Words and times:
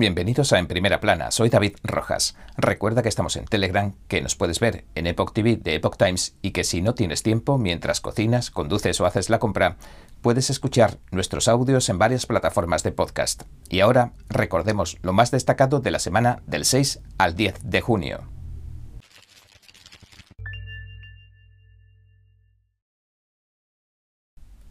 Bienvenidos 0.00 0.52
a 0.52 0.60
En 0.60 0.68
Primera 0.68 1.00
Plana, 1.00 1.32
soy 1.32 1.48
David 1.48 1.74
Rojas. 1.82 2.36
Recuerda 2.56 3.02
que 3.02 3.08
estamos 3.08 3.34
en 3.34 3.46
Telegram, 3.46 3.96
que 4.06 4.22
nos 4.22 4.36
puedes 4.36 4.60
ver 4.60 4.84
en 4.94 5.08
Epoch 5.08 5.32
TV 5.32 5.56
de 5.56 5.74
Epoch 5.74 5.96
Times 5.96 6.36
y 6.40 6.52
que 6.52 6.62
si 6.62 6.82
no 6.82 6.94
tienes 6.94 7.24
tiempo 7.24 7.58
mientras 7.58 8.00
cocinas, 8.00 8.52
conduces 8.52 9.00
o 9.00 9.06
haces 9.06 9.28
la 9.28 9.40
compra, 9.40 9.76
puedes 10.22 10.50
escuchar 10.50 10.98
nuestros 11.10 11.48
audios 11.48 11.88
en 11.88 11.98
varias 11.98 12.26
plataformas 12.26 12.84
de 12.84 12.92
podcast. 12.92 13.42
Y 13.70 13.80
ahora 13.80 14.12
recordemos 14.28 14.98
lo 15.02 15.12
más 15.12 15.32
destacado 15.32 15.80
de 15.80 15.90
la 15.90 15.98
semana 15.98 16.44
del 16.46 16.64
6 16.64 17.00
al 17.18 17.34
10 17.34 17.56
de 17.64 17.80
junio. 17.80 18.28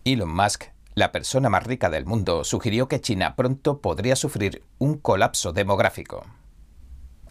Elon 0.06 0.34
Musk 0.34 0.77
la 0.98 1.12
persona 1.12 1.48
más 1.48 1.64
rica 1.64 1.92
del 1.92 2.08
mundo 2.08 2.44
sugirió 2.44 2.88
que 2.88 3.00
China 3.00 3.36
pronto 3.36 3.82
podría 3.82 4.16
sufrir 4.16 4.64
un 4.80 4.98
colapso 4.98 5.54
demográfico. 5.54 6.26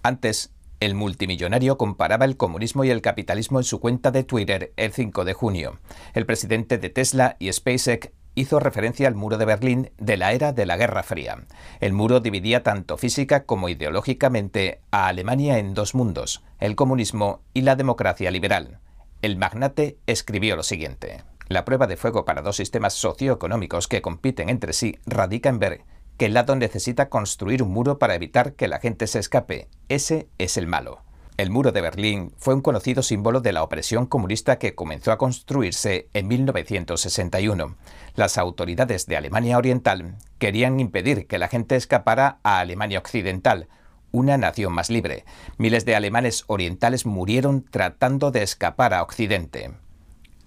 Antes, 0.04 0.52
el 0.78 0.94
multimillonario 0.94 1.76
comparaba 1.76 2.26
el 2.26 2.36
comunismo 2.36 2.84
y 2.84 2.90
el 2.90 3.02
capitalismo 3.02 3.58
en 3.58 3.64
su 3.64 3.80
cuenta 3.80 4.12
de 4.12 4.22
Twitter 4.22 4.72
el 4.76 4.92
5 4.92 5.24
de 5.24 5.32
junio. 5.32 5.80
El 6.14 6.26
presidente 6.26 6.78
de 6.78 6.90
Tesla 6.90 7.34
y 7.40 7.52
SpaceX 7.52 8.10
hizo 8.36 8.60
referencia 8.60 9.08
al 9.08 9.16
muro 9.16 9.36
de 9.36 9.46
Berlín 9.46 9.90
de 9.98 10.16
la 10.16 10.32
era 10.32 10.52
de 10.52 10.64
la 10.64 10.76
Guerra 10.76 11.02
Fría. 11.02 11.44
El 11.80 11.92
muro 11.92 12.20
dividía 12.20 12.62
tanto 12.62 12.96
física 12.96 13.46
como 13.46 13.68
ideológicamente 13.68 14.80
a 14.92 15.08
Alemania 15.08 15.58
en 15.58 15.74
dos 15.74 15.92
mundos, 15.96 16.44
el 16.60 16.76
comunismo 16.76 17.42
y 17.52 17.62
la 17.62 17.74
democracia 17.74 18.30
liberal. 18.30 18.78
El 19.22 19.36
magnate 19.36 19.98
escribió 20.06 20.54
lo 20.54 20.62
siguiente. 20.62 21.24
La 21.48 21.64
prueba 21.64 21.86
de 21.86 21.96
fuego 21.96 22.24
para 22.24 22.42
dos 22.42 22.56
sistemas 22.56 22.94
socioeconómicos 22.94 23.86
que 23.86 24.02
compiten 24.02 24.48
entre 24.48 24.72
sí 24.72 24.98
radica 25.06 25.48
en 25.48 25.60
ver 25.60 25.82
que 26.16 26.26
el 26.26 26.34
lado 26.34 26.56
necesita 26.56 27.08
construir 27.08 27.62
un 27.62 27.70
muro 27.70 27.98
para 27.98 28.14
evitar 28.14 28.54
que 28.54 28.68
la 28.68 28.80
gente 28.80 29.06
se 29.06 29.20
escape. 29.20 29.68
Ese 29.88 30.28
es 30.38 30.56
el 30.56 30.66
malo. 30.66 31.02
El 31.36 31.50
muro 31.50 31.70
de 31.70 31.82
Berlín 31.82 32.32
fue 32.38 32.54
un 32.54 32.62
conocido 32.62 33.02
símbolo 33.02 33.42
de 33.42 33.52
la 33.52 33.62
opresión 33.62 34.06
comunista 34.06 34.58
que 34.58 34.74
comenzó 34.74 35.12
a 35.12 35.18
construirse 35.18 36.08
en 36.14 36.28
1961. 36.28 37.76
Las 38.14 38.38
autoridades 38.38 39.06
de 39.06 39.18
Alemania 39.18 39.58
Oriental 39.58 40.16
querían 40.38 40.80
impedir 40.80 41.26
que 41.26 41.38
la 41.38 41.48
gente 41.48 41.76
escapara 41.76 42.38
a 42.42 42.60
Alemania 42.60 42.98
Occidental, 42.98 43.68
una 44.12 44.38
nación 44.38 44.72
más 44.72 44.88
libre. 44.88 45.26
Miles 45.58 45.84
de 45.84 45.94
alemanes 45.94 46.44
orientales 46.46 47.04
murieron 47.04 47.62
tratando 47.62 48.30
de 48.30 48.42
escapar 48.42 48.94
a 48.94 49.02
Occidente. 49.02 49.72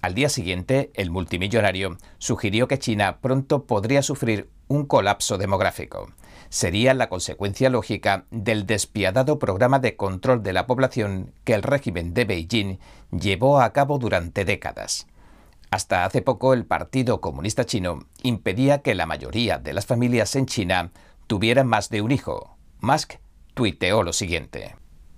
Al 0.01 0.13
día 0.13 0.29
siguiente, 0.29 0.91
el 0.93 1.11
multimillonario 1.11 1.97
sugirió 2.19 2.67
que 2.67 2.79
China 2.79 3.19
pronto 3.21 3.65
podría 3.65 4.01
sufrir 4.01 4.49
un 4.69 4.85
colapso 4.85 5.37
demográfico. 5.37 6.13
Sería 6.49 6.93
la 6.93 7.09
consecuencia 7.09 7.69
lógica 7.69 8.25
del 8.31 8.65
despiadado 8.65 9.39
programa 9.39 9.79
de 9.79 9.97
control 9.97 10.41
de 10.41 10.53
la 10.53 10.67
población 10.67 11.33
que 11.43 11.53
el 11.53 11.63
régimen 11.63 12.13
de 12.13 12.25
Beijing 12.25 12.79
llevó 13.11 13.59
a 13.59 13.73
cabo 13.73 13.99
durante 13.99 14.45
décadas. 14.45 15.07
Hasta 15.69 16.05
hace 16.05 16.21
poco 16.21 16.53
el 16.53 16.65
Partido 16.65 17.19
Comunista 17.19 17.65
Chino 17.65 18.07
impedía 18.23 18.81
que 18.81 18.95
la 18.95 19.05
mayoría 19.05 19.59
de 19.59 19.73
las 19.73 19.85
familias 19.85 20.35
en 20.35 20.45
China 20.45 20.91
tuvieran 21.27 21.67
más 21.67 21.89
de 21.89 22.01
un 22.01 22.11
hijo. 22.11 22.57
Musk 22.79 23.15
tuiteó 23.53 24.01
lo 24.03 24.13
siguiente. 24.13 24.75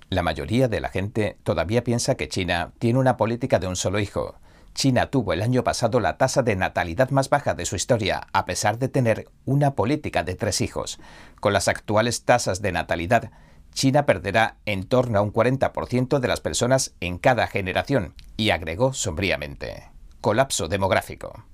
La 0.09 0.24
mayoría 0.24 0.68
de 0.68 0.82
la 0.82 0.90
gente 0.90 1.38
todavía 1.44 1.84
piensa 1.86 2.16
que 2.16 2.28
China 2.28 2.74
tiene 2.80 3.00
una 3.00 3.16
política 3.16 3.59
de 3.59 3.68
un 3.68 3.78
solo 3.78 4.00
hijo. 4.00 4.36
China 4.73 5.08
tuvo 5.08 5.33
el 5.33 5.41
año 5.41 5.64
pasado 5.64 6.00
la 6.00 6.17
tasa 6.17 6.44
de 6.44 6.55
natalidad 6.55 7.09
más 7.09 7.30
baja 7.30 7.53
de 7.53 7.66
su 7.66 7.75
historia, 7.75 8.27
a 8.33 8.45
pesar 8.45 8.80
de 8.80 8.88
tener 8.88 9.30
una 9.45 9.75
política 9.75 10.23
de 10.23 10.36
tres 10.36 10.61
hijos. 10.61 11.00
Con 11.39 11.53
las 11.53 11.67
actuales 11.67 12.23
tasas 12.23 12.61
de 12.61 12.72
natalidad, 12.72 13.31
China 13.73 14.05
perderá 14.05 14.58
en 14.66 14.83
torno 14.83 15.19
a 15.19 15.22
un 15.22 15.31
40% 15.31 16.19
de 16.19 16.28
las 16.28 16.41
personas 16.41 16.94
en 17.00 17.17
cada 17.17 17.47
generación, 17.47 18.16
y 18.38 18.50
agregó 18.50 18.94
sombríamente. 18.94 19.89
Colapso 20.19 20.68
demográfico. 20.68 21.46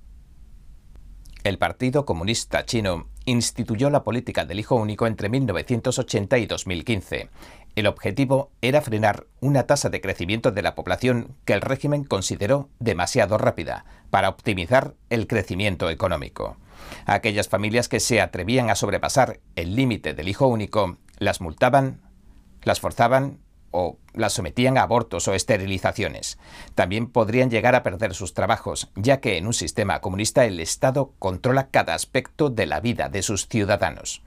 El 1.43 1.57
Partido 1.57 2.05
Comunista 2.05 2.65
Chino 2.65 3.07
instituyó 3.23 3.89
la 3.89 4.03
política 4.03 4.43
del 4.45 4.59
hijo 4.59 4.75
único 4.75 5.07
entre 5.07 5.29
1980 5.29 6.37
y 6.39 6.45
2015. 6.45 7.29
El 7.77 7.85
objetivo 7.85 8.49
era 8.63 8.81
frenar 8.81 9.27
una 9.39 9.67
tasa 9.67 9.91
de 9.91 10.01
crecimiento 10.01 10.49
de 10.49 10.63
la 10.63 10.73
población 10.73 11.35
que 11.45 11.53
el 11.53 11.61
régimen 11.61 12.05
consideró 12.05 12.71
demasiado 12.79 13.37
rápida 13.37 13.85
para 14.09 14.29
optimizar 14.29 14.95
el 15.11 15.27
crecimiento 15.27 15.91
económico. 15.91 16.57
aquellas 17.05 17.49
familias 17.49 17.87
que 17.87 17.99
se 17.99 18.19
atrevían 18.19 18.71
a 18.71 18.75
sobrepasar 18.75 19.41
el 19.55 19.75
límite 19.75 20.15
del 20.15 20.27
hijo 20.27 20.47
único 20.47 20.97
las 21.19 21.39
multaban, 21.39 22.01
las 22.63 22.79
forzaban 22.79 23.41
o 23.69 23.99
las 24.15 24.33
sometían 24.33 24.79
a 24.79 24.81
abortos 24.81 25.27
o 25.27 25.35
esterilizaciones. 25.35 26.39
También 26.73 27.05
podrían 27.05 27.51
llegar 27.51 27.75
a 27.75 27.83
perder 27.83 28.15
sus 28.15 28.33
trabajos, 28.33 28.89
ya 28.95 29.19
que 29.19 29.37
en 29.37 29.45
un 29.45 29.53
sistema 29.53 30.01
comunista 30.01 30.45
el 30.45 30.59
Estado 30.59 31.13
controla 31.19 31.67
cada 31.69 31.93
aspecto 31.93 32.49
de 32.49 32.65
la 32.65 32.79
vida 32.79 33.07
de 33.09 33.21
sus 33.21 33.47
ciudadanos. 33.47 34.23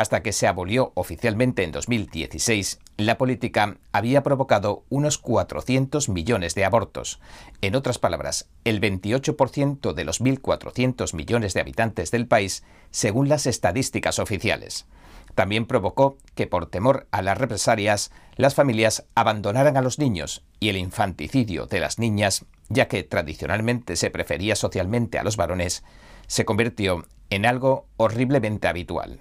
Hasta 0.00 0.22
que 0.22 0.32
se 0.32 0.46
abolió 0.46 0.92
oficialmente 0.94 1.62
en 1.62 1.72
2016, 1.72 2.78
la 2.96 3.18
política 3.18 3.76
había 3.92 4.22
provocado 4.22 4.82
unos 4.88 5.18
400 5.18 6.08
millones 6.08 6.54
de 6.54 6.64
abortos. 6.64 7.20
En 7.60 7.74
otras 7.74 7.98
palabras, 7.98 8.48
el 8.64 8.80
28% 8.80 9.92
de 9.92 10.04
los 10.04 10.22
1.400 10.22 11.12
millones 11.12 11.52
de 11.52 11.60
habitantes 11.60 12.10
del 12.10 12.26
país, 12.26 12.64
según 12.90 13.28
las 13.28 13.44
estadísticas 13.44 14.18
oficiales. 14.18 14.86
También 15.34 15.66
provocó 15.66 16.16
que, 16.34 16.46
por 16.46 16.64
temor 16.64 17.06
a 17.10 17.20
las 17.20 17.36
represalias, 17.36 18.10
las 18.36 18.54
familias 18.54 19.04
abandonaran 19.14 19.76
a 19.76 19.82
los 19.82 19.98
niños 19.98 20.42
y 20.60 20.70
el 20.70 20.78
infanticidio 20.78 21.66
de 21.66 21.78
las 21.78 21.98
niñas, 21.98 22.46
ya 22.70 22.88
que 22.88 23.02
tradicionalmente 23.02 23.96
se 23.96 24.08
prefería 24.08 24.56
socialmente 24.56 25.18
a 25.18 25.24
los 25.24 25.36
varones, 25.36 25.84
se 26.26 26.46
convirtió 26.46 27.04
en 27.28 27.44
algo 27.44 27.84
horriblemente 27.98 28.66
habitual. 28.66 29.20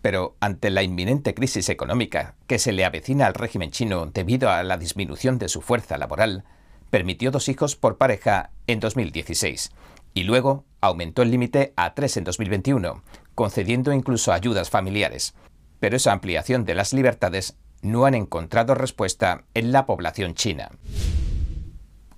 Pero 0.00 0.36
ante 0.40 0.70
la 0.70 0.82
inminente 0.82 1.34
crisis 1.34 1.68
económica 1.68 2.34
que 2.46 2.58
se 2.58 2.72
le 2.72 2.84
avecina 2.84 3.26
al 3.26 3.34
régimen 3.34 3.70
chino 3.70 4.06
debido 4.06 4.50
a 4.50 4.62
la 4.62 4.78
disminución 4.78 5.38
de 5.38 5.48
su 5.48 5.60
fuerza 5.60 5.98
laboral, 5.98 6.44
permitió 6.90 7.30
dos 7.30 7.48
hijos 7.48 7.76
por 7.76 7.98
pareja 7.98 8.50
en 8.66 8.80
2016 8.80 9.72
y 10.14 10.24
luego 10.24 10.64
aumentó 10.80 11.22
el 11.22 11.30
límite 11.30 11.72
a 11.76 11.94
tres 11.94 12.16
en 12.16 12.24
2021, 12.24 13.02
concediendo 13.34 13.92
incluso 13.92 14.32
ayudas 14.32 14.70
familiares. 14.70 15.34
Pero 15.80 15.96
esa 15.96 16.12
ampliación 16.12 16.64
de 16.64 16.74
las 16.74 16.92
libertades 16.92 17.56
no 17.82 18.04
han 18.04 18.14
encontrado 18.14 18.74
respuesta 18.74 19.44
en 19.54 19.72
la 19.72 19.86
población 19.86 20.34
china. 20.34 20.70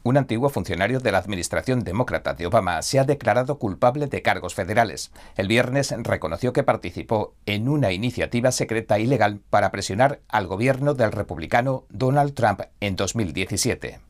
Un 0.02 0.16
antiguo 0.16 0.48
funcionario 0.48 0.98
de 1.00 1.12
la 1.12 1.18
administración 1.18 1.84
demócrata 1.84 2.32
de 2.32 2.46
Obama 2.46 2.80
se 2.80 2.98
ha 2.98 3.04
declarado 3.04 3.58
culpable 3.58 4.06
de 4.06 4.22
cargos 4.22 4.54
federales. 4.54 5.12
El 5.36 5.46
viernes 5.46 5.94
reconoció 5.98 6.54
que 6.54 6.62
participó 6.62 7.34
en 7.44 7.68
una 7.68 7.92
iniciativa 7.92 8.50
secreta 8.50 8.98
ilegal 8.98 9.40
para 9.50 9.70
presionar 9.70 10.20
al 10.28 10.46
gobierno 10.46 10.94
del 10.94 11.12
republicano 11.12 11.84
Donald 11.90 12.32
Trump 12.32 12.62
en 12.80 12.96
2017. 12.96 14.00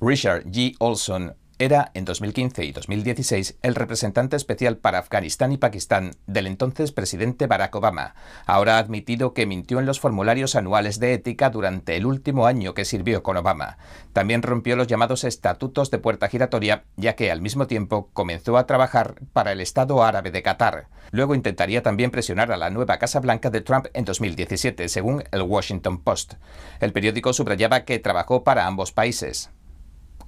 Richard 0.00 0.44
G. 0.44 0.76
Olson 0.78 1.34
era 1.58 1.90
en 1.94 2.04
2015 2.04 2.64
y 2.64 2.72
2016 2.72 3.58
el 3.62 3.74
representante 3.74 4.36
especial 4.36 4.76
para 4.76 4.98
Afganistán 4.98 5.52
y 5.52 5.56
Pakistán 5.56 6.12
del 6.26 6.46
entonces 6.46 6.92
presidente 6.92 7.46
Barack 7.46 7.74
Obama. 7.74 8.14
Ahora 8.44 8.76
ha 8.76 8.78
admitido 8.78 9.32
que 9.32 9.46
mintió 9.46 9.80
en 9.80 9.86
los 9.86 9.98
formularios 9.98 10.54
anuales 10.54 11.00
de 11.00 11.14
ética 11.14 11.48
durante 11.48 11.96
el 11.96 12.04
último 12.04 12.46
año 12.46 12.74
que 12.74 12.84
sirvió 12.84 13.22
con 13.22 13.38
Obama. 13.38 13.78
También 14.12 14.42
rompió 14.42 14.76
los 14.76 14.86
llamados 14.86 15.24
estatutos 15.24 15.90
de 15.90 15.98
puerta 15.98 16.28
giratoria, 16.28 16.84
ya 16.96 17.14
que 17.14 17.30
al 17.30 17.40
mismo 17.40 17.66
tiempo 17.66 18.10
comenzó 18.12 18.58
a 18.58 18.66
trabajar 18.66 19.14
para 19.32 19.52
el 19.52 19.60
Estado 19.60 20.04
árabe 20.04 20.30
de 20.30 20.42
Qatar. 20.42 20.88
Luego 21.10 21.34
intentaría 21.34 21.82
también 21.82 22.10
presionar 22.10 22.52
a 22.52 22.56
la 22.56 22.70
nueva 22.70 22.98
Casa 22.98 23.20
Blanca 23.20 23.48
de 23.48 23.62
Trump 23.62 23.86
en 23.94 24.04
2017, 24.04 24.88
según 24.88 25.24
el 25.30 25.42
Washington 25.42 26.02
Post. 26.02 26.34
El 26.80 26.92
periódico 26.92 27.32
subrayaba 27.32 27.84
que 27.84 27.98
trabajó 27.98 28.44
para 28.44 28.66
ambos 28.66 28.92
países. 28.92 29.50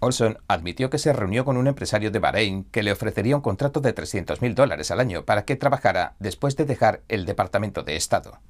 Olson 0.00 0.38
admitió 0.46 0.90
que 0.90 0.98
se 0.98 1.12
reunió 1.12 1.44
con 1.44 1.56
un 1.56 1.66
empresario 1.66 2.10
de 2.10 2.18
Bahrein 2.18 2.64
que 2.64 2.82
le 2.82 2.92
ofrecería 2.92 3.36
un 3.36 3.42
contrato 3.42 3.80
de 3.80 3.94
300.000 3.94 4.54
dólares 4.54 4.90
al 4.90 5.00
año 5.00 5.24
para 5.24 5.44
que 5.44 5.56
trabajara 5.56 6.14
después 6.20 6.56
de 6.56 6.64
dejar 6.64 7.02
el 7.08 7.26
Departamento 7.26 7.82
de 7.82 7.96
Estado. 7.96 8.40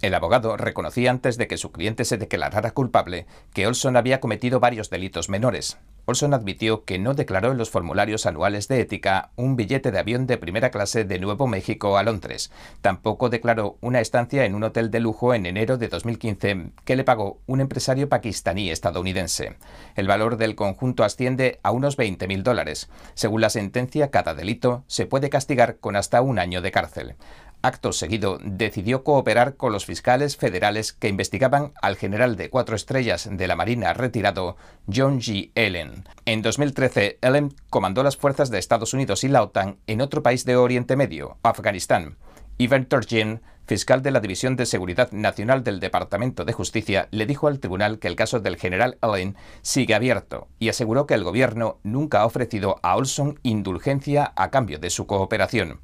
El 0.00 0.14
abogado 0.14 0.56
reconocía 0.56 1.10
antes 1.10 1.36
de 1.36 1.48
que 1.48 1.58
su 1.58 1.72
cliente 1.72 2.04
se 2.04 2.18
declarara 2.18 2.70
culpable 2.70 3.26
que 3.52 3.66
Olson 3.66 3.96
había 3.96 4.20
cometido 4.20 4.60
varios 4.60 4.90
delitos 4.90 5.28
menores, 5.28 5.78
Olson 6.08 6.32
admitió 6.32 6.86
que 6.86 6.98
no 6.98 7.12
declaró 7.12 7.52
en 7.52 7.58
los 7.58 7.68
formularios 7.68 8.24
anuales 8.24 8.66
de 8.66 8.80
ética 8.80 9.30
un 9.36 9.56
billete 9.56 9.90
de 9.90 9.98
avión 9.98 10.26
de 10.26 10.38
primera 10.38 10.70
clase 10.70 11.04
de 11.04 11.18
Nuevo 11.18 11.46
México 11.46 11.98
a 11.98 12.02
Londres. 12.02 12.50
Tampoco 12.80 13.28
declaró 13.28 13.76
una 13.82 14.00
estancia 14.00 14.46
en 14.46 14.54
un 14.54 14.64
hotel 14.64 14.90
de 14.90 15.00
lujo 15.00 15.34
en 15.34 15.44
enero 15.44 15.76
de 15.76 15.88
2015 15.88 16.70
que 16.86 16.96
le 16.96 17.04
pagó 17.04 17.42
un 17.44 17.60
empresario 17.60 18.08
pakistaní 18.08 18.70
estadounidense. 18.70 19.56
El 19.96 20.08
valor 20.08 20.38
del 20.38 20.54
conjunto 20.54 21.04
asciende 21.04 21.60
a 21.62 21.72
unos 21.72 21.98
20.000 21.98 22.42
dólares. 22.42 22.88
Según 23.12 23.42
la 23.42 23.50
sentencia, 23.50 24.10
cada 24.10 24.32
delito 24.32 24.84
se 24.86 25.04
puede 25.04 25.28
castigar 25.28 25.76
con 25.76 25.94
hasta 25.94 26.22
un 26.22 26.38
año 26.38 26.62
de 26.62 26.70
cárcel. 26.70 27.16
Acto 27.60 27.92
seguido, 27.92 28.38
decidió 28.40 29.02
cooperar 29.02 29.56
con 29.56 29.72
los 29.72 29.84
fiscales 29.84 30.36
federales 30.36 30.92
que 30.92 31.08
investigaban 31.08 31.72
al 31.82 31.96
general 31.96 32.36
de 32.36 32.50
cuatro 32.50 32.76
estrellas 32.76 33.28
de 33.30 33.48
la 33.48 33.56
Marina 33.56 33.92
retirado, 33.94 34.56
John 34.86 35.20
G. 35.20 35.50
Allen. 35.56 36.04
En 36.24 36.40
2013, 36.42 37.18
Allen 37.20 37.52
comandó 37.68 38.04
las 38.04 38.16
fuerzas 38.16 38.50
de 38.50 38.58
Estados 38.58 38.94
Unidos 38.94 39.24
y 39.24 39.28
la 39.28 39.42
OTAN 39.42 39.78
en 39.88 40.00
otro 40.00 40.22
país 40.22 40.44
de 40.44 40.54
Oriente 40.54 40.94
Medio, 40.94 41.36
Afganistán. 41.42 42.16
Ivan 42.58 42.86
Turgeon, 42.86 43.42
fiscal 43.66 44.02
de 44.02 44.12
la 44.12 44.20
División 44.20 44.54
de 44.54 44.64
Seguridad 44.64 45.10
Nacional 45.10 45.64
del 45.64 45.80
Departamento 45.80 46.44
de 46.44 46.52
Justicia, 46.52 47.08
le 47.10 47.26
dijo 47.26 47.48
al 47.48 47.58
tribunal 47.58 47.98
que 47.98 48.08
el 48.08 48.16
caso 48.16 48.38
del 48.38 48.56
general 48.56 48.98
Allen 49.00 49.36
sigue 49.62 49.94
abierto 49.94 50.46
y 50.60 50.68
aseguró 50.68 51.06
que 51.06 51.14
el 51.14 51.24
gobierno 51.24 51.78
nunca 51.82 52.20
ha 52.20 52.26
ofrecido 52.26 52.80
a 52.82 52.96
Olson 52.96 53.40
indulgencia 53.42 54.32
a 54.36 54.50
cambio 54.50 54.78
de 54.78 54.90
su 54.90 55.06
cooperación. 55.06 55.80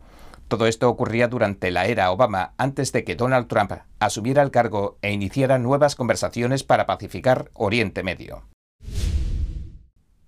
Todo 0.49 0.67
esto 0.67 0.89
ocurría 0.89 1.29
durante 1.29 1.71
la 1.71 1.87
era 1.87 2.11
Obama, 2.11 2.55
antes 2.59 2.93
de 2.93 3.05
que 3.05 3.17
Donald 3.17 3.49
Trump 3.49 3.73
asumiera 3.99 4.43
el 4.43 4.51
cargo 4.51 4.99
e 5.03 5.13
iniciara 5.13 5.59
nuevas 5.59 5.97
conversaciones 5.97 6.65
para 6.65 6.87
pacificar 6.87 7.51
Oriente 7.55 8.03
Medio. 8.03 8.45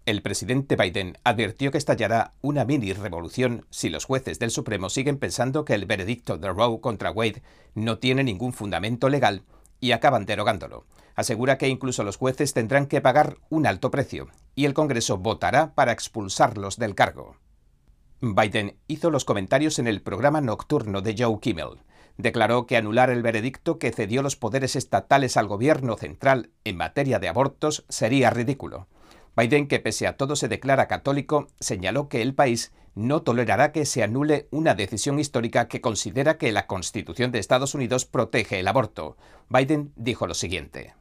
El 0.07 0.23
presidente 0.23 0.77
Biden 0.77 1.19
advirtió 1.25 1.73
que 1.73 1.79
estallará 1.79 2.35
una 2.41 2.65
mini 2.65 2.93
revolución 2.93 3.67
si 3.71 3.89
los 3.89 4.05
jueces 4.05 4.39
del 4.39 4.53
Supremo 4.53 4.89
siguen 4.89 5.19
pensando 5.19 5.65
que 5.65 5.75
el 5.75 5.85
veredicto 5.85 6.39
de 6.39 6.49
Roe 6.49 6.81
contra 6.81 7.11
Wade 7.11 7.43
no 7.75 7.99
tiene 7.99 8.23
ningún 8.23 8.53
fundamento 8.53 9.09
legal 9.09 9.43
y 9.81 9.91
acaban 9.91 10.25
derogándolo. 10.25 10.87
Asegura 11.17 11.59
que 11.59 11.67
incluso 11.67 12.05
los 12.05 12.19
jueces 12.19 12.53
tendrán 12.53 12.87
que 12.87 13.01
pagar 13.01 13.39
un 13.49 13.67
alto 13.67 13.91
precio 13.91 14.29
y 14.55 14.67
el 14.67 14.75
Congreso 14.75 15.19
votará 15.19 15.75
para 15.75 15.91
expulsarlos 15.91 16.77
del 16.77 16.95
cargo. 16.95 17.37
Biden 18.21 18.79
hizo 18.89 19.11
los 19.11 19.25
comentarios 19.25 19.79
en 19.79 19.87
el 19.87 20.01
programa 20.01 20.41
nocturno 20.41 21.03
de 21.03 21.15
Joe 21.19 21.39
Kimmel. 21.41 21.83
Declaró 22.17 22.67
que 22.67 22.79
anular 22.79 23.11
el 23.11 23.23
veredicto 23.23 23.79
que 23.79 23.93
cedió 23.93 24.23
los 24.23 24.37
poderes 24.37 24.75
estatales 24.75 25.37
al 25.37 25.47
gobierno 25.47 25.97
central 25.97 26.51
en 26.65 26.79
materia 26.79 27.19
de 27.19 27.29
abortos 27.29 27.85
sería 27.91 28.31
ridículo. 28.31 28.89
Biden, 29.37 29.69
que 29.69 29.81
pese 29.81 30.07
a 30.07 30.17
todo 30.17 30.35
se 30.35 30.49
declara 30.49 30.89
católico, 30.89 31.49
señaló 31.61 32.09
que 32.09 32.23
el 32.23 32.35
país 32.35 32.73
no 32.95 33.21
tolerará 33.21 33.71
que 33.71 33.85
se 33.85 34.03
anule 34.03 34.49
una 34.51 34.75
decisión 34.75 35.19
histórica 35.19 35.69
que 35.69 35.83
considera 35.83 36.39
que 36.39 36.53
la 36.53 36.67
Constitución 36.67 37.31
de 37.33 37.39
Estados 37.39 37.75
Unidos 37.75 38.07
protege 38.07 38.61
el 38.61 38.69
aborto. 38.69 39.19
Biden 39.51 39.93
dijo 39.95 40.27
lo 40.27 40.33
siguiente. 40.33 40.95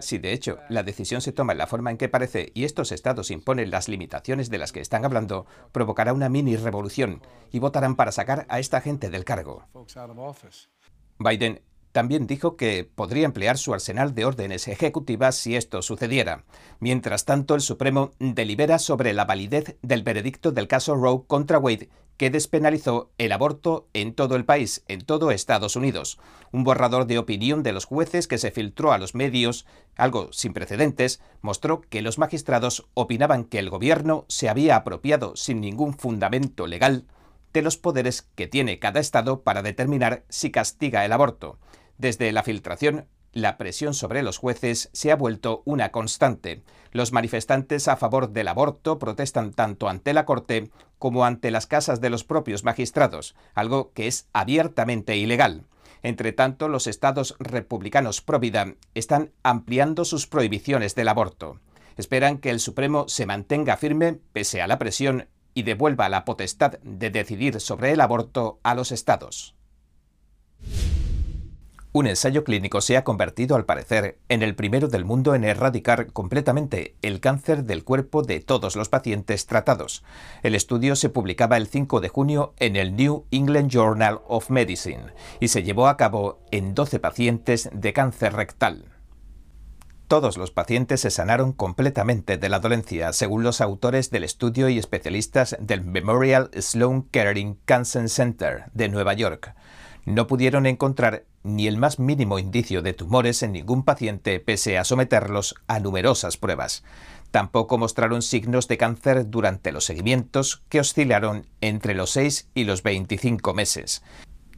Si 0.00 0.18
de 0.18 0.32
hecho 0.32 0.58
la 0.68 0.82
decisión 0.82 1.20
se 1.20 1.32
toma 1.32 1.52
en 1.52 1.58
la 1.58 1.66
forma 1.66 1.90
en 1.90 1.98
que 1.98 2.08
parece 2.08 2.52
y 2.54 2.64
estos 2.64 2.92
estados 2.92 3.30
imponen 3.30 3.70
las 3.70 3.88
limitaciones 3.88 4.50
de 4.50 4.58
las 4.58 4.72
que 4.72 4.80
están 4.80 5.04
hablando, 5.04 5.46
provocará 5.72 6.12
una 6.12 6.28
mini 6.28 6.56
revolución 6.56 7.22
y 7.52 7.58
votarán 7.58 7.96
para 7.96 8.12
sacar 8.12 8.46
a 8.48 8.58
esta 8.58 8.80
gente 8.80 9.10
del 9.10 9.24
cargo. 9.24 9.64
Biden 11.18 11.62
también 11.92 12.26
dijo 12.26 12.56
que 12.56 12.84
podría 12.84 13.24
emplear 13.24 13.56
su 13.56 13.72
arsenal 13.72 14.14
de 14.14 14.26
órdenes 14.26 14.68
ejecutivas 14.68 15.34
si 15.34 15.56
esto 15.56 15.80
sucediera. 15.80 16.44
Mientras 16.78 17.24
tanto, 17.24 17.54
el 17.54 17.62
Supremo 17.62 18.10
delibera 18.18 18.78
sobre 18.78 19.14
la 19.14 19.24
validez 19.24 19.76
del 19.80 20.02
veredicto 20.02 20.52
del 20.52 20.68
caso 20.68 20.94
Roe 20.94 21.22
contra 21.26 21.58
Wade 21.58 21.88
que 22.16 22.30
despenalizó 22.30 23.10
el 23.18 23.32
aborto 23.32 23.88
en 23.92 24.14
todo 24.14 24.36
el 24.36 24.44
país, 24.44 24.84
en 24.88 25.02
todo 25.02 25.30
Estados 25.30 25.76
Unidos. 25.76 26.18
Un 26.52 26.64
borrador 26.64 27.06
de 27.06 27.18
opinión 27.18 27.62
de 27.62 27.72
los 27.72 27.84
jueces 27.84 28.26
que 28.28 28.38
se 28.38 28.50
filtró 28.50 28.92
a 28.92 28.98
los 28.98 29.14
medios, 29.14 29.66
algo 29.96 30.32
sin 30.32 30.52
precedentes, 30.52 31.20
mostró 31.42 31.82
que 31.82 32.02
los 32.02 32.18
magistrados 32.18 32.86
opinaban 32.94 33.44
que 33.44 33.58
el 33.58 33.70
gobierno 33.70 34.24
se 34.28 34.48
había 34.48 34.76
apropiado 34.76 35.36
sin 35.36 35.60
ningún 35.60 35.94
fundamento 35.94 36.66
legal 36.66 37.06
de 37.52 37.62
los 37.62 37.76
poderes 37.76 38.22
que 38.34 38.46
tiene 38.46 38.78
cada 38.78 39.00
estado 39.00 39.42
para 39.42 39.62
determinar 39.62 40.24
si 40.28 40.50
castiga 40.50 41.04
el 41.04 41.12
aborto. 41.12 41.58
Desde 41.98 42.30
la 42.32 42.42
filtración, 42.42 43.06
la 43.36 43.58
presión 43.58 43.92
sobre 43.92 44.22
los 44.22 44.38
jueces 44.38 44.88
se 44.94 45.12
ha 45.12 45.16
vuelto 45.16 45.60
una 45.66 45.90
constante. 45.90 46.62
Los 46.90 47.12
manifestantes 47.12 47.86
a 47.86 47.98
favor 47.98 48.30
del 48.30 48.48
aborto 48.48 48.98
protestan 48.98 49.52
tanto 49.52 49.90
ante 49.90 50.14
la 50.14 50.24
Corte 50.24 50.70
como 50.98 51.26
ante 51.26 51.50
las 51.50 51.66
casas 51.66 52.00
de 52.00 52.08
los 52.08 52.24
propios 52.24 52.64
magistrados, 52.64 53.36
algo 53.52 53.92
que 53.92 54.06
es 54.06 54.26
abiertamente 54.32 55.18
ilegal. 55.18 55.66
Entre 56.02 56.32
tanto, 56.32 56.68
los 56.68 56.86
estados 56.86 57.36
republicanos 57.38 58.22
pro 58.22 58.40
vida 58.40 58.72
están 58.94 59.32
ampliando 59.42 60.06
sus 60.06 60.26
prohibiciones 60.26 60.94
del 60.94 61.08
aborto. 61.08 61.60
Esperan 61.98 62.38
que 62.38 62.48
el 62.48 62.58
Supremo 62.58 63.06
se 63.06 63.26
mantenga 63.26 63.76
firme 63.76 64.18
pese 64.32 64.62
a 64.62 64.66
la 64.66 64.78
presión 64.78 65.28
y 65.52 65.64
devuelva 65.64 66.08
la 66.08 66.24
potestad 66.24 66.78
de 66.82 67.10
decidir 67.10 67.60
sobre 67.60 67.92
el 67.92 68.00
aborto 68.00 68.60
a 68.62 68.74
los 68.74 68.92
estados. 68.92 69.55
Un 71.96 72.06
ensayo 72.06 72.44
clínico 72.44 72.82
se 72.82 72.98
ha 72.98 73.04
convertido, 73.04 73.56
al 73.56 73.64
parecer, 73.64 74.18
en 74.28 74.42
el 74.42 74.54
primero 74.54 74.88
del 74.88 75.06
mundo 75.06 75.34
en 75.34 75.44
erradicar 75.44 76.12
completamente 76.12 76.94
el 77.00 77.20
cáncer 77.20 77.64
del 77.64 77.84
cuerpo 77.84 78.20
de 78.20 78.40
todos 78.40 78.76
los 78.76 78.90
pacientes 78.90 79.46
tratados. 79.46 80.04
El 80.42 80.54
estudio 80.54 80.94
se 80.94 81.08
publicaba 81.08 81.56
el 81.56 81.68
5 81.68 82.02
de 82.02 82.10
junio 82.10 82.52
en 82.58 82.76
el 82.76 82.96
New 82.96 83.24
England 83.30 83.70
Journal 83.70 84.20
of 84.28 84.50
Medicine 84.50 85.06
y 85.40 85.48
se 85.48 85.62
llevó 85.62 85.88
a 85.88 85.96
cabo 85.96 86.38
en 86.50 86.74
12 86.74 87.00
pacientes 87.00 87.70
de 87.72 87.94
cáncer 87.94 88.34
rectal. 88.34 88.84
Todos 90.06 90.36
los 90.36 90.50
pacientes 90.50 91.00
se 91.00 91.10
sanaron 91.10 91.52
completamente 91.52 92.36
de 92.36 92.50
la 92.50 92.60
dolencia, 92.60 93.14
según 93.14 93.42
los 93.42 93.62
autores 93.62 94.10
del 94.10 94.24
estudio 94.24 94.68
y 94.68 94.76
especialistas 94.76 95.56
del 95.60 95.82
Memorial 95.82 96.50
Sloan 96.60 97.04
Kettering 97.04 97.58
Cancer 97.64 98.10
Center 98.10 98.64
de 98.74 98.90
Nueva 98.90 99.14
York 99.14 99.54
no 100.06 100.26
pudieron 100.26 100.66
encontrar 100.66 101.24
ni 101.42 101.66
el 101.66 101.76
más 101.76 101.98
mínimo 101.98 102.38
indicio 102.38 102.80
de 102.80 102.94
tumores 102.94 103.42
en 103.42 103.52
ningún 103.52 103.84
paciente 103.84 104.40
pese 104.40 104.78
a 104.78 104.84
someterlos 104.84 105.54
a 105.66 105.80
numerosas 105.80 106.36
pruebas. 106.36 106.84
Tampoco 107.30 107.76
mostraron 107.76 108.22
signos 108.22 108.68
de 108.68 108.78
cáncer 108.78 109.28
durante 109.28 109.72
los 109.72 109.84
seguimientos 109.84 110.62
que 110.68 110.80
oscilaron 110.80 111.46
entre 111.60 111.94
los 111.94 112.10
6 112.10 112.48
y 112.54 112.64
los 112.64 112.82
25 112.82 113.52
meses. 113.52 114.02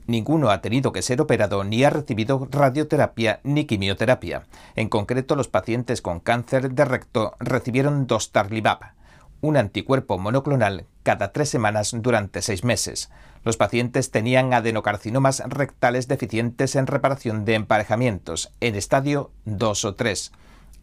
Ninguno 0.07 0.51
ha 0.51 0.63
tenido 0.63 0.93
que 0.93 1.03
ser 1.03 1.21
operado 1.21 1.65
ni 1.65 1.85
ha 1.85 1.91
recibido 1.91 2.47
radioterapia 2.51 3.41
ni 3.43 3.67
quimioterapia. 3.67 4.47
En 4.75 4.89
concreto, 4.89 5.35
los 5.37 5.49
pacientes 5.49 6.01
con 6.01 6.21
cáncer 6.21 6.73
de 6.73 6.85
recto 6.87 7.35
recibieron 7.41 8.07
dostarlimab, 8.07 8.98
un 9.41 9.57
anticuerpo 9.57 10.19
monoclonal 10.19 10.87
cada 11.03 11.33
tres 11.33 11.49
semanas 11.49 11.95
durante 11.97 12.43
seis 12.43 12.65
meses. 12.65 13.11
Los 13.45 13.57
pacientes 13.57 14.11
tenían 14.11 14.53
adenocarcinomas 14.53 15.43
rectales 15.47 16.09
deficientes 16.09 16.77
en 16.77 16.87
reparación 16.87 17.45
de 17.45 17.55
emparejamientos 17.55 18.53
en 18.61 18.75
estadio 18.75 19.31
2 19.45 19.85
o 19.85 19.95
3. 19.95 20.33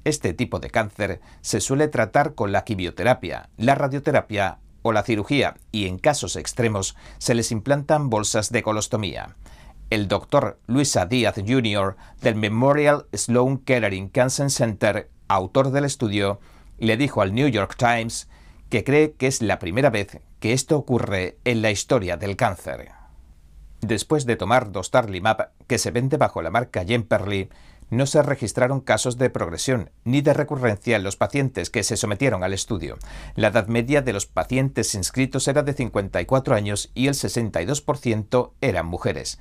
Este 0.03 0.33
tipo 0.33 0.59
de 0.59 0.69
cáncer 0.69 1.21
se 1.41 1.59
suele 1.59 1.87
tratar 1.87 2.35
con 2.35 2.51
la 2.51 2.63
quimioterapia, 2.63 3.49
la 3.57 3.75
radioterapia 3.75 4.59
o 4.83 4.91
la 4.91 5.03
cirugía 5.03 5.57
y 5.71 5.87
en 5.87 5.97
casos 5.97 6.35
extremos 6.35 6.95
se 7.17 7.33
les 7.33 7.51
implantan 7.51 8.09
bolsas 8.09 8.51
de 8.51 8.63
colostomía. 8.63 9.35
El 9.89 10.07
doctor 10.07 10.59
Luisa 10.67 11.05
Díaz 11.05 11.35
Jr. 11.35 11.95
del 12.21 12.35
Memorial 12.35 13.05
Sloan 13.13 13.57
Kettering 13.57 14.09
Cancer 14.09 14.49
Center, 14.49 15.09
autor 15.27 15.71
del 15.71 15.85
estudio, 15.85 16.39
le 16.77 16.97
dijo 16.97 17.21
al 17.21 17.33
New 17.33 17.47
York 17.47 17.75
Times 17.77 18.27
que 18.69 18.83
cree 18.83 19.13
que 19.13 19.27
es 19.27 19.41
la 19.41 19.59
primera 19.59 19.89
vez 19.89 20.19
que 20.39 20.53
esto 20.53 20.77
ocurre 20.77 21.37
en 21.43 21.61
la 21.61 21.71
historia 21.71 22.17
del 22.17 22.35
cáncer. 22.35 22.89
Después 23.81 24.25
de 24.25 24.35
tomar 24.35 24.71
Dostarlimab, 24.71 25.49
que 25.67 25.77
se 25.77 25.91
vende 25.91 26.17
bajo 26.17 26.41
la 26.41 26.49
marca 26.49 26.85
Jemperli, 26.85 27.49
no 27.89 28.05
se 28.07 28.21
registraron 28.23 28.81
casos 28.81 29.17
de 29.17 29.29
progresión 29.29 29.91
ni 30.03 30.21
de 30.21 30.33
recurrencia 30.33 30.95
en 30.95 31.03
los 31.03 31.17
pacientes 31.17 31.69
que 31.69 31.83
se 31.83 31.97
sometieron 31.97 32.43
al 32.43 32.53
estudio. 32.53 32.97
La 33.35 33.49
edad 33.49 33.67
media 33.67 34.01
de 34.01 34.13
los 34.13 34.25
pacientes 34.25 34.95
inscritos 34.95 35.47
era 35.47 35.61
de 35.61 35.73
54 35.73 36.55
años 36.55 36.91
y 36.95 37.07
el 37.07 37.13
62% 37.13 38.51
eran 38.61 38.87
mujeres. 38.87 39.39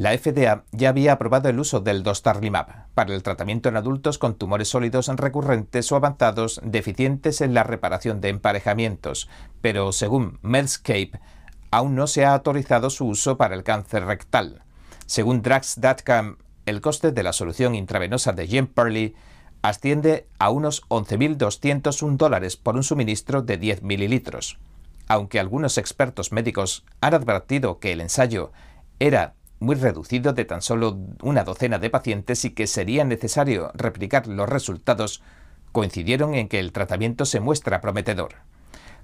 La 0.00 0.16
FDA 0.16 0.64
ya 0.72 0.88
había 0.88 1.12
aprobado 1.12 1.50
el 1.50 1.60
uso 1.60 1.80
del 1.80 2.02
Dostarlimab 2.02 2.86
para 2.94 3.14
el 3.14 3.22
tratamiento 3.22 3.68
en 3.68 3.76
adultos 3.76 4.16
con 4.16 4.34
tumores 4.34 4.68
sólidos 4.68 5.08
recurrentes 5.08 5.92
o 5.92 5.96
avanzados 5.96 6.58
deficientes 6.64 7.42
en 7.42 7.52
la 7.52 7.64
reparación 7.64 8.22
de 8.22 8.30
emparejamientos, 8.30 9.28
pero 9.60 9.92
según 9.92 10.38
Medscape, 10.40 11.20
aún 11.70 11.96
no 11.96 12.06
se 12.06 12.24
ha 12.24 12.32
autorizado 12.32 12.88
su 12.88 13.08
uso 13.08 13.36
para 13.36 13.54
el 13.54 13.62
cáncer 13.62 14.06
rectal. 14.06 14.62
Según 15.04 15.42
Drugs.com, 15.42 16.36
el 16.64 16.80
coste 16.80 17.12
de 17.12 17.22
la 17.22 17.34
solución 17.34 17.74
intravenosa 17.74 18.32
de 18.32 18.46
Jemperli 18.46 19.14
asciende 19.60 20.28
a 20.38 20.48
unos 20.48 20.82
11.201 20.88 22.16
dólares 22.16 22.56
por 22.56 22.74
un 22.74 22.84
suministro 22.84 23.42
de 23.42 23.58
10 23.58 23.82
mililitros. 23.82 24.56
Aunque 25.08 25.38
algunos 25.38 25.76
expertos 25.76 26.32
médicos 26.32 26.86
han 27.02 27.12
advertido 27.12 27.80
que 27.80 27.92
el 27.92 28.00
ensayo 28.00 28.50
era 28.98 29.34
muy 29.60 29.76
reducido 29.76 30.32
de 30.32 30.44
tan 30.44 30.62
solo 30.62 30.98
una 31.22 31.44
docena 31.44 31.78
de 31.78 31.90
pacientes 31.90 32.44
y 32.44 32.50
que 32.50 32.66
sería 32.66 33.04
necesario 33.04 33.70
replicar 33.74 34.26
los 34.26 34.48
resultados, 34.48 35.22
coincidieron 35.70 36.34
en 36.34 36.48
que 36.48 36.58
el 36.58 36.72
tratamiento 36.72 37.24
se 37.24 37.40
muestra 37.40 37.80
prometedor. 37.80 38.36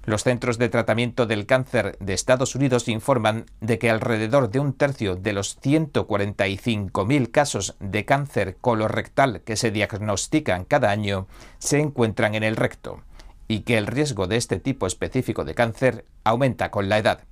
Los 0.03 0.23
centros 0.23 0.57
de 0.57 0.69
tratamiento 0.69 1.25
del 1.25 1.45
cáncer 1.45 1.97
de 1.99 2.13
Estados 2.13 2.55
Unidos 2.55 2.87
informan 2.87 3.45
de 3.59 3.77
que 3.77 3.89
alrededor 3.89 4.49
de 4.49 4.59
un 4.59 4.71
tercio 4.71 5.17
de 5.17 5.33
los 5.33 5.59
145.000 5.59 7.29
casos 7.29 7.75
de 7.81 8.05
cáncer 8.05 8.55
colorectal 8.61 9.41
que 9.41 9.57
se 9.57 9.69
diagnostican 9.69 10.63
cada 10.63 10.91
año 10.91 11.27
se 11.59 11.79
encuentran 11.79 12.35
en 12.35 12.43
el 12.43 12.55
recto 12.55 13.01
y 13.49 13.61
que 13.61 13.77
el 13.77 13.85
riesgo 13.85 14.27
de 14.27 14.37
este 14.37 14.61
tipo 14.61 14.87
específico 14.87 15.43
de 15.43 15.55
cáncer 15.55 16.05
aumenta 16.23 16.71
con 16.71 16.87
la 16.87 16.97
edad. 16.97 17.25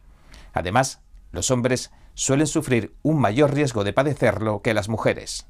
Además, 0.53 0.99
los 1.31 1.51
hombres 1.51 1.91
suelen 2.15 2.47
sufrir 2.47 2.95
un 3.03 3.19
mayor 3.19 3.53
riesgo 3.53 3.83
de 3.83 3.93
padecerlo 3.93 4.61
que 4.61 4.73
las 4.73 4.89
mujeres. 4.89 5.45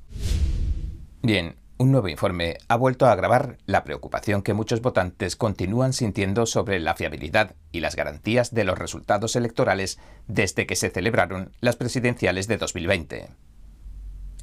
Bien, 1.21 1.55
un 1.77 1.91
nuevo 1.91 2.07
informe 2.07 2.57
ha 2.67 2.75
vuelto 2.75 3.05
a 3.05 3.11
agravar 3.11 3.57
la 3.65 3.83
preocupación 3.83 4.41
que 4.41 4.53
muchos 4.53 4.81
votantes 4.81 5.35
continúan 5.35 5.93
sintiendo 5.93 6.45
sobre 6.45 6.79
la 6.79 6.95
fiabilidad 6.95 7.55
y 7.71 7.79
las 7.79 7.95
garantías 7.95 8.53
de 8.53 8.63
los 8.63 8.77
resultados 8.77 9.35
electorales 9.35 9.99
desde 10.27 10.65
que 10.65 10.75
se 10.75 10.89
celebraron 10.89 11.51
las 11.61 11.75
presidenciales 11.75 12.47
de 12.47 12.57
2020 12.57 13.29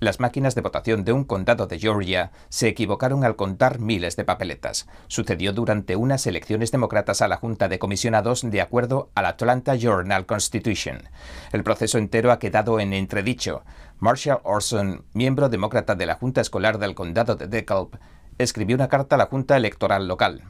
las 0.03 0.19
máquinas 0.19 0.57
de 0.57 0.63
votación 0.63 1.05
de 1.05 1.13
un 1.13 1.23
condado 1.23 1.69
de 1.69 1.79
Georgia 1.79 2.33
se 2.49 2.67
equivocaron 2.67 3.23
al 3.25 3.37
contar 3.37 3.79
miles 3.79 4.17
de 4.17 4.25
papeletas. 4.25 4.89
Sucedió 5.07 5.53
durante 5.53 5.95
unas 5.95 6.27
elecciones 6.27 6.73
demócratas 6.73 7.23
a 7.23 7.29
la 7.29 7.37
Junta 7.37 7.69
de 7.69 7.79
Comisionados 7.79 8.43
de 8.43 8.61
acuerdo 8.61 9.11
al 9.15 9.27
Atlanta 9.27 9.77
Journal 9.77 10.27
Constitution. 10.27 11.05
El 11.53 11.63
proceso 11.63 11.99
entero 11.99 12.33
ha 12.33 12.41
quedado 12.41 12.81
en 12.81 12.93
entredicho. 12.93 13.63
Marshall 14.01 14.41
Orson, 14.43 15.05
miembro 15.13 15.49
demócrata 15.49 15.95
de 15.95 16.07
la 16.07 16.17
Junta 16.17 16.41
Escolar 16.41 16.79
del 16.79 16.97
Condado 16.97 17.37
de 17.37 17.47
DeKalb, 17.47 17.97
escribió 18.39 18.75
una 18.75 18.89
carta 18.89 19.15
a 19.15 19.19
la 19.19 19.27
Junta 19.27 19.57
Electoral 19.57 20.09
local. 20.09 20.43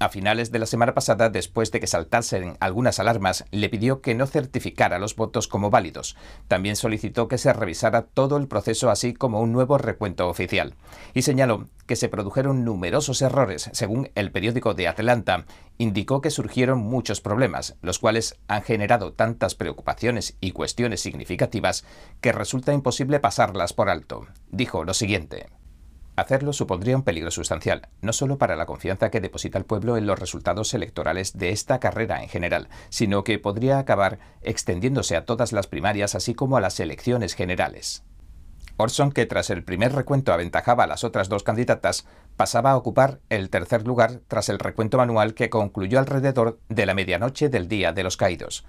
A 0.00 0.08
finales 0.08 0.50
de 0.50 0.58
la 0.58 0.66
semana 0.66 0.92
pasada, 0.92 1.30
después 1.30 1.70
de 1.70 1.78
que 1.78 1.86
saltasen 1.86 2.56
algunas 2.58 2.98
alarmas, 2.98 3.44
le 3.52 3.68
pidió 3.68 4.00
que 4.00 4.16
no 4.16 4.26
certificara 4.26 4.98
los 4.98 5.14
votos 5.14 5.46
como 5.46 5.70
válidos. 5.70 6.16
También 6.48 6.74
solicitó 6.74 7.28
que 7.28 7.38
se 7.38 7.52
revisara 7.52 8.02
todo 8.02 8.36
el 8.36 8.48
proceso 8.48 8.90
así 8.90 9.14
como 9.14 9.40
un 9.40 9.52
nuevo 9.52 9.78
recuento 9.78 10.28
oficial. 10.28 10.74
Y 11.14 11.22
señaló 11.22 11.68
que 11.86 11.94
se 11.94 12.08
produjeron 12.08 12.64
numerosos 12.64 13.22
errores. 13.22 13.70
Según 13.72 14.10
el 14.16 14.32
periódico 14.32 14.74
de 14.74 14.88
Atlanta, 14.88 15.46
indicó 15.78 16.20
que 16.20 16.30
surgieron 16.30 16.80
muchos 16.80 17.20
problemas, 17.20 17.76
los 17.80 18.00
cuales 18.00 18.36
han 18.48 18.62
generado 18.62 19.12
tantas 19.12 19.54
preocupaciones 19.54 20.36
y 20.40 20.50
cuestiones 20.50 21.02
significativas 21.02 21.84
que 22.20 22.32
resulta 22.32 22.72
imposible 22.72 23.20
pasarlas 23.20 23.72
por 23.72 23.88
alto. 23.88 24.26
Dijo 24.50 24.82
lo 24.82 24.92
siguiente. 24.92 25.46
Hacerlo 26.16 26.52
supondría 26.52 26.96
un 26.96 27.02
peligro 27.02 27.32
sustancial, 27.32 27.88
no 28.00 28.12
solo 28.12 28.38
para 28.38 28.54
la 28.54 28.66
confianza 28.66 29.10
que 29.10 29.20
deposita 29.20 29.58
el 29.58 29.64
pueblo 29.64 29.96
en 29.96 30.06
los 30.06 30.18
resultados 30.18 30.72
electorales 30.72 31.36
de 31.36 31.50
esta 31.50 31.80
carrera 31.80 32.22
en 32.22 32.28
general, 32.28 32.68
sino 32.88 33.24
que 33.24 33.40
podría 33.40 33.78
acabar 33.78 34.20
extendiéndose 34.42 35.16
a 35.16 35.24
todas 35.24 35.52
las 35.52 35.66
primarias 35.66 36.14
así 36.14 36.34
como 36.34 36.56
a 36.56 36.60
las 36.60 36.78
elecciones 36.78 37.34
generales. 37.34 38.04
Orson, 38.76 39.12
que 39.12 39.26
tras 39.26 39.50
el 39.50 39.62
primer 39.64 39.92
recuento 39.92 40.32
aventajaba 40.32 40.84
a 40.84 40.88
las 40.88 41.04
otras 41.04 41.28
dos 41.28 41.42
candidatas, 41.44 42.06
pasaba 42.36 42.72
a 42.72 42.76
ocupar 42.76 43.20
el 43.28 43.50
tercer 43.50 43.86
lugar 43.86 44.20
tras 44.26 44.48
el 44.48 44.58
recuento 44.58 44.98
manual 44.98 45.34
que 45.34 45.50
concluyó 45.50 45.98
alrededor 45.98 46.58
de 46.68 46.86
la 46.86 46.94
medianoche 46.94 47.48
del 47.48 47.68
Día 47.68 47.92
de 47.92 48.02
los 48.02 48.16
Caídos. 48.16 48.64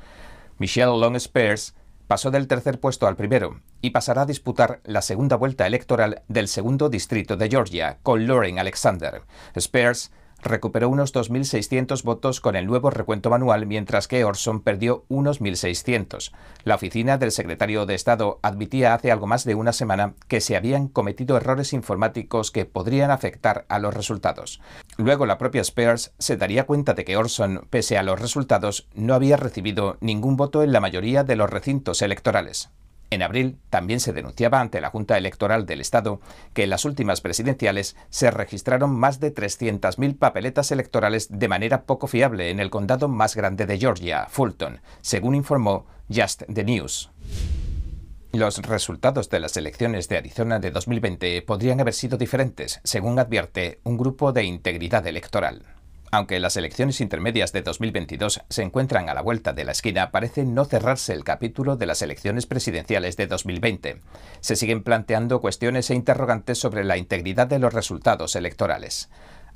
Michelle 0.58 1.00
Long 1.00 1.16
Spears 1.16 1.76
pasó 2.08 2.32
del 2.32 2.48
tercer 2.48 2.80
puesto 2.80 3.08
al 3.08 3.16
primero 3.16 3.62
y 3.82 3.92
pasará 3.92 4.24
a 4.24 4.26
disputar 4.26 4.82
la 4.84 5.02
segunda 5.02 5.36
vuelta 5.36 5.68
electoral 5.68 6.24
del 6.28 6.48
segundo 6.48 6.90
distrito 6.90 7.38
de 7.38 7.50
Georgia 7.50 8.00
con 8.04 8.28
Lauren 8.28 8.60
Alexander. 8.60 9.24
Spears 9.56 10.12
recuperó 10.46 10.90
unos 10.90 11.14
2.600 11.14 12.04
votos 12.04 12.40
con 12.40 12.56
el 12.56 12.68
nuevo 12.68 12.90
recuento 12.90 13.30
manual, 13.30 13.66
mientras 13.66 14.08
que 14.08 14.24
Orson 14.24 14.62
perdió 14.62 15.06
unos 15.08 15.42
1.600. 15.42 16.32
La 16.64 16.76
oficina 16.76 17.18
del 17.18 17.32
secretario 17.32 17.86
de 17.86 17.96
Estado 17.96 18.40
admitía 18.44 18.94
hace 18.94 19.12
algo 19.12 19.28
más 19.28 19.44
de 19.44 19.56
una 19.56 19.74
semana 19.74 20.14
que 20.28 20.42
se 20.42 20.56
habían 20.56 20.88
cometido 20.88 21.36
errores 21.38 21.74
informáticos 21.74 22.52
que 22.52 22.66
podrían 22.66 23.12
afectar 23.12 23.66
a 23.70 23.80
los 23.80 23.94
resultados. 23.94 24.62
Luego 24.98 25.26
la 25.26 25.38
propia 25.38 25.62
Spears 25.62 26.14
se 26.20 26.38
daría 26.38 26.66
cuenta 26.66 26.94
de 26.94 27.04
que 27.04 27.18
Orson, 27.18 27.68
pese 27.70 27.98
a 27.98 28.04
los 28.04 28.20
resultados, 28.20 28.88
no 28.94 29.14
había 29.14 29.36
recibido 29.36 29.98
ningún 30.00 30.38
voto 30.38 30.64
en 30.64 30.72
la 30.72 30.80
mayoría 30.80 31.24
de 31.24 31.36
los 31.36 31.50
recintos 31.50 32.02
electorales. 32.02 32.70
En 33.12 33.22
abril 33.22 33.60
también 33.70 34.00
se 34.00 34.14
denunciaba 34.14 34.62
ante 34.62 34.82
la 34.82 34.90
Junta 34.90 35.18
Electoral 35.18 35.66
del 35.66 35.82
Estado 35.82 36.20
que 36.54 36.64
en 36.64 36.70
las 36.70 36.86
últimas 36.86 37.22
presidenciales 37.22 37.96
se 38.10 38.32
registraron 38.32 38.92
más 38.96 39.20
de 39.20 39.34
300.000 39.34 40.18
papeletas 40.18 40.72
electorales 40.72 41.28
de 41.30 41.48
manera 41.48 41.84
poco 41.84 42.08
fiable 42.08 42.50
en 42.50 42.60
el 42.60 42.70
condado 42.70 43.08
más 43.08 43.36
grande 43.36 43.66
de 43.66 43.78
Georgia, 43.78 44.28
Fulton, 44.30 44.80
según 45.02 45.36
informó 45.36 45.86
Just 46.10 46.44
the 46.52 46.64
News. 46.64 47.12
Los 48.36 48.58
resultados 48.58 49.30
de 49.30 49.40
las 49.40 49.56
elecciones 49.56 50.10
de 50.10 50.18
Arizona 50.18 50.60
de 50.60 50.70
2020 50.70 51.42
podrían 51.44 51.80
haber 51.80 51.94
sido 51.94 52.18
diferentes, 52.18 52.82
según 52.84 53.18
advierte 53.18 53.80
un 53.86 53.96
grupo 53.96 54.34
de 54.34 54.44
integridad 54.44 55.08
electoral. 55.08 55.64
Aunque 56.12 56.42
las 56.42 56.58
elecciones 56.58 57.00
intermedias 57.00 57.54
de 57.54 57.62
2022 57.62 58.42
se 58.50 58.62
encuentran 58.62 59.08
a 59.08 59.14
la 59.14 59.22
vuelta 59.22 59.54
de 59.54 59.64
la 59.64 59.72
esquina, 59.72 60.12
parece 60.12 60.44
no 60.44 60.66
cerrarse 60.66 61.14
el 61.14 61.24
capítulo 61.24 61.78
de 61.78 61.86
las 61.86 62.02
elecciones 62.02 62.46
presidenciales 62.46 63.16
de 63.16 63.28
2020. 63.28 64.02
Se 64.42 64.58
siguen 64.58 64.84
planteando 64.84 65.40
cuestiones 65.40 65.90
e 65.90 65.96
interrogantes 65.96 66.60
sobre 66.60 66.84
la 66.84 66.98
integridad 66.98 67.48
de 67.48 67.60
los 67.60 67.74
resultados 67.74 68.36
electorales. 68.36 69.08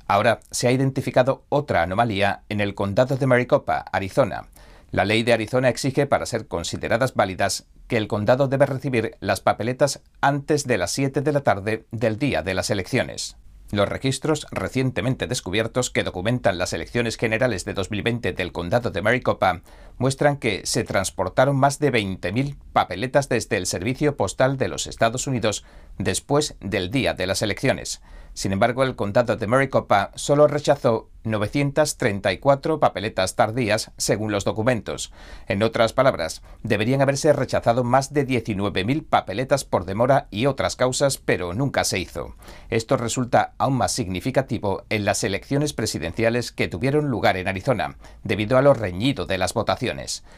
Ahora 0.08 0.40
se 0.50 0.68
ha 0.68 0.72
identificado 0.72 1.44
otra 1.50 1.82
anomalía 1.82 2.44
en 2.48 2.62
el 2.62 2.74
condado 2.74 3.18
de 3.18 3.26
Maricopa, 3.26 3.84
Arizona. 3.92 4.46
La 4.92 5.04
ley 5.04 5.22
de 5.22 5.32
Arizona 5.32 5.68
exige, 5.68 6.06
para 6.06 6.26
ser 6.26 6.48
consideradas 6.48 7.14
válidas, 7.14 7.68
que 7.86 7.96
el 7.96 8.08
condado 8.08 8.48
debe 8.48 8.66
recibir 8.66 9.16
las 9.20 9.40
papeletas 9.40 10.02
antes 10.20 10.66
de 10.66 10.78
las 10.78 10.90
7 10.90 11.20
de 11.20 11.32
la 11.32 11.42
tarde 11.42 11.86
del 11.92 12.18
día 12.18 12.42
de 12.42 12.54
las 12.54 12.70
elecciones. 12.70 13.36
Los 13.72 13.88
registros 13.88 14.48
recientemente 14.50 15.28
descubiertos 15.28 15.90
que 15.90 16.02
documentan 16.02 16.58
las 16.58 16.72
elecciones 16.72 17.16
generales 17.16 17.64
de 17.64 17.74
2020 17.74 18.32
del 18.32 18.50
condado 18.50 18.90
de 18.90 19.00
Maricopa 19.00 19.62
muestran 20.00 20.38
que 20.38 20.62
se 20.64 20.82
transportaron 20.82 21.56
más 21.56 21.78
de 21.78 21.92
20.000 21.92 22.56
papeletas 22.72 23.28
desde 23.28 23.58
el 23.58 23.66
Servicio 23.66 24.16
Postal 24.16 24.56
de 24.56 24.68
los 24.68 24.86
Estados 24.86 25.26
Unidos 25.26 25.64
después 25.98 26.56
del 26.60 26.90
día 26.90 27.12
de 27.12 27.26
las 27.26 27.42
elecciones. 27.42 28.00
Sin 28.32 28.52
embargo, 28.52 28.84
el 28.84 28.96
condado 28.96 29.36
de 29.36 29.46
Maricopa 29.46 30.12
solo 30.14 30.46
rechazó 30.46 31.10
934 31.24 32.80
papeletas 32.80 33.36
tardías, 33.36 33.90
según 33.98 34.32
los 34.32 34.44
documentos. 34.44 35.12
En 35.48 35.62
otras 35.62 35.92
palabras, 35.92 36.42
deberían 36.62 37.02
haberse 37.02 37.32
rechazado 37.32 37.84
más 37.84 38.14
de 38.14 38.26
19.000 38.26 39.04
papeletas 39.06 39.64
por 39.64 39.84
demora 39.84 40.28
y 40.30 40.46
otras 40.46 40.76
causas, 40.76 41.18
pero 41.18 41.52
nunca 41.52 41.84
se 41.84 41.98
hizo. 41.98 42.36
Esto 42.70 42.96
resulta 42.96 43.52
aún 43.58 43.76
más 43.76 43.92
significativo 43.92 44.84
en 44.88 45.04
las 45.04 45.22
elecciones 45.24 45.72
presidenciales 45.72 46.52
que 46.52 46.68
tuvieron 46.68 47.10
lugar 47.10 47.36
en 47.36 47.48
Arizona, 47.48 47.96
debido 48.22 48.56
a 48.56 48.62
lo 48.62 48.72
reñido 48.72 49.26
de 49.26 49.38
las 49.38 49.52
votaciones. 49.52 49.89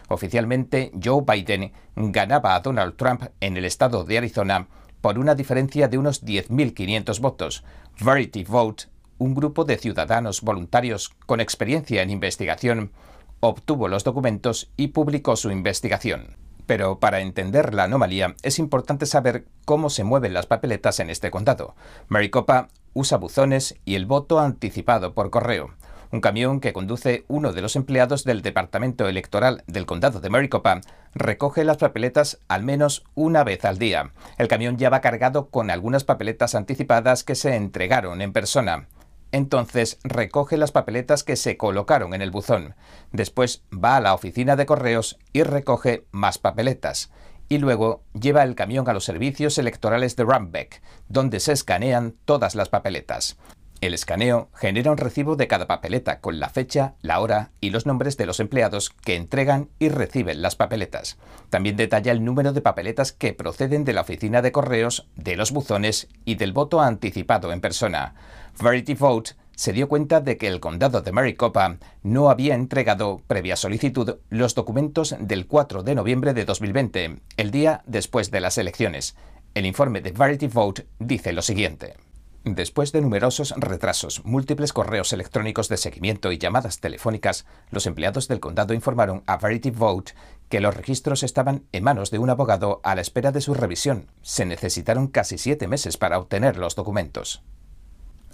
Oficialmente, 0.09 0.93
Joe 1.03 1.23
Biden 1.27 1.73
ganaba 1.97 2.55
a 2.55 2.61
Donald 2.61 2.97
Trump 2.97 3.25
en 3.41 3.57
el 3.57 3.65
estado 3.65 4.05
de 4.05 4.19
Arizona 4.19 4.69
por 5.01 5.19
una 5.19 5.35
diferencia 5.35 5.89
de 5.89 5.99
unos 5.99 6.25
10.500 6.25 7.21
votos. 7.21 7.65
Verity 8.01 8.45
Vote, 8.45 8.85
un 9.19 9.35
grupo 9.35 9.65
de 9.65 9.77
ciudadanos 9.77 10.41
voluntarios 10.41 11.11
con 11.27 11.41
experiencia 11.41 12.03
en 12.03 12.11
investigación, 12.11 12.93
obtuvo 13.41 13.89
los 13.89 14.05
documentos 14.05 14.71
y 14.77 14.89
publicó 14.89 15.37
su 15.37 15.51
investigación. 15.51 16.37
Pero 16.67 17.01
para 17.01 17.21
entender 17.21 17.75
la 17.75 17.85
anomalía 17.85 18.37
es 18.43 18.59
importante 18.59 19.07
saber 19.07 19.47
cómo 19.65 19.91
se 19.91 20.05
mueven 20.05 20.33
las 20.33 20.47
papeletas 20.47 21.01
en 21.01 21.11
este 21.11 21.31
condado. 21.31 21.75
Maricopa 22.09 22.69
usa 22.95 23.19
buzones 23.19 23.75
y 23.85 23.97
el 23.97 24.07
voto 24.07 24.39
anticipado 24.39 25.15
por 25.15 25.31
correo 25.31 25.75
un 26.13 26.21
camión 26.21 26.61
que 26.61 26.75
conduce 26.75 27.25
uno 27.27 27.53
de 27.53 27.63
los 27.63 27.75
empleados 27.75 28.25
del 28.25 28.43
Departamento 28.43 29.09
Electoral 29.09 29.65
del 29.67 29.87
Condado 29.87 30.21
de 30.21 30.29
Maricopa 30.29 30.83
recoge 31.15 31.65
las 31.65 31.79
papeletas 31.79 32.39
al 32.49 32.63
menos 32.63 33.03
una 33.15 33.45
vez 33.45 33.65
al 33.65 33.79
día. 33.79 34.13
El 34.37 34.47
camión 34.47 34.77
ya 34.77 34.91
va 34.91 35.01
cargado 35.01 35.49
con 35.49 35.71
algunas 35.71 36.05
papeletas 36.05 36.55
anticipadas 36.55 37.25
que 37.25 37.35
se 37.35 37.57
entregaron 37.57 38.21
en 38.21 38.35
persona. 38.35 38.89
Entonces 39.33 39.99
recoge 40.05 40.59
las 40.59 40.71
papeletas 40.71 41.25
que 41.25 41.37
se 41.37 41.57
colocaron 41.57 42.13
en 42.13 42.21
el 42.21 42.31
buzón. 42.31 42.75
Después 43.11 43.65
va 43.73 43.97
a 43.97 44.01
la 44.03 44.13
oficina 44.13 44.55
de 44.55 44.67
correos 44.67 45.19
y 45.33 45.43
recoge 45.43 46.05
más 46.11 46.37
papeletas. 46.37 47.11
Y 47.49 47.57
luego 47.57 48.03
lleva 48.13 48.43
el 48.43 48.55
camión 48.55 48.87
a 48.89 48.93
los 48.93 49.05
servicios 49.05 49.57
electorales 49.57 50.17
de 50.17 50.25
Rambeck, 50.25 50.83
donde 51.09 51.41
se 51.41 51.53
escanean 51.53 52.15
todas 52.27 52.55
las 52.55 52.69
papeletas. 52.69 53.39
El 53.83 53.95
escaneo 53.95 54.49
genera 54.55 54.93
un 54.93 54.97
recibo 54.97 55.35
de 55.35 55.49
cada 55.49 55.67
papeleta 55.67 56.21
con 56.21 56.39
la 56.39 56.49
fecha, 56.49 56.95
la 57.03 57.19
hora 57.19 57.51
y 57.61 57.71
los 57.71 57.85
nombres 57.85 58.17
de 58.17 58.27
los 58.27 58.39
empleados 58.39 58.91
que 58.91 59.17
entregan 59.17 59.71
y 59.81 59.89
reciben 59.89 60.41
las 60.41 60.55
papeletas. 60.55 61.19
También 61.51 61.75
detalla 61.75 62.13
el 62.13 62.25
número 62.25 62.53
de 62.53 62.61
papeletas 62.61 63.11
que 63.11 63.33
proceden 63.33 63.85
de 63.85 63.93
la 63.93 64.03
oficina 64.03 64.41
de 64.41 64.53
correos, 64.53 65.09
de 65.17 65.35
los 65.35 65.51
buzones 65.51 66.07
y 66.25 66.37
del 66.37 66.53
voto 66.53 66.81
anticipado 66.81 67.53
en 67.53 67.61
persona. 67.61 68.15
Verity 68.63 68.95
Vote 68.95 69.33
se 69.57 69.73
dio 69.73 69.89
cuenta 69.89 70.21
de 70.21 70.37
que 70.37 70.47
el 70.47 70.61
condado 70.61 71.01
de 71.01 71.11
Maricopa 71.11 71.79
no 72.05 72.31
había 72.31 72.55
entregado, 72.55 73.21
previa 73.27 73.57
solicitud, 73.57 74.19
los 74.31 74.55
documentos 74.55 75.17
del 75.19 75.49
4 75.49 75.83
de 75.83 75.97
noviembre 75.97 76.35
de 76.35 76.45
2020, 76.45 77.17
el 77.37 77.51
día 77.51 77.83
después 77.87 78.31
de 78.31 78.43
las 78.43 78.59
elecciones. 78.59 79.17
El 79.55 79.67
informe 79.67 80.01
de 80.03 80.13
Variety 80.13 80.47
Vote 80.47 80.87
dice 81.01 81.33
lo 81.33 81.43
siguiente. 81.43 81.97
Después 82.45 82.91
de 82.91 83.01
numerosos 83.01 83.55
retrasos, 83.57 84.25
múltiples 84.25 84.73
correos 84.73 85.13
electrónicos 85.13 85.69
de 85.69 85.77
seguimiento 85.77 86.33
y 86.33 86.39
llamadas 86.39 86.81
telefónicas, 86.81 87.47
los 87.71 87.87
empleados 87.87 88.27
del 88.27 88.41
condado 88.41 88.75
informaron 88.75 89.23
a 89.27 89.37
Verity 89.37 89.71
Vote 89.71 90.15
que 90.49 90.61
los 90.61 90.77
registros 90.77 91.23
estaban 91.23 91.65
en 91.71 91.85
manos 91.85 92.11
de 92.11 92.19
un 92.19 92.31
abogado 92.31 92.81
a 92.83 92.97
la 92.97 93.01
espera 93.01 93.31
de 93.31 93.41
su 93.41 93.55
revisión. 93.55 94.11
Se 94.23 94.45
necesitaron 94.45 95.07
casi 95.07 95.39
siete 95.39 95.69
meses 95.69 95.97
para 95.97 96.19
obtener 96.19 96.57
los 96.57 96.75
documentos. 96.75 97.45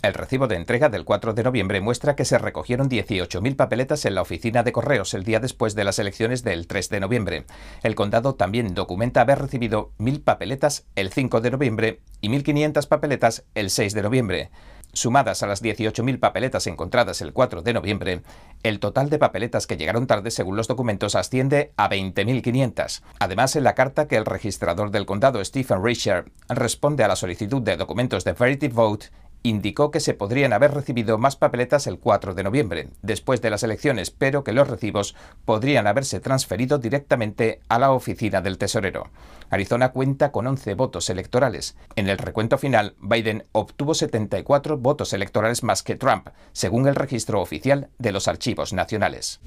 El 0.00 0.14
recibo 0.14 0.46
de 0.46 0.54
entrega 0.54 0.88
del 0.88 1.04
4 1.04 1.34
de 1.34 1.42
noviembre 1.42 1.80
muestra 1.80 2.14
que 2.14 2.24
se 2.24 2.38
recogieron 2.38 2.88
18.000 2.88 3.56
papeletas 3.56 4.04
en 4.04 4.14
la 4.14 4.22
oficina 4.22 4.62
de 4.62 4.70
correos 4.70 5.12
el 5.12 5.24
día 5.24 5.40
después 5.40 5.74
de 5.74 5.82
las 5.82 5.98
elecciones 5.98 6.44
del 6.44 6.68
3 6.68 6.88
de 6.88 7.00
noviembre. 7.00 7.46
El 7.82 7.96
condado 7.96 8.36
también 8.36 8.74
documenta 8.74 9.22
haber 9.22 9.40
recibido 9.40 9.90
1.000 9.98 10.22
papeletas 10.22 10.86
el 10.94 11.12
5 11.12 11.40
de 11.40 11.50
noviembre 11.50 12.00
y 12.20 12.28
1.500 12.28 12.86
papeletas 12.86 13.44
el 13.56 13.70
6 13.70 13.94
de 13.94 14.02
noviembre. 14.02 14.50
Sumadas 14.92 15.42
a 15.42 15.46
las 15.46 15.62
18.000 15.62 16.18
papeletas 16.18 16.66
encontradas 16.66 17.20
el 17.20 17.32
4 17.32 17.62
de 17.62 17.72
noviembre, 17.72 18.22
el 18.62 18.80
total 18.80 19.10
de 19.10 19.18
papeletas 19.18 19.66
que 19.66 19.76
llegaron 19.76 20.06
tarde 20.06 20.30
según 20.30 20.56
los 20.56 20.68
documentos 20.68 21.14
asciende 21.14 21.72
a 21.76 21.90
20.500. 21.90 23.02
Además, 23.18 23.56
en 23.56 23.64
la 23.64 23.74
carta 23.74 24.08
que 24.08 24.16
el 24.16 24.24
registrador 24.24 24.90
del 24.90 25.06
condado 25.06 25.44
Stephen 25.44 25.84
Richard 25.84 26.30
responde 26.48 27.04
a 27.04 27.08
la 27.08 27.16
solicitud 27.16 27.62
de 27.62 27.76
documentos 27.76 28.24
de 28.24 28.32
Verity 28.32 28.68
Vote, 28.68 29.08
indicó 29.42 29.90
que 29.90 30.00
se 30.00 30.14
podrían 30.14 30.52
haber 30.52 30.74
recibido 30.74 31.18
más 31.18 31.36
papeletas 31.36 31.86
el 31.86 31.98
4 31.98 32.34
de 32.34 32.42
noviembre, 32.42 32.88
después 33.02 33.40
de 33.40 33.50
las 33.50 33.62
elecciones, 33.62 34.10
pero 34.10 34.44
que 34.44 34.52
los 34.52 34.68
recibos 34.68 35.14
podrían 35.44 35.86
haberse 35.86 36.20
transferido 36.20 36.78
directamente 36.78 37.60
a 37.68 37.78
la 37.78 37.92
oficina 37.92 38.40
del 38.40 38.58
tesorero. 38.58 39.10
Arizona 39.50 39.90
cuenta 39.90 40.30
con 40.30 40.46
11 40.46 40.74
votos 40.74 41.08
electorales. 41.10 41.76
En 41.96 42.08
el 42.08 42.18
recuento 42.18 42.58
final, 42.58 42.94
Biden 43.00 43.44
obtuvo 43.52 43.94
74 43.94 44.76
votos 44.76 45.12
electorales 45.12 45.62
más 45.62 45.82
que 45.82 45.96
Trump, 45.96 46.28
según 46.52 46.86
el 46.86 46.94
registro 46.94 47.40
oficial 47.40 47.88
de 47.98 48.12
los 48.12 48.28
archivos 48.28 48.72
nacionales. 48.72 49.40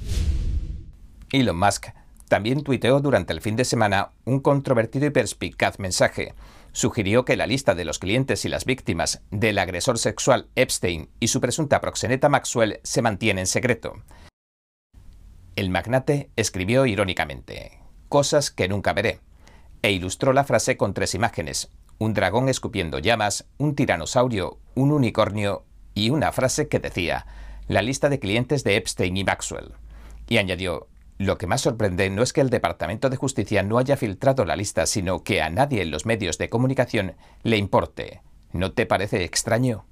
Elon 1.31 1.57
Musk 1.57 1.88
también 2.27 2.63
tuiteó 2.63 3.00
durante 3.01 3.33
el 3.33 3.41
fin 3.41 3.57
de 3.57 3.65
semana 3.65 4.12
un 4.25 4.39
controvertido 4.39 5.05
y 5.05 5.10
perspicaz 5.10 5.79
mensaje 5.79 6.33
sugirió 6.71 7.25
que 7.25 7.37
la 7.37 7.47
lista 7.47 7.75
de 7.75 7.85
los 7.85 7.99
clientes 7.99 8.45
y 8.45 8.49
las 8.49 8.65
víctimas 8.65 9.21
del 9.31 9.57
agresor 9.57 9.97
sexual 9.97 10.49
Epstein 10.55 11.09
y 11.19 11.27
su 11.27 11.41
presunta 11.41 11.81
proxeneta 11.81 12.29
Maxwell 12.29 12.79
se 12.83 13.01
mantiene 13.01 13.41
en 13.41 13.47
secreto. 13.47 14.03
El 15.55 15.69
magnate 15.69 16.31
escribió 16.35 16.85
irónicamente, 16.85 17.79
cosas 18.07 18.51
que 18.51 18.67
nunca 18.67 18.93
veré, 18.93 19.19
e 19.81 19.91
ilustró 19.91 20.33
la 20.33 20.43
frase 20.43 20.77
con 20.77 20.93
tres 20.93 21.13
imágenes, 21.15 21.71
un 21.97 22.13
dragón 22.13 22.49
escupiendo 22.49 22.99
llamas, 22.99 23.47
un 23.57 23.75
tiranosaurio, 23.75 24.59
un 24.75 24.91
unicornio 24.91 25.65
y 25.93 26.09
una 26.09 26.31
frase 26.31 26.67
que 26.67 26.79
decía, 26.79 27.27
la 27.67 27.81
lista 27.81 28.09
de 28.09 28.19
clientes 28.19 28.63
de 28.63 28.75
Epstein 28.77 29.17
y 29.17 29.23
Maxwell. 29.23 29.73
Y 30.27 30.37
añadió, 30.37 30.87
lo 31.21 31.37
que 31.37 31.45
más 31.45 31.61
sorprende 31.61 32.09
no 32.09 32.23
es 32.23 32.33
que 32.33 32.41
el 32.41 32.49
Departamento 32.49 33.09
de 33.11 33.15
Justicia 33.15 33.61
no 33.61 33.77
haya 33.77 33.95
filtrado 33.95 34.43
la 34.43 34.55
lista, 34.55 34.87
sino 34.87 35.23
que 35.23 35.41
a 35.43 35.51
nadie 35.51 35.83
en 35.83 35.91
los 35.91 36.07
medios 36.07 36.39
de 36.39 36.49
comunicación 36.49 37.15
le 37.43 37.57
importe. 37.57 38.21
¿No 38.53 38.71
te 38.71 38.87
parece 38.87 39.23
extraño? 39.23 39.85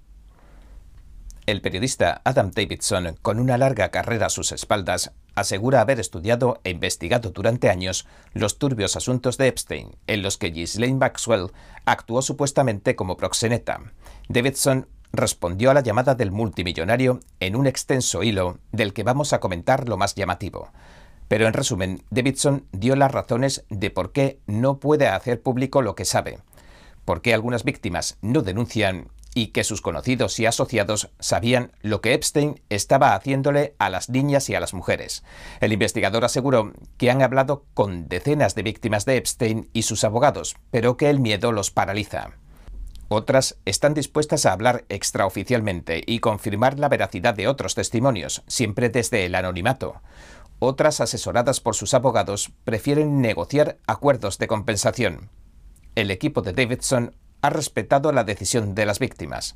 El 1.45 1.61
periodista 1.61 2.21
Adam 2.25 2.49
Davidson, 2.49 3.15
con 3.21 3.39
una 3.39 3.59
larga 3.59 3.89
carrera 3.89 4.25
a 4.25 4.29
sus 4.31 4.51
espaldas, 4.51 5.13
asegura 5.35 5.81
haber 5.81 5.99
estudiado 5.99 6.61
e 6.63 6.71
investigado 6.71 7.29
durante 7.29 7.69
años 7.69 8.07
los 8.33 8.57
turbios 8.57 8.95
asuntos 8.95 9.37
de 9.37 9.49
Epstein, 9.49 9.97
en 10.07 10.23
los 10.23 10.37
que 10.39 10.49
Ghislaine 10.49 10.97
Maxwell 10.97 11.51
actuó 11.85 12.23
supuestamente 12.23 12.95
como 12.95 13.17
proxeneta. 13.17 13.79
Davidson 14.29 14.87
respondió 15.11 15.69
a 15.69 15.75
la 15.75 15.81
llamada 15.81 16.15
del 16.15 16.31
multimillonario 16.31 17.19
en 17.39 17.55
un 17.55 17.67
extenso 17.67 18.23
hilo 18.23 18.57
del 18.71 18.93
que 18.93 19.03
vamos 19.03 19.33
a 19.33 19.39
comentar 19.39 19.87
lo 19.87 19.97
más 19.97 20.15
llamativo. 20.15 20.71
Pero 21.29 21.47
en 21.47 21.53
resumen, 21.53 22.03
Davidson 22.09 22.65
dio 22.73 22.97
las 22.97 23.11
razones 23.11 23.63
de 23.69 23.91
por 23.91 24.11
qué 24.11 24.39
no 24.47 24.79
puede 24.79 25.07
hacer 25.07 25.41
público 25.41 25.81
lo 25.81 25.95
que 25.95 26.03
sabe, 26.03 26.39
por 27.05 27.21
qué 27.21 27.33
algunas 27.33 27.63
víctimas 27.63 28.17
no 28.21 28.41
denuncian 28.41 29.07
y 29.35 29.47
que 29.47 29.63
sus 29.63 29.81
conocidos 29.81 30.39
y 30.39 30.47
asociados 30.47 31.11
sabían 31.19 31.71
lo 31.81 32.01
que 32.01 32.13
Epstein 32.13 32.61
estaba 32.69 33.13
haciéndole 33.13 33.75
a 33.77 33.91
las 33.91 34.09
niñas 34.09 34.49
y 34.49 34.55
a 34.55 34.59
las 34.59 34.73
mujeres. 34.73 35.23
El 35.61 35.71
investigador 35.71 36.25
aseguró 36.25 36.73
que 36.97 37.11
han 37.11 37.21
hablado 37.21 37.63
con 37.75 38.07
decenas 38.09 38.55
de 38.55 38.63
víctimas 38.63 39.05
de 39.05 39.17
Epstein 39.17 39.69
y 39.71 39.83
sus 39.83 40.03
abogados, 40.03 40.55
pero 40.71 40.97
que 40.97 41.11
el 41.11 41.19
miedo 41.19 41.51
los 41.51 41.69
paraliza. 41.69 42.31
Otras 43.07 43.57
están 43.65 43.95
dispuestas 43.95 44.45
a 44.45 44.51
hablar 44.51 44.85
extraoficialmente 44.89 46.03
y 46.05 46.19
confirmar 46.19 46.77
la 46.77 46.89
veracidad 46.89 47.33
de 47.33 47.47
otros 47.47 47.73
testimonios, 47.73 48.43
siempre 48.45 48.89
desde 48.89 49.25
el 49.25 49.33
anonimato. 49.33 50.01
Otras, 50.59 50.99
asesoradas 50.99 51.61
por 51.61 51.75
sus 51.75 51.93
abogados, 51.93 52.51
prefieren 52.65 53.21
negociar 53.21 53.77
acuerdos 53.87 54.37
de 54.37 54.47
compensación. 54.47 55.29
El 55.95 56.11
equipo 56.11 56.41
de 56.41 56.53
Davidson 56.53 57.15
ha 57.41 57.49
respetado 57.49 58.11
la 58.11 58.25
decisión 58.25 58.75
de 58.75 58.85
las 58.85 58.99
víctimas. 58.99 59.55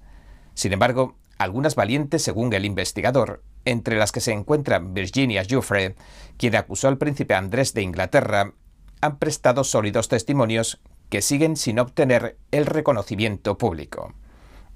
Sin 0.54 0.72
embargo, 0.72 1.18
algunas 1.38 1.76
valientes, 1.76 2.24
según 2.24 2.54
el 2.54 2.64
investigador, 2.64 3.44
entre 3.66 3.98
las 3.98 4.12
que 4.12 4.22
se 4.22 4.32
encuentra 4.32 4.80
Virginia 4.80 5.44
Giuffre, 5.44 5.96
quien 6.38 6.56
acusó 6.56 6.88
al 6.88 6.98
príncipe 6.98 7.34
Andrés 7.34 7.74
de 7.74 7.82
Inglaterra, 7.82 8.54
han 9.02 9.18
prestado 9.20 9.66
sólidos 9.66 10.08
testimonios 10.08 10.80
que 11.10 11.22
siguen 11.22 11.58
sin 11.58 11.80
obtener 11.80 12.38
el 12.52 12.66
reconocimiento 12.66 13.58
público. 13.58 14.14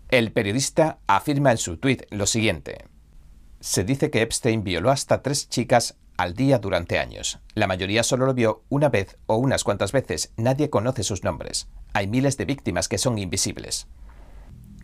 El 0.09 0.31
periodista 0.31 0.99
afirma 1.07 1.51
en 1.51 1.57
su 1.57 1.77
tuit 1.77 2.03
lo 2.11 2.25
siguiente. 2.27 2.85
Se 3.59 3.83
dice 3.83 4.09
que 4.11 4.21
Epstein 4.21 4.63
violó 4.63 4.91
hasta 4.91 5.21
tres 5.21 5.49
chicas 5.49 5.97
al 6.17 6.33
día 6.33 6.59
durante 6.59 6.99
años. 6.99 7.39
La 7.53 7.67
mayoría 7.67 8.03
solo 8.03 8.25
lo 8.25 8.33
vio 8.33 8.63
una 8.69 8.89
vez 8.89 9.17
o 9.25 9.37
unas 9.37 9.63
cuantas 9.63 9.91
veces. 9.91 10.33
Nadie 10.35 10.69
conoce 10.69 11.03
sus 11.03 11.23
nombres. 11.23 11.67
Hay 11.93 12.07
miles 12.07 12.37
de 12.37 12.45
víctimas 12.45 12.87
que 12.87 12.97
son 12.97 13.17
invisibles. 13.17 13.87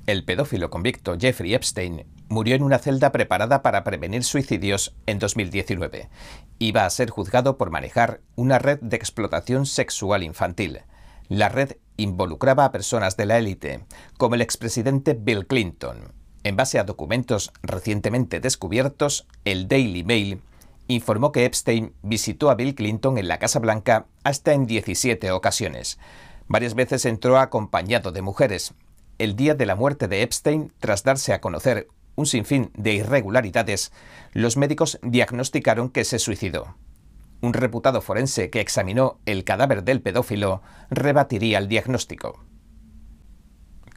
El 0.06 0.26
pedófilo 0.26 0.70
convicto 0.70 1.18
Jeffrey 1.18 1.54
Epstein 1.54 2.06
murió 2.28 2.56
en 2.56 2.64
una 2.64 2.78
celda 2.80 3.12
preparada 3.12 3.62
para 3.62 3.84
prevenir 3.84 4.24
suicidios 4.24 4.96
en 5.06 5.18
2019. 5.18 6.10
Iba 6.60 6.86
a 6.86 6.90
ser 6.90 7.10
juzgado 7.10 7.58
por 7.58 7.70
manejar 7.70 8.22
una 8.36 8.60
red 8.60 8.80
de 8.82 8.98
explotación 8.98 9.66
sexual 9.66 10.24
infantil. 10.24 10.82
La 11.30 11.48
red 11.48 11.78
involucraba 11.96 12.66
a 12.66 12.72
personas 12.72 13.16
de 13.18 13.26
la 13.28 13.38
élite, 13.38 13.86
como 14.18 14.36
el 14.36 14.42
expresidente 14.42 15.14
Bill 15.14 15.48
Clinton. 15.48 16.12
En 16.44 16.58
base 16.58 16.78
a 16.78 16.84
documentos 16.84 17.52
recientemente 17.62 18.42
descubiertos, 18.42 19.26
el 19.46 19.68
Daily 19.68 20.04
Mail 20.04 20.42
informó 20.88 21.32
que 21.32 21.46
Epstein 21.46 21.94
visitó 22.02 22.50
a 22.50 22.56
Bill 22.56 22.76
Clinton 22.76 23.18
en 23.18 23.30
la 23.30 23.40
Casa 23.40 23.60
Blanca 23.60 24.08
hasta 24.24 24.54
en 24.54 24.66
17 24.66 25.32
ocasiones. 25.32 25.98
Varias 26.48 26.76
veces 26.76 27.06
entró 27.06 27.40
acompañado 27.40 28.12
de 28.12 28.22
mujeres. 28.22 28.74
El 29.20 29.38
día 29.38 29.56
de 29.56 29.66
la 29.66 29.76
muerte 29.76 30.10
de 30.10 30.22
Epstein, 30.22 30.74
tras 30.80 31.04
darse 31.04 31.32
a 31.32 31.40
conocer 31.40 31.88
un 32.16 32.26
sinfín 32.26 32.72
de 32.76 32.94
irregularidades, 32.94 33.94
los 34.34 34.58
médicos 34.58 35.00
diagnosticaron 35.02 35.90
que 35.90 36.04
se 36.04 36.20
suicidó. 36.20 36.76
Un 37.42 37.54
reputado 37.54 38.02
forense 38.02 38.50
que 38.50 38.60
examinó 38.60 39.20
el 39.26 39.44
cadáver 39.44 39.84
del 39.84 40.02
pedófilo 40.02 40.62
rebatiría 40.90 41.58
el 41.58 41.68
diagnóstico. 41.68 42.44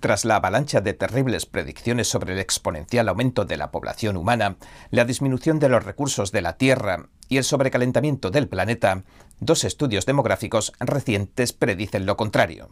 Tras 0.01 0.25
la 0.25 0.37
avalancha 0.37 0.81
de 0.81 0.93
terribles 0.93 1.47
predicciones 1.47 2.09
sobre 2.09 2.35
el 2.35 2.39
exponencial 2.39 3.09
aumento 3.09 3.45
de 3.45 3.57
la 3.57 3.71
población 3.71 4.17
humana, 4.17 4.57
la 4.91 5.05
disminución 5.05 5.59
de 5.59 5.69
los 5.69 5.85
recursos 5.85 6.33
de 6.33 6.43
la 6.43 6.57
Tierra 6.57 7.09
y 7.29 7.39
el 7.39 7.45
sobrecalentamiento 7.45 8.31
del 8.31 8.49
planeta, 8.49 9.05
dos 9.41 9.65
estudios 9.65 10.07
demográficos 10.07 10.73
recientes 10.81 11.53
predicen 11.53 12.07
lo 12.07 12.17
contrario. 12.17 12.69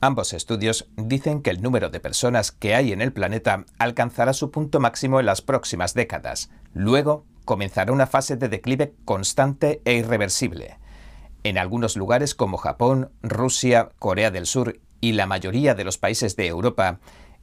Ambos 0.00 0.32
estudios 0.32 0.88
dicen 0.96 1.42
que 1.42 1.50
el 1.50 1.60
número 1.60 1.90
de 1.90 1.98
personas 1.98 2.52
que 2.52 2.76
hay 2.76 2.92
en 2.92 3.00
el 3.00 3.12
planeta 3.12 3.64
alcanzará 3.78 4.32
su 4.32 4.52
punto 4.52 4.78
máximo 4.78 5.18
en 5.18 5.26
las 5.26 5.42
próximas 5.42 5.94
décadas. 5.94 6.50
Luego 6.72 7.24
comenzará 7.44 7.92
una 7.92 8.06
fase 8.06 8.36
de 8.36 8.48
declive 8.48 8.94
constante 9.04 9.80
e 9.84 9.94
irreversible. 9.94 10.78
En 11.42 11.58
algunos 11.58 11.96
lugares 11.96 12.34
como 12.36 12.58
Japón, 12.58 13.10
Rusia, 13.22 13.90
Corea 13.98 14.30
del 14.30 14.46
Sur 14.46 14.78
y 15.00 15.12
la 15.12 15.26
mayoría 15.26 15.74
de 15.74 15.84
los 15.84 15.98
países 15.98 16.36
de 16.36 16.46
Europa, 16.46 17.00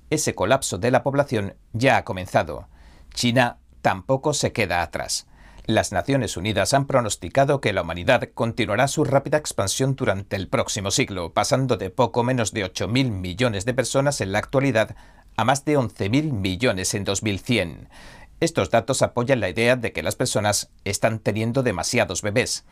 ese 0.09 0.35
colapso 0.35 0.77
de 0.77 0.91
la 0.91 1.03
población 1.03 1.55
ya 1.73 1.97
ha 1.97 2.03
comenzado. 2.03 2.67
China 3.13 3.57
tampoco 3.81 4.33
se 4.33 4.51
queda 4.51 4.81
atrás. 4.81 5.27
Las 5.67 5.91
Naciones 5.91 6.37
Unidas 6.37 6.75
han 6.75 6.85
pronosticado 6.85 7.59
que 7.59 7.73
la 7.73 7.81
humanidad 7.81 8.29
continuará 8.35 8.87
su 8.87 9.03
rápida 9.03 9.37
expansión 9.37 9.95
durante 9.95 10.35
el 10.35 10.47
próximo 10.47 10.91
siglo, 10.91 11.33
pasando 11.33 11.75
de 11.77 11.89
poco 11.89 12.23
menos 12.23 12.53
de 12.53 12.71
8.000 12.71 13.09
millones 13.09 13.65
de 13.65 13.73
personas 13.73 14.21
en 14.21 14.31
la 14.31 14.39
actualidad 14.39 14.95
a 15.37 15.43
más 15.43 15.65
de 15.65 15.77
11.000 15.77 16.31
millones 16.33 16.93
en 16.93 17.03
2100. 17.03 17.89
Estos 18.39 18.69
datos 18.69 19.01
apoyan 19.01 19.39
la 19.39 19.49
idea 19.49 19.75
de 19.75 19.91
que 19.91 20.03
las 20.03 20.15
personas 20.15 20.69
están 20.83 21.19
teniendo 21.19 21.63
demasiados 21.63 22.21
bebés. 22.21 22.65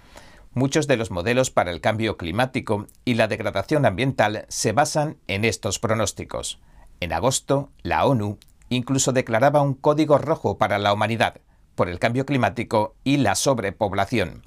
Muchos 0.55 0.85
de 0.85 0.97
los 0.97 1.09
modelos 1.09 1.49
para 1.49 1.71
el 1.71 1.81
cambio 1.81 2.15
climático 2.15 2.85
y 3.05 3.15
la 3.15 3.27
degradación 3.27 3.87
ambiental 3.87 4.45
se 4.49 4.71
basan 4.71 5.17
en 5.27 5.45
estos 5.45 5.79
pronósticos. 5.79 6.59
En 6.99 7.11
agosto, 7.11 7.71
la 7.81 8.05
ONU 8.05 8.37
incluso 8.69 9.13
declaraba 9.13 9.63
un 9.63 9.73
código 9.73 10.19
rojo 10.19 10.59
para 10.59 10.77
la 10.77 10.93
humanidad 10.93 11.41
por 11.73 11.89
el 11.89 11.97
cambio 11.97 12.27
climático 12.27 12.95
y 13.03 13.17
la 13.17 13.33
sobrepoblación. 13.33 14.43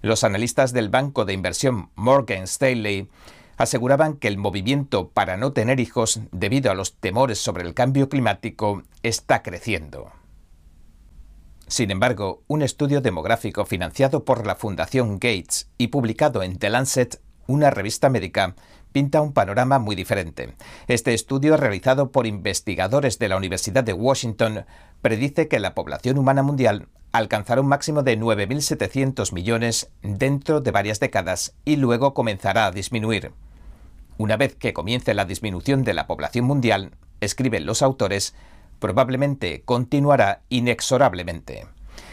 Los 0.00 0.24
analistas 0.24 0.72
del 0.72 0.88
banco 0.88 1.26
de 1.26 1.34
inversión 1.34 1.90
Morgan 1.94 2.44
Stanley 2.44 3.10
aseguraban 3.58 4.14
que 4.16 4.28
el 4.28 4.38
movimiento 4.38 5.10
para 5.10 5.36
no 5.36 5.52
tener 5.52 5.78
hijos 5.78 6.20
debido 6.32 6.70
a 6.70 6.74
los 6.74 6.94
temores 6.94 7.38
sobre 7.38 7.64
el 7.64 7.74
cambio 7.74 8.08
climático 8.08 8.82
está 9.02 9.42
creciendo. 9.42 10.10
Sin 11.70 11.92
embargo, 11.92 12.42
un 12.48 12.62
estudio 12.62 13.00
demográfico 13.00 13.64
financiado 13.64 14.24
por 14.24 14.44
la 14.44 14.56
Fundación 14.56 15.20
Gates 15.20 15.70
y 15.78 15.86
publicado 15.86 16.42
en 16.42 16.58
The 16.58 16.68
Lancet, 16.68 17.20
una 17.46 17.70
revista 17.70 18.08
médica, 18.10 18.56
pinta 18.90 19.20
un 19.20 19.32
panorama 19.32 19.78
muy 19.78 19.94
diferente. 19.94 20.56
Este 20.88 21.14
estudio, 21.14 21.56
realizado 21.56 22.10
por 22.10 22.26
investigadores 22.26 23.20
de 23.20 23.28
la 23.28 23.36
Universidad 23.36 23.84
de 23.84 23.92
Washington, 23.92 24.64
predice 25.00 25.46
que 25.46 25.60
la 25.60 25.76
población 25.76 26.18
humana 26.18 26.42
mundial 26.42 26.88
alcanzará 27.12 27.60
un 27.60 27.68
máximo 27.68 28.02
de 28.02 28.18
9.700 28.18 29.32
millones 29.32 29.92
dentro 30.02 30.60
de 30.60 30.72
varias 30.72 30.98
décadas 30.98 31.54
y 31.64 31.76
luego 31.76 32.14
comenzará 32.14 32.66
a 32.66 32.72
disminuir. 32.72 33.30
Una 34.18 34.36
vez 34.36 34.56
que 34.56 34.72
comience 34.72 35.14
la 35.14 35.24
disminución 35.24 35.84
de 35.84 35.94
la 35.94 36.08
población 36.08 36.46
mundial, 36.46 36.96
escriben 37.20 37.64
los 37.64 37.80
autores, 37.80 38.34
probablemente 38.80 39.62
continuará 39.64 40.42
inexorablemente. 40.48 41.66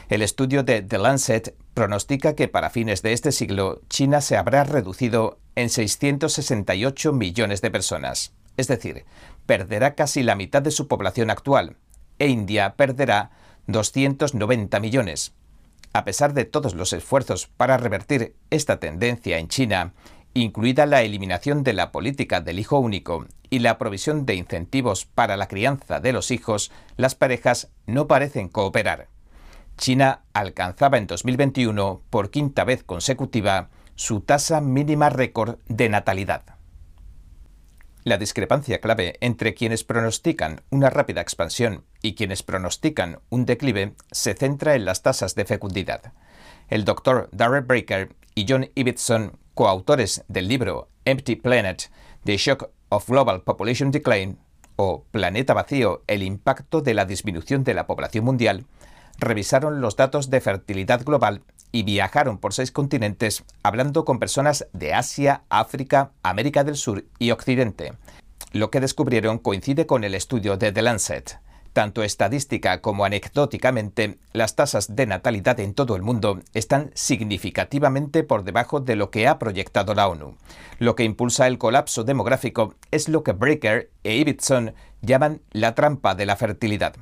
El 0.09 0.21
estudio 0.21 0.63
de 0.63 0.81
The 0.81 0.99
Lancet 0.99 1.55
pronostica 1.73 2.35
que 2.35 2.47
para 2.47 2.69
fines 2.69 3.01
de 3.01 3.13
este 3.13 3.31
siglo 3.31 3.81
China 3.89 4.21
se 4.21 4.37
habrá 4.37 4.63
reducido 4.63 5.39
en 5.55 5.69
668 5.69 7.11
millones 7.13 7.61
de 7.61 7.71
personas, 7.71 8.33
es 8.57 8.67
decir, 8.67 9.05
perderá 9.45 9.95
casi 9.95 10.23
la 10.23 10.35
mitad 10.35 10.61
de 10.61 10.71
su 10.71 10.87
población 10.87 11.29
actual, 11.29 11.77
e 12.19 12.27
India 12.27 12.75
perderá 12.75 13.31
290 13.67 14.79
millones. 14.79 15.33
A 15.93 16.05
pesar 16.05 16.33
de 16.33 16.45
todos 16.45 16.73
los 16.75 16.93
esfuerzos 16.93 17.47
para 17.47 17.77
revertir 17.77 18.35
esta 18.49 18.79
tendencia 18.79 19.39
en 19.39 19.47
China, 19.47 19.93
incluida 20.33 20.85
la 20.85 21.01
eliminación 21.01 21.63
de 21.63 21.73
la 21.73 21.91
política 21.91 22.41
del 22.41 22.59
hijo 22.59 22.79
único 22.79 23.25
y 23.49 23.59
la 23.59 23.77
provisión 23.77 24.25
de 24.25 24.35
incentivos 24.35 25.05
para 25.05 25.37
la 25.37 25.47
crianza 25.47 25.99
de 25.99 26.13
los 26.13 26.31
hijos, 26.31 26.71
las 26.95 27.15
parejas 27.15 27.69
no 27.85 28.07
parecen 28.07 28.49
cooperar. 28.49 29.07
China 29.77 30.23
alcanzaba 30.33 30.97
en 30.97 31.07
2021, 31.07 32.01
por 32.09 32.31
quinta 32.31 32.63
vez 32.63 32.83
consecutiva, 32.83 33.69
su 33.95 34.21
tasa 34.21 34.61
mínima 34.61 35.09
récord 35.09 35.59
de 35.67 35.89
natalidad. 35.89 36.43
La 38.03 38.17
discrepancia 38.17 38.79
clave 38.79 39.17
entre 39.19 39.53
quienes 39.53 39.83
pronostican 39.83 40.61
una 40.69 40.89
rápida 40.89 41.19
expansión 41.19 41.83
y 42.01 42.15
quienes 42.15 42.41
pronostican 42.41 43.19
un 43.29 43.45
declive 43.45 43.95
se 44.11 44.33
centra 44.33 44.75
en 44.75 44.85
las 44.85 45.01
tasas 45.01 45.35
de 45.35 45.45
fecundidad. 45.45 46.13
El 46.69 46.85
doctor 46.85 47.27
Darrell 47.33 47.65
Breaker 47.65 48.15
y 48.33 48.45
John 48.47 48.69
Ibbotson, 48.75 49.37
coautores 49.53 50.23
del 50.29 50.47
libro 50.47 50.89
Empty 51.03 51.35
Planet, 51.35 51.91
The 52.23 52.37
Shock 52.37 52.69
of 52.89 53.07
Global 53.07 53.41
Population 53.41 53.91
Decline, 53.91 54.37
o 54.75 55.03
Planeta 55.11 55.53
Vacío, 55.53 56.03
el 56.07 56.23
impacto 56.23 56.81
de 56.81 56.93
la 56.93 57.05
disminución 57.05 57.63
de 57.63 57.73
la 57.73 57.87
población 57.87 58.23
mundial, 58.23 58.65
revisaron 59.17 59.81
los 59.81 59.95
datos 59.95 60.29
de 60.29 60.41
fertilidad 60.41 61.03
global 61.03 61.41
y 61.71 61.83
viajaron 61.83 62.37
por 62.37 62.53
seis 62.53 62.71
continentes 62.71 63.43
hablando 63.63 64.05
con 64.05 64.19
personas 64.19 64.67
de 64.73 64.93
Asia, 64.93 65.43
África, 65.49 66.11
América 66.23 66.63
del 66.63 66.75
Sur 66.75 67.05
y 67.19 67.31
Occidente. 67.31 67.93
Lo 68.53 68.71
que 68.71 68.79
descubrieron 68.79 69.39
coincide 69.39 69.85
con 69.85 70.03
el 70.03 70.15
estudio 70.15 70.57
de 70.57 70.71
The 70.71 70.81
Lancet. 70.81 71.39
Tanto 71.77 72.01
estadística 72.01 72.81
como 72.81 73.05
anecdóticamente, 73.05 74.17
las 74.33 74.55
tasas 74.55 74.95
de 74.95 75.05
natalidad 75.05 75.59
en 75.59 75.75
todo 75.75 75.95
el 75.95 76.01
mundo 76.01 76.39
están 76.55 76.89
significativamente 76.95 78.23
por 78.23 78.43
debajo 78.43 78.79
de 78.79 78.95
lo 78.95 79.11
que 79.11 79.27
ha 79.27 79.37
proyectado 79.37 79.93
la 79.93 80.07
ONU. 80.07 80.35
Lo 80.79 80.95
que 80.95 81.03
impulsa 81.03 81.45
el 81.45 81.59
colapso 81.59 82.03
demográfico 82.03 82.73
es 82.89 83.09
lo 83.09 83.21
que 83.21 83.33
Breaker 83.33 83.91
e 84.03 84.15
Ibbotson 84.15 84.73
llaman 85.03 85.43
la 85.51 85.75
trampa 85.75 86.15
de 86.15 86.25
la 86.25 86.35
fertilidad. 86.35 86.95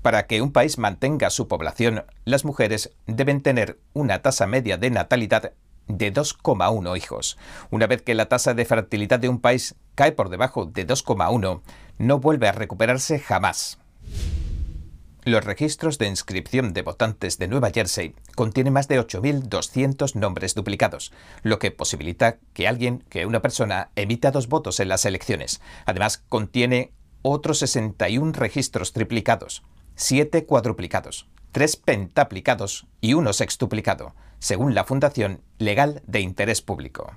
Para 0.00 0.26
que 0.26 0.40
un 0.40 0.50
país 0.50 0.78
mantenga 0.78 1.28
su 1.28 1.46
población, 1.46 2.06
las 2.24 2.46
mujeres 2.46 2.92
deben 3.06 3.42
tener 3.42 3.78
una 3.92 4.22
tasa 4.22 4.46
media 4.46 4.78
de 4.78 4.88
natalidad 4.88 5.52
de 5.88 6.14
2,1 6.14 6.96
hijos. 6.96 7.36
Una 7.70 7.86
vez 7.86 8.00
que 8.00 8.14
la 8.14 8.30
tasa 8.30 8.54
de 8.54 8.64
fertilidad 8.64 9.20
de 9.20 9.28
un 9.28 9.42
país 9.42 9.74
cae 9.94 10.12
por 10.12 10.30
debajo 10.30 10.64
de 10.64 10.86
2,1, 10.86 11.60
no 11.98 12.18
vuelve 12.18 12.48
a 12.48 12.52
recuperarse 12.52 13.18
jamás. 13.18 13.78
Los 15.26 15.44
registros 15.44 15.98
de 15.98 16.06
inscripción 16.06 16.72
de 16.72 16.82
votantes 16.82 17.36
de 17.38 17.48
Nueva 17.48 17.72
Jersey 17.72 18.14
contienen 18.36 18.72
más 18.72 18.86
de 18.86 19.00
8.200 19.00 20.14
nombres 20.14 20.54
duplicados, 20.54 21.12
lo 21.42 21.58
que 21.58 21.72
posibilita 21.72 22.38
que 22.52 22.68
alguien, 22.68 23.02
que 23.08 23.26
una 23.26 23.42
persona, 23.42 23.90
emita 23.96 24.30
dos 24.30 24.46
votos 24.46 24.78
en 24.78 24.88
las 24.88 25.04
elecciones. 25.04 25.60
Además, 25.84 26.22
contiene 26.28 26.92
otros 27.22 27.58
61 27.58 28.34
registros 28.34 28.92
triplicados, 28.92 29.64
7 29.96 30.46
cuadruplicados, 30.46 31.26
3 31.50 31.76
pentaplicados 31.76 32.86
y 33.00 33.14
1 33.14 33.32
sextuplicado, 33.32 34.14
según 34.38 34.76
la 34.76 34.84
Fundación 34.84 35.42
Legal 35.58 36.02
de 36.06 36.20
Interés 36.20 36.62
Público. 36.62 37.16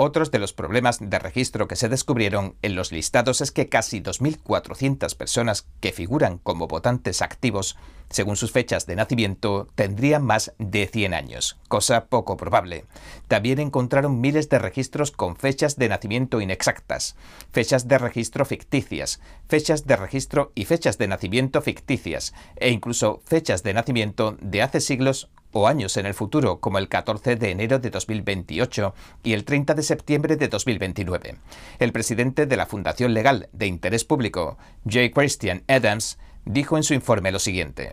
Otros 0.00 0.30
de 0.30 0.38
los 0.38 0.52
problemas 0.52 0.98
de 1.00 1.18
registro 1.18 1.66
que 1.66 1.74
se 1.74 1.88
descubrieron 1.88 2.54
en 2.62 2.76
los 2.76 2.92
listados 2.92 3.40
es 3.40 3.50
que 3.50 3.68
casi 3.68 4.00
2.400 4.00 5.16
personas 5.16 5.66
que 5.80 5.90
figuran 5.90 6.38
como 6.38 6.68
votantes 6.68 7.20
activos, 7.20 7.76
según 8.10 8.36
sus 8.36 8.52
fechas 8.52 8.86
de 8.86 8.96
nacimiento, 8.96 9.68
tendrían 9.74 10.24
más 10.24 10.52
de 10.58 10.86
100 10.86 11.14
años, 11.14 11.58
cosa 11.68 12.06
poco 12.06 12.36
probable. 12.36 12.84
También 13.28 13.58
encontraron 13.58 14.20
miles 14.20 14.48
de 14.48 14.58
registros 14.58 15.10
con 15.10 15.36
fechas 15.36 15.76
de 15.76 15.88
nacimiento 15.88 16.40
inexactas, 16.40 17.16
fechas 17.52 17.88
de 17.88 17.98
registro 17.98 18.44
ficticias, 18.44 19.20
fechas 19.48 19.86
de 19.86 19.96
registro 19.96 20.52
y 20.54 20.64
fechas 20.64 20.98
de 20.98 21.08
nacimiento 21.08 21.62
ficticias, 21.62 22.34
e 22.56 22.70
incluso 22.70 23.20
fechas 23.24 23.62
de 23.62 23.74
nacimiento 23.74 24.36
de 24.40 24.62
hace 24.62 24.80
siglos 24.80 25.28
o 25.52 25.66
años 25.66 25.96
en 25.96 26.06
el 26.06 26.14
futuro, 26.14 26.60
como 26.60 26.78
el 26.78 26.88
14 26.88 27.36
de 27.36 27.50
enero 27.50 27.78
de 27.78 27.90
2028 27.90 28.94
y 29.22 29.32
el 29.32 29.44
30 29.44 29.74
de 29.74 29.82
septiembre 29.82 30.36
de 30.36 30.48
2029. 30.48 31.36
El 31.78 31.92
presidente 31.92 32.46
de 32.46 32.56
la 32.56 32.66
Fundación 32.66 33.14
Legal 33.14 33.48
de 33.52 33.66
Interés 33.66 34.04
Público, 34.04 34.58
J. 34.84 35.10
Christian 35.12 35.62
Adams, 35.68 36.18
dijo 36.48 36.78
en 36.78 36.82
su 36.82 36.94
informe 36.94 37.30
lo 37.30 37.38
siguiente. 37.38 37.92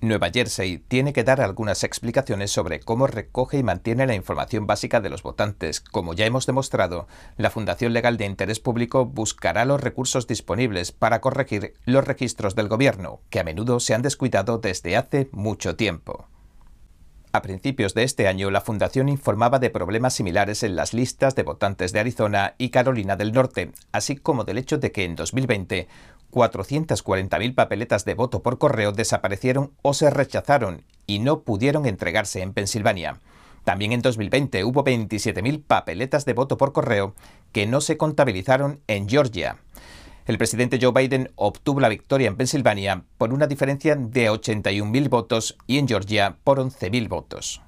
Nueva 0.00 0.30
Jersey 0.32 0.78
tiene 0.78 1.12
que 1.12 1.24
dar 1.24 1.40
algunas 1.40 1.82
explicaciones 1.82 2.50
sobre 2.50 2.80
cómo 2.80 3.06
recoge 3.06 3.58
y 3.58 3.62
mantiene 3.62 4.06
la 4.06 4.14
información 4.14 4.66
básica 4.66 5.00
de 5.00 5.08
los 5.08 5.22
votantes. 5.22 5.80
Como 5.80 6.14
ya 6.14 6.26
hemos 6.26 6.46
demostrado, 6.46 7.08
la 7.36 7.50
Fundación 7.50 7.92
Legal 7.92 8.18
de 8.18 8.26
Interés 8.26 8.60
Público 8.60 9.06
buscará 9.06 9.64
los 9.64 9.80
recursos 9.80 10.26
disponibles 10.26 10.92
para 10.92 11.20
corregir 11.20 11.74
los 11.86 12.04
registros 12.04 12.54
del 12.54 12.68
gobierno, 12.68 13.20
que 13.30 13.40
a 13.40 13.44
menudo 13.44 13.80
se 13.80 13.94
han 13.94 14.02
descuidado 14.02 14.58
desde 14.58 14.96
hace 14.96 15.28
mucho 15.32 15.74
tiempo. 15.74 16.28
A 17.34 17.42
principios 17.42 17.94
de 17.94 18.04
este 18.04 18.28
año, 18.28 18.52
la 18.52 18.60
Fundación 18.60 19.08
informaba 19.08 19.58
de 19.58 19.68
problemas 19.68 20.14
similares 20.14 20.62
en 20.62 20.76
las 20.76 20.94
listas 20.94 21.34
de 21.34 21.42
votantes 21.42 21.92
de 21.92 21.98
Arizona 21.98 22.54
y 22.58 22.68
Carolina 22.68 23.16
del 23.16 23.32
Norte, 23.32 23.72
así 23.90 24.14
como 24.14 24.44
del 24.44 24.56
hecho 24.56 24.78
de 24.78 24.92
que 24.92 25.02
en 25.02 25.16
2020 25.16 25.88
440.000 26.34 27.54
papeletas 27.54 28.04
de 28.04 28.14
voto 28.14 28.42
por 28.42 28.58
correo 28.58 28.90
desaparecieron 28.90 29.72
o 29.82 29.94
se 29.94 30.10
rechazaron 30.10 30.82
y 31.06 31.20
no 31.20 31.42
pudieron 31.42 31.86
entregarse 31.86 32.42
en 32.42 32.52
Pensilvania. 32.52 33.20
También 33.62 33.92
en 33.92 34.02
2020 34.02 34.64
hubo 34.64 34.84
27.000 34.84 35.62
papeletas 35.64 36.24
de 36.24 36.34
voto 36.34 36.58
por 36.58 36.72
correo 36.72 37.14
que 37.52 37.66
no 37.66 37.80
se 37.80 37.96
contabilizaron 37.96 38.80
en 38.88 39.08
Georgia. 39.08 39.58
El 40.26 40.38
presidente 40.38 40.78
Joe 40.80 40.92
Biden 40.92 41.30
obtuvo 41.36 41.80
la 41.80 41.88
victoria 41.88 42.28
en 42.28 42.36
Pensilvania 42.36 43.04
por 43.16 43.32
una 43.32 43.46
diferencia 43.46 43.94
de 43.94 44.30
81.000 44.30 45.08
votos 45.08 45.56
y 45.66 45.78
en 45.78 45.86
Georgia 45.86 46.36
por 46.42 46.58
11.000 46.58 47.08
votos. 47.08 47.62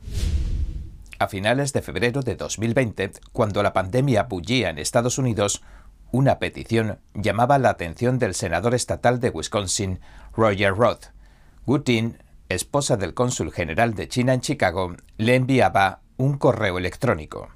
A 1.18 1.28
finales 1.28 1.72
de 1.72 1.80
febrero 1.80 2.20
de 2.20 2.34
2020, 2.34 3.12
cuando 3.32 3.62
la 3.62 3.72
pandemia 3.72 4.24
bullía 4.24 4.68
en 4.68 4.78
Estados 4.78 5.16
Unidos, 5.16 5.62
una 6.12 6.38
petición 6.38 6.98
llamaba 7.14 7.58
la 7.58 7.70
atención 7.70 8.18
del 8.18 8.34
senador 8.34 8.74
estatal 8.74 9.20
de 9.20 9.30
Wisconsin, 9.30 10.00
Roger 10.34 10.74
Roth. 10.74 11.06
Gutin, 11.66 12.22
esposa 12.48 12.96
del 12.96 13.14
cónsul 13.14 13.52
general 13.52 13.94
de 13.94 14.08
China 14.08 14.34
en 14.34 14.40
Chicago, 14.40 14.94
le 15.16 15.34
enviaba 15.34 16.00
un 16.16 16.38
correo 16.38 16.78
electrónico. 16.78 17.48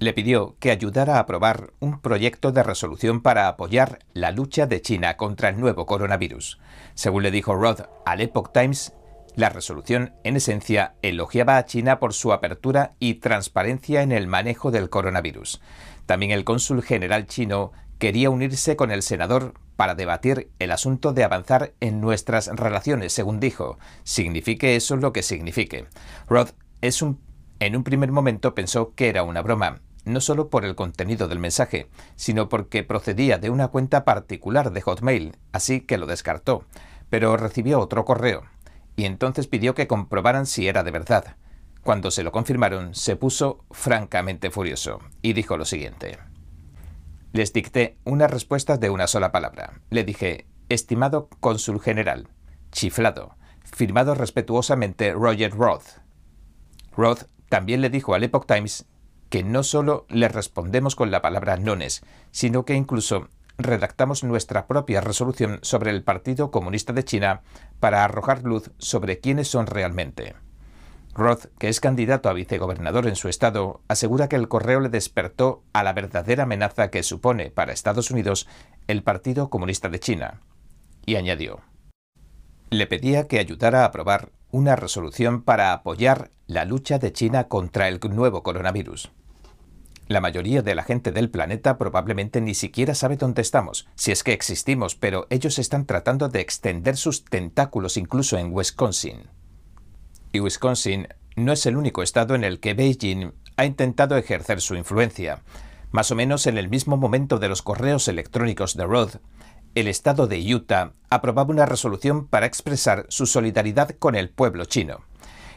le 0.00 0.14
pidió 0.14 0.56
que 0.58 0.70
ayudara 0.70 1.16
a 1.16 1.20
aprobar 1.20 1.74
un 1.78 2.00
proyecto 2.00 2.52
de 2.52 2.62
resolución 2.62 3.20
para 3.20 3.48
apoyar 3.48 3.98
la 4.14 4.30
lucha 4.30 4.66
de 4.66 4.80
China 4.80 5.18
contra 5.18 5.50
el 5.50 5.60
nuevo 5.60 5.84
coronavirus. 5.84 6.58
Según 6.94 7.22
le 7.22 7.30
dijo 7.30 7.54
Roth 7.54 7.82
al 8.06 8.22
Epoch 8.22 8.50
Times, 8.50 8.94
la 9.36 9.50
resolución, 9.50 10.14
en 10.24 10.36
esencia, 10.36 10.94
elogiaba 11.02 11.56
a 11.56 11.64
China 11.66 12.00
por 12.00 12.14
su 12.14 12.32
apertura 12.32 12.94
y 12.98 13.14
transparencia 13.14 14.02
en 14.02 14.10
el 14.10 14.26
manejo 14.26 14.70
del 14.70 14.90
coronavirus. 14.90 15.60
También 16.10 16.32
el 16.32 16.42
cónsul 16.42 16.82
general 16.82 17.28
chino 17.28 17.70
quería 17.98 18.30
unirse 18.30 18.74
con 18.74 18.90
el 18.90 19.02
senador 19.02 19.54
para 19.76 19.94
debatir 19.94 20.50
el 20.58 20.72
asunto 20.72 21.12
de 21.12 21.22
avanzar 21.22 21.72
en 21.78 22.00
nuestras 22.00 22.48
relaciones, 22.48 23.12
según 23.12 23.38
dijo, 23.38 23.78
signifique 24.02 24.74
eso 24.74 24.96
lo 24.96 25.12
que 25.12 25.22
signifique. 25.22 25.86
Roth 26.28 26.50
es 26.80 27.00
un, 27.00 27.20
en 27.60 27.76
un 27.76 27.84
primer 27.84 28.10
momento 28.10 28.56
pensó 28.56 28.92
que 28.96 29.08
era 29.08 29.22
una 29.22 29.40
broma, 29.40 29.82
no 30.04 30.20
solo 30.20 30.50
por 30.50 30.64
el 30.64 30.74
contenido 30.74 31.28
del 31.28 31.38
mensaje, 31.38 31.88
sino 32.16 32.48
porque 32.48 32.82
procedía 32.82 33.38
de 33.38 33.50
una 33.50 33.68
cuenta 33.68 34.04
particular 34.04 34.72
de 34.72 34.80
Hotmail, 34.80 35.36
así 35.52 35.80
que 35.80 35.96
lo 35.96 36.06
descartó, 36.06 36.64
pero 37.08 37.36
recibió 37.36 37.78
otro 37.78 38.04
correo, 38.04 38.42
y 38.96 39.04
entonces 39.04 39.46
pidió 39.46 39.76
que 39.76 39.86
comprobaran 39.86 40.46
si 40.46 40.66
era 40.66 40.82
de 40.82 40.90
verdad. 40.90 41.36
Cuando 41.82 42.10
se 42.10 42.22
lo 42.22 42.32
confirmaron, 42.32 42.94
se 42.94 43.16
puso 43.16 43.64
francamente 43.70 44.50
furioso, 44.50 45.00
y 45.22 45.32
dijo 45.32 45.56
lo 45.56 45.64
siguiente. 45.64 46.18
Les 47.32 47.52
dicté 47.52 47.96
una 48.04 48.26
respuesta 48.26 48.76
de 48.76 48.90
una 48.90 49.06
sola 49.06 49.32
palabra. 49.32 49.80
Le 49.88 50.04
dije, 50.04 50.46
estimado 50.68 51.28
cónsul 51.40 51.80
general, 51.80 52.28
chiflado, 52.70 53.36
firmado 53.62 54.14
respetuosamente 54.14 55.12
Roger 55.12 55.52
Roth. 55.52 56.00
Roth 56.96 57.24
también 57.48 57.80
le 57.80 57.90
dijo 57.90 58.14
al 58.14 58.24
Epoch 58.24 58.46
Times 58.46 58.86
que 59.28 59.44
no 59.44 59.62
solo 59.62 60.06
le 60.08 60.28
respondemos 60.28 60.96
con 60.96 61.10
la 61.10 61.22
palabra 61.22 61.56
nones, 61.56 62.02
sino 62.30 62.64
que 62.64 62.74
incluso 62.74 63.28
redactamos 63.58 64.24
nuestra 64.24 64.66
propia 64.66 65.00
resolución 65.00 65.60
sobre 65.62 65.90
el 65.90 66.02
Partido 66.02 66.50
Comunista 66.50 66.92
de 66.92 67.04
China 67.04 67.42
para 67.78 68.04
arrojar 68.04 68.42
luz 68.42 68.70
sobre 68.78 69.20
quiénes 69.20 69.48
son 69.48 69.66
realmente. 69.66 70.34
Roth, 71.12 71.46
que 71.58 71.68
es 71.68 71.80
candidato 71.80 72.28
a 72.28 72.32
vicegobernador 72.32 73.06
en 73.06 73.16
su 73.16 73.28
estado, 73.28 73.80
asegura 73.88 74.28
que 74.28 74.36
el 74.36 74.48
correo 74.48 74.80
le 74.80 74.88
despertó 74.88 75.64
a 75.72 75.82
la 75.82 75.92
verdadera 75.92 76.44
amenaza 76.44 76.90
que 76.90 77.02
supone 77.02 77.50
para 77.50 77.72
Estados 77.72 78.10
Unidos 78.10 78.46
el 78.86 79.02
Partido 79.02 79.50
Comunista 79.50 79.88
de 79.88 79.98
China. 79.98 80.40
Y 81.06 81.16
añadió, 81.16 81.60
le 82.70 82.86
pedía 82.86 83.26
que 83.26 83.40
ayudara 83.40 83.82
a 83.82 83.86
aprobar 83.86 84.30
una 84.52 84.76
resolución 84.76 85.42
para 85.42 85.72
apoyar 85.72 86.30
la 86.46 86.64
lucha 86.64 86.98
de 86.98 87.12
China 87.12 87.48
contra 87.48 87.88
el 87.88 87.98
nuevo 88.10 88.42
coronavirus. 88.42 89.10
La 90.06 90.20
mayoría 90.20 90.62
de 90.62 90.74
la 90.74 90.82
gente 90.82 91.12
del 91.12 91.30
planeta 91.30 91.78
probablemente 91.78 92.40
ni 92.40 92.54
siquiera 92.54 92.94
sabe 92.94 93.16
dónde 93.16 93.42
estamos, 93.42 93.86
si 93.94 94.10
es 94.10 94.24
que 94.24 94.32
existimos, 94.32 94.96
pero 94.96 95.26
ellos 95.30 95.58
están 95.58 95.86
tratando 95.86 96.28
de 96.28 96.40
extender 96.40 96.96
sus 96.96 97.24
tentáculos 97.24 97.96
incluso 97.96 98.36
en 98.36 98.52
Wisconsin. 98.52 99.28
Y 100.32 100.40
Wisconsin 100.40 101.08
no 101.36 101.52
es 101.52 101.66
el 101.66 101.76
único 101.76 102.02
estado 102.02 102.34
en 102.34 102.44
el 102.44 102.60
que 102.60 102.74
Beijing 102.74 103.32
ha 103.56 103.64
intentado 103.64 104.16
ejercer 104.16 104.60
su 104.60 104.74
influencia. 104.74 105.42
Más 105.90 106.10
o 106.10 106.14
menos 106.14 106.46
en 106.46 106.56
el 106.56 106.68
mismo 106.68 106.96
momento 106.96 107.38
de 107.38 107.48
los 107.48 107.62
correos 107.62 108.08
electrónicos 108.08 108.76
de 108.76 108.84
Roth, 108.84 109.16
el 109.74 109.88
estado 109.88 110.26
de 110.26 110.54
Utah 110.54 110.92
aprobaba 111.10 111.50
una 111.50 111.66
resolución 111.66 112.26
para 112.26 112.46
expresar 112.46 113.06
su 113.08 113.26
solidaridad 113.26 113.90
con 113.98 114.14
el 114.14 114.30
pueblo 114.30 114.64
chino. 114.64 115.00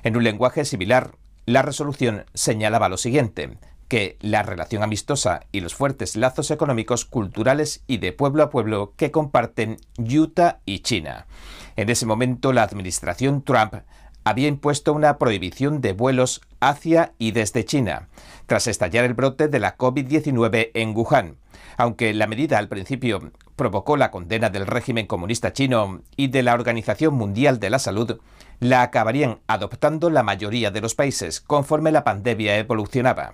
En 0.03 0.17
un 0.17 0.23
lenguaje 0.23 0.65
similar, 0.65 1.15
la 1.45 1.61
resolución 1.61 2.25
señalaba 2.33 2.89
lo 2.89 2.97
siguiente 2.97 3.57
que 3.87 4.17
la 4.21 4.43
relación 4.43 4.81
amistosa 4.81 5.41
y 5.51 5.61
los 5.61 5.75
fuertes 5.75 6.15
lazos 6.15 6.51
económicos, 6.51 7.05
culturales 7.05 7.83
y 7.85 7.97
de 7.97 8.11
pueblo 8.11 8.43
a 8.43 8.49
pueblo 8.49 8.93
que 8.97 9.11
comparten 9.11 9.77
Utah 9.97 10.61
y 10.65 10.79
China. 10.79 11.27
En 11.75 11.89
ese 11.89 12.05
momento 12.05 12.53
la 12.53 12.63
administración 12.63 13.43
Trump 13.43 13.75
había 14.23 14.47
impuesto 14.47 14.93
una 14.93 15.17
prohibición 15.17 15.81
de 15.81 15.93
vuelos 15.93 16.41
hacia 16.59 17.13
y 17.17 17.31
desde 17.31 17.65
China, 17.65 18.07
tras 18.45 18.67
estallar 18.67 19.05
el 19.05 19.13
brote 19.13 19.47
de 19.47 19.59
la 19.59 19.77
COVID-19 19.77 20.71
en 20.73 20.95
Wuhan. 20.95 21.37
Aunque 21.77 22.13
la 22.13 22.27
medida 22.27 22.57
al 22.57 22.69
principio 22.69 23.31
provocó 23.55 23.97
la 23.97 24.11
condena 24.11 24.49
del 24.49 24.67
régimen 24.67 25.07
comunista 25.07 25.53
chino 25.53 26.01
y 26.15 26.27
de 26.27 26.43
la 26.43 26.53
Organización 26.53 27.15
Mundial 27.15 27.59
de 27.59 27.69
la 27.69 27.79
Salud, 27.79 28.19
la 28.59 28.81
acabarían 28.81 29.39
adoptando 29.47 30.09
la 30.09 30.23
mayoría 30.23 30.71
de 30.71 30.81
los 30.81 30.95
países 30.95 31.41
conforme 31.41 31.91
la 31.91 32.03
pandemia 32.03 32.57
evolucionaba. 32.57 33.33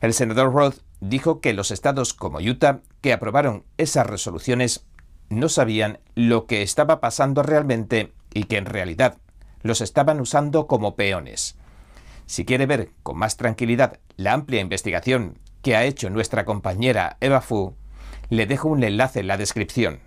El 0.00 0.14
senador 0.14 0.52
Roth 0.52 0.78
dijo 1.00 1.40
que 1.40 1.52
los 1.52 1.70
estados 1.70 2.14
como 2.14 2.38
Utah, 2.38 2.80
que 3.00 3.12
aprobaron 3.12 3.64
esas 3.76 4.06
resoluciones, 4.06 4.86
no 5.28 5.48
sabían 5.48 6.00
lo 6.14 6.46
que 6.46 6.62
estaba 6.62 7.00
pasando 7.00 7.42
realmente 7.42 8.12
y 8.32 8.44
que 8.44 8.56
en 8.56 8.66
realidad 8.66 9.18
los 9.62 9.80
estaban 9.80 10.20
usando 10.20 10.66
como 10.66 10.96
peones. 10.96 11.56
Si 12.26 12.44
quiere 12.44 12.66
ver 12.66 12.90
con 13.02 13.18
más 13.18 13.36
tranquilidad 13.36 13.98
la 14.16 14.32
amplia 14.32 14.60
investigación 14.60 15.38
que 15.62 15.76
ha 15.76 15.84
hecho 15.84 16.10
nuestra 16.10 16.44
compañera 16.44 17.16
Eva 17.20 17.40
Fu, 17.40 17.74
le 18.28 18.46
dejo 18.46 18.68
un 18.68 18.84
enlace 18.84 19.20
en 19.20 19.26
la 19.26 19.36
descripción. 19.36 20.00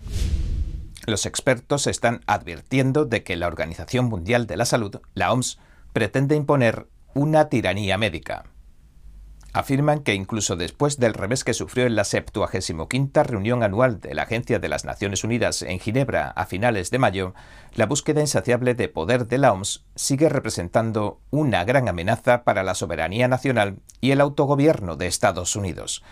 Los 1.05 1.25
expertos 1.25 1.85
están 1.87 2.21
advirtiendo 2.27 3.05
de 3.05 3.23
que 3.23 3.35
la 3.35 3.47
Organización 3.47 4.05
Mundial 4.05 4.47
de 4.47 4.57
la 4.57 4.65
Salud, 4.65 5.01
la 5.13 5.33
OMS, 5.33 5.59
pretende 5.91 6.35
imponer 6.35 6.87
una 7.13 7.49
tiranía 7.49 7.97
médica 7.97 8.45
afirman 9.53 9.99
que 9.99 10.15
incluso 10.15 10.55
después 10.55 10.97
del 10.97 11.13
revés 11.13 11.43
que 11.43 11.53
sufrió 11.53 11.85
en 11.85 11.95
la 11.95 12.03
75 12.03 13.23
reunión 13.23 13.63
anual 13.63 14.01
de 14.01 14.15
la 14.15 14.23
Agencia 14.23 14.59
de 14.59 14.67
las 14.67 14.83
Naciones 14.83 15.23
Unidas 15.23 15.61
en 15.61 15.79
Ginebra 15.79 16.29
a 16.29 16.45
finales 16.45 16.89
de 16.89 16.97
mayo, 16.97 17.33
la 17.75 17.85
búsqueda 17.85 18.21
insaciable 18.21 18.73
de 18.73 18.89
poder 18.89 19.27
de 19.27 19.37
la 19.37 19.53
OMS 19.53 19.85
sigue 19.95 20.27
representando 20.27 21.19
una 21.29 21.63
gran 21.63 21.87
amenaza 21.87 22.43
para 22.43 22.63
la 22.63 22.73
soberanía 22.73 23.27
nacional 23.27 23.77
y 24.01 24.11
el 24.11 24.21
autogobierno 24.21 24.95
de 24.95 25.07
Estados 25.07 25.55
Unidos. 25.55 26.03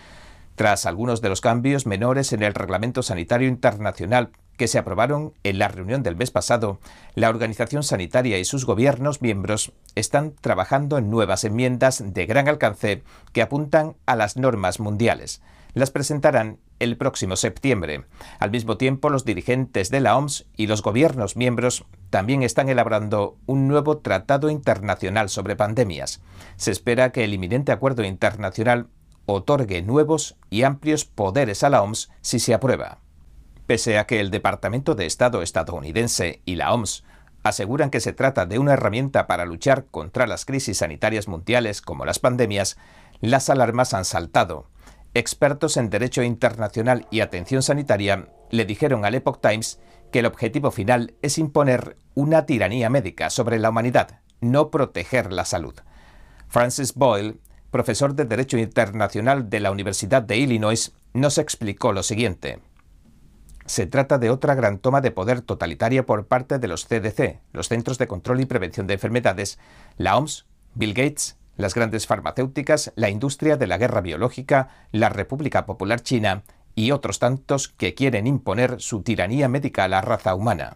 Tras 0.56 0.86
algunos 0.86 1.21
de 1.21 1.30
los 1.30 1.41
cambios 1.41 1.88
menores 1.88 2.34
en 2.34 2.43
el 2.43 2.54
Reglamento 2.54 3.01
Sanitario 3.01 3.47
Internacional 3.47 4.30
que 4.62 4.67
se 4.67 4.78
aprobaron 4.78 5.34
en 5.41 5.58
la 5.58 5.69
reunión 5.69 6.04
del 6.04 6.15
mes 6.15 6.30
pasado, 6.30 6.80
la 7.15 7.30
Organización 7.30 7.82
Sanitaria 7.82 8.38
y 8.38 8.45
sus 8.45 8.63
gobiernos 8.63 9.19
miembros 9.19 9.71
están 9.95 10.36
trabajando 10.39 11.00
en 11.00 11.10
nuevas 11.10 11.43
enmiendas 11.45 12.04
de 12.06 12.28
gran 12.28 12.47
alcance 12.47 13.02
que 13.34 13.41
apuntan 13.41 13.95
a 14.06 14.15
las 14.15 14.38
normas 14.38 14.80
mundiales. 14.80 15.41
Las 15.74 15.89
presentarán 15.89 16.60
el 16.78 16.95
próximo 16.95 17.38
septiembre. 17.38 18.06
Al 18.38 18.52
mismo 18.52 18.78
tiempo, 18.78 19.10
los 19.10 19.26
dirigentes 19.26 19.89
de 19.89 20.00
la 20.00 20.15
OMS 20.15 20.45
y 20.56 20.67
los 20.67 20.84
gobiernos 20.84 21.36
miembros 21.36 21.84
también 22.12 22.43
están 22.43 22.69
elaborando 22.69 23.39
un 23.47 23.67
nuevo 23.67 23.97
tratado 23.97 24.52
internacional 24.52 25.30
sobre 25.30 25.56
pandemias. 25.56 26.21
Se 26.58 26.69
espera 26.69 27.12
que 27.12 27.24
el 27.24 27.34
inminente 27.34 27.71
acuerdo 27.71 28.04
internacional 28.04 28.89
otorgue 29.26 29.82
nuevos 29.82 30.38
y 30.52 30.62
amplios 30.62 31.06
poderes 31.06 31.63
a 31.63 31.71
la 31.71 31.82
OMS 31.82 32.12
si 32.21 32.38
se 32.38 32.54
aprueba. 32.54 33.00
Pese 33.67 33.97
a 33.97 34.06
que 34.06 34.19
el 34.19 34.32
Departamento 34.32 34.95
de 34.95 35.06
Estado 35.06 35.41
estadounidense 35.41 36.41
y 36.45 36.56
la 36.56 36.74
OMS 36.74 37.04
aseguran 37.43 37.89
que 37.89 38.00
se 38.00 38.13
trata 38.13 38.45
de 38.45 38.60
una 38.60 38.74
herramienta 38.74 39.28
para 39.28 39.45
luchar 39.45 39.86
contra 39.86 40.28
las 40.28 40.45
crisis 40.45 40.80
sanitarias 40.80 41.28
mundiales 41.28 41.82
como 41.82 42.06
las 42.06 42.19
pandemias, 42.19 42.78
las 43.19 43.50
alarmas 43.50 43.93
han 43.93 44.06
saltado. 44.06 44.67
Expertos 45.13 45.78
en 45.78 45.89
derecho 45.89 46.24
internacional 46.24 47.08
y 47.12 47.19
atención 47.19 47.63
sanitaria 47.63 48.30
le 48.50 48.65
dijeron 48.65 49.06
al 49.06 49.15
Epoch 49.15 49.41
Times 49.41 49.80
que 50.12 50.19
el 50.19 50.26
objetivo 50.26 50.71
final 50.71 51.15
es 51.21 51.38
imponer 51.38 51.97
una 52.13 52.45
tiranía 52.45 52.89
médica 52.89 53.30
sobre 53.30 53.60
la 53.60 53.69
humanidad, 53.69 54.19
no 54.41 54.69
proteger 54.69 55.32
la 55.32 55.45
salud. 55.45 55.76
Francis 56.47 56.93
Boyle, 56.93 57.39
profesor 57.71 58.13
de 58.13 58.26
Derecho 58.26 58.58
Internacional 58.58 59.50
de 59.50 59.62
la 59.62 59.71
Universidad 59.71 60.21
de 60.21 60.38
Illinois, 60.38 60.91
nos 61.13 61.38
explicó 61.38 61.93
lo 61.93 62.04
siguiente. 62.04 62.60
Se 63.72 63.88
trata 63.88 64.18
de 64.18 64.30
otra 64.30 64.54
gran 64.54 64.80
toma 64.80 65.00
de 65.00 65.12
poder 65.12 65.40
totalitaria 65.40 66.06
por 66.06 66.28
parte 66.28 66.60
de 66.60 66.68
los 66.68 66.86
CDC, 66.86 67.40
los 67.54 67.70
Centros 67.70 67.98
de 67.98 68.06
Control 68.06 68.42
y 68.42 68.46
Prevención 68.46 68.86
de 68.86 68.96
Enfermedades, 68.96 69.60
la 69.96 70.18
OMS, 70.18 70.46
Bill 70.74 70.94
Gates, 70.94 71.38
las 71.56 71.74
grandes 71.74 72.06
farmacéuticas, 72.06 72.92
la 72.98 73.10
industria 73.10 73.56
de 73.56 73.68
la 73.68 73.78
guerra 73.78 74.02
biológica, 74.02 74.68
la 74.92 75.08
República 75.08 75.66
Popular 75.66 76.02
China 76.02 76.44
y 76.76 76.92
otros 76.92 77.20
tantos 77.20 77.70
que 77.70 77.94
quieren 77.94 78.28
imponer 78.28 78.82
su 78.82 79.04
tiranía 79.04 79.48
médica 79.48 79.86
a 79.86 79.88
la 79.88 80.02
raza 80.02 80.36
humana. 80.36 80.76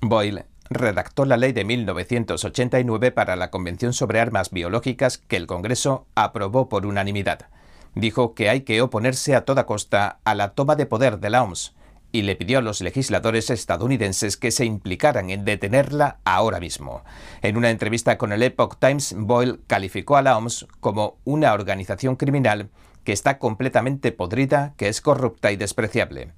Boyle 0.00 0.46
redactó 0.68 1.24
la 1.24 1.38
ley 1.38 1.50
de 1.50 1.64
1989 1.64 3.10
para 3.10 3.34
la 3.34 3.50
Convención 3.50 3.94
sobre 3.94 4.20
Armas 4.20 4.52
Biológicas 4.52 5.18
que 5.18 5.36
el 5.36 5.48
Congreso 5.48 6.06
aprobó 6.14 6.68
por 6.68 6.86
unanimidad. 6.86 7.48
Dijo 7.96 8.36
que 8.36 8.48
hay 8.48 8.60
que 8.60 8.80
oponerse 8.80 9.34
a 9.34 9.44
toda 9.44 9.66
costa 9.66 10.20
a 10.22 10.36
la 10.36 10.50
toma 10.50 10.76
de 10.76 10.86
poder 10.86 11.18
de 11.18 11.30
la 11.30 11.42
OMS 11.42 11.74
y 12.12 12.22
le 12.22 12.36
pidió 12.36 12.58
a 12.58 12.62
los 12.62 12.80
legisladores 12.80 13.50
estadounidenses 13.50 14.36
que 14.36 14.50
se 14.50 14.64
implicaran 14.64 15.30
en 15.30 15.44
detenerla 15.44 16.18
ahora 16.24 16.60
mismo. 16.60 17.04
En 17.42 17.56
una 17.56 17.70
entrevista 17.70 18.18
con 18.18 18.32
el 18.32 18.42
Epoch 18.42 18.78
Times, 18.78 19.14
Boyle 19.16 19.60
calificó 19.66 20.16
a 20.16 20.22
la 20.22 20.36
OMS 20.36 20.66
como 20.80 21.18
una 21.24 21.52
organización 21.52 22.16
criminal 22.16 22.70
que 23.04 23.12
está 23.12 23.38
completamente 23.38 24.12
podrida, 24.12 24.74
que 24.76 24.88
es 24.88 25.00
corrupta 25.00 25.52
y 25.52 25.56
despreciable. 25.56 26.32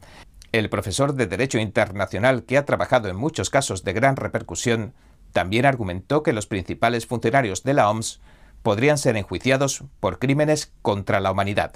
El 0.53 0.69
profesor 0.69 1.15
de 1.15 1.27
Derecho 1.27 1.59
Internacional, 1.59 2.45
que 2.45 2.59
ha 2.59 2.67
trabajado 2.67 3.09
en 3.09 3.17
muchos 3.17 3.49
casos 3.49 3.85
de 3.85 3.95
gran 3.95 4.17
repercusión, 4.17 4.93
también 5.33 5.65
argumentó 5.65 6.23
que 6.23 6.35
los 6.35 6.47
principales 6.47 7.07
funcionarios 7.07 7.63
de 7.63 7.75
la 7.75 7.89
OMS 7.91 8.21
podrían 8.63 8.99
ser 8.99 9.17
enjuiciados 9.17 9.85
por 9.99 10.19
crímenes 10.19 10.73
contra 10.83 11.21
la 11.21 11.33
humanidad. 11.33 11.73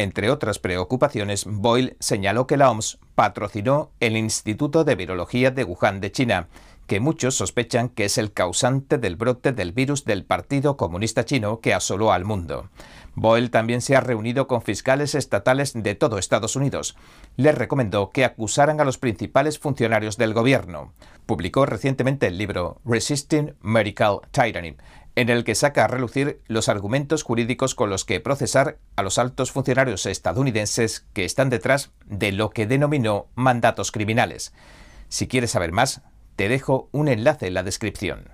Entre 0.00 0.30
otras 0.30 0.58
preocupaciones, 0.58 1.44
Boyle 1.44 1.98
señaló 2.00 2.46
que 2.46 2.56
la 2.56 2.70
OMS 2.70 2.98
patrocinó 3.14 3.90
el 4.00 4.16
Instituto 4.16 4.82
de 4.82 4.94
Virología 4.94 5.50
de 5.50 5.62
Wuhan 5.62 6.00
de 6.00 6.10
China, 6.10 6.48
que 6.86 7.00
muchos 7.00 7.34
sospechan 7.34 7.90
que 7.90 8.06
es 8.06 8.16
el 8.16 8.32
causante 8.32 8.96
del 8.96 9.16
brote 9.16 9.52
del 9.52 9.72
virus 9.72 10.06
del 10.06 10.24
Partido 10.24 10.78
Comunista 10.78 11.26
Chino 11.26 11.60
que 11.60 11.74
asoló 11.74 12.12
al 12.12 12.24
mundo. 12.24 12.70
Boyle 13.14 13.50
también 13.50 13.82
se 13.82 13.94
ha 13.94 14.00
reunido 14.00 14.46
con 14.46 14.62
fiscales 14.62 15.14
estatales 15.14 15.74
de 15.74 15.94
todo 15.94 16.16
Estados 16.16 16.56
Unidos. 16.56 16.96
Les 17.36 17.54
recomendó 17.54 18.08
que 18.08 18.24
acusaran 18.24 18.80
a 18.80 18.84
los 18.84 18.96
principales 18.96 19.58
funcionarios 19.58 20.16
del 20.16 20.32
gobierno. 20.32 20.94
Publicó 21.26 21.66
recientemente 21.66 22.26
el 22.26 22.38
libro 22.38 22.80
Resisting 22.86 23.54
Medical 23.60 24.20
Tyranny, 24.30 24.76
en 25.16 25.28
el 25.28 25.44
que 25.44 25.54
saca 25.54 25.84
a 25.84 25.88
relucir 25.88 26.40
los 26.46 26.68
argumentos 26.68 27.22
jurídicos 27.22 27.74
con 27.74 27.90
los 27.90 28.04
que 28.04 28.20
procesar 28.20 28.78
a 28.96 29.02
los 29.02 29.18
altos 29.18 29.50
funcionarios 29.52 30.06
estadounidenses 30.06 31.06
que 31.12 31.24
están 31.24 31.50
detrás 31.50 31.90
de 32.06 32.32
lo 32.32 32.50
que 32.50 32.66
denominó 32.66 33.28
mandatos 33.34 33.92
criminales. 33.92 34.52
Si 35.08 35.26
quieres 35.26 35.50
saber 35.50 35.72
más, 35.72 36.02
te 36.36 36.48
dejo 36.48 36.88
un 36.92 37.08
enlace 37.08 37.48
en 37.48 37.54
la 37.54 37.62
descripción. 37.62 38.30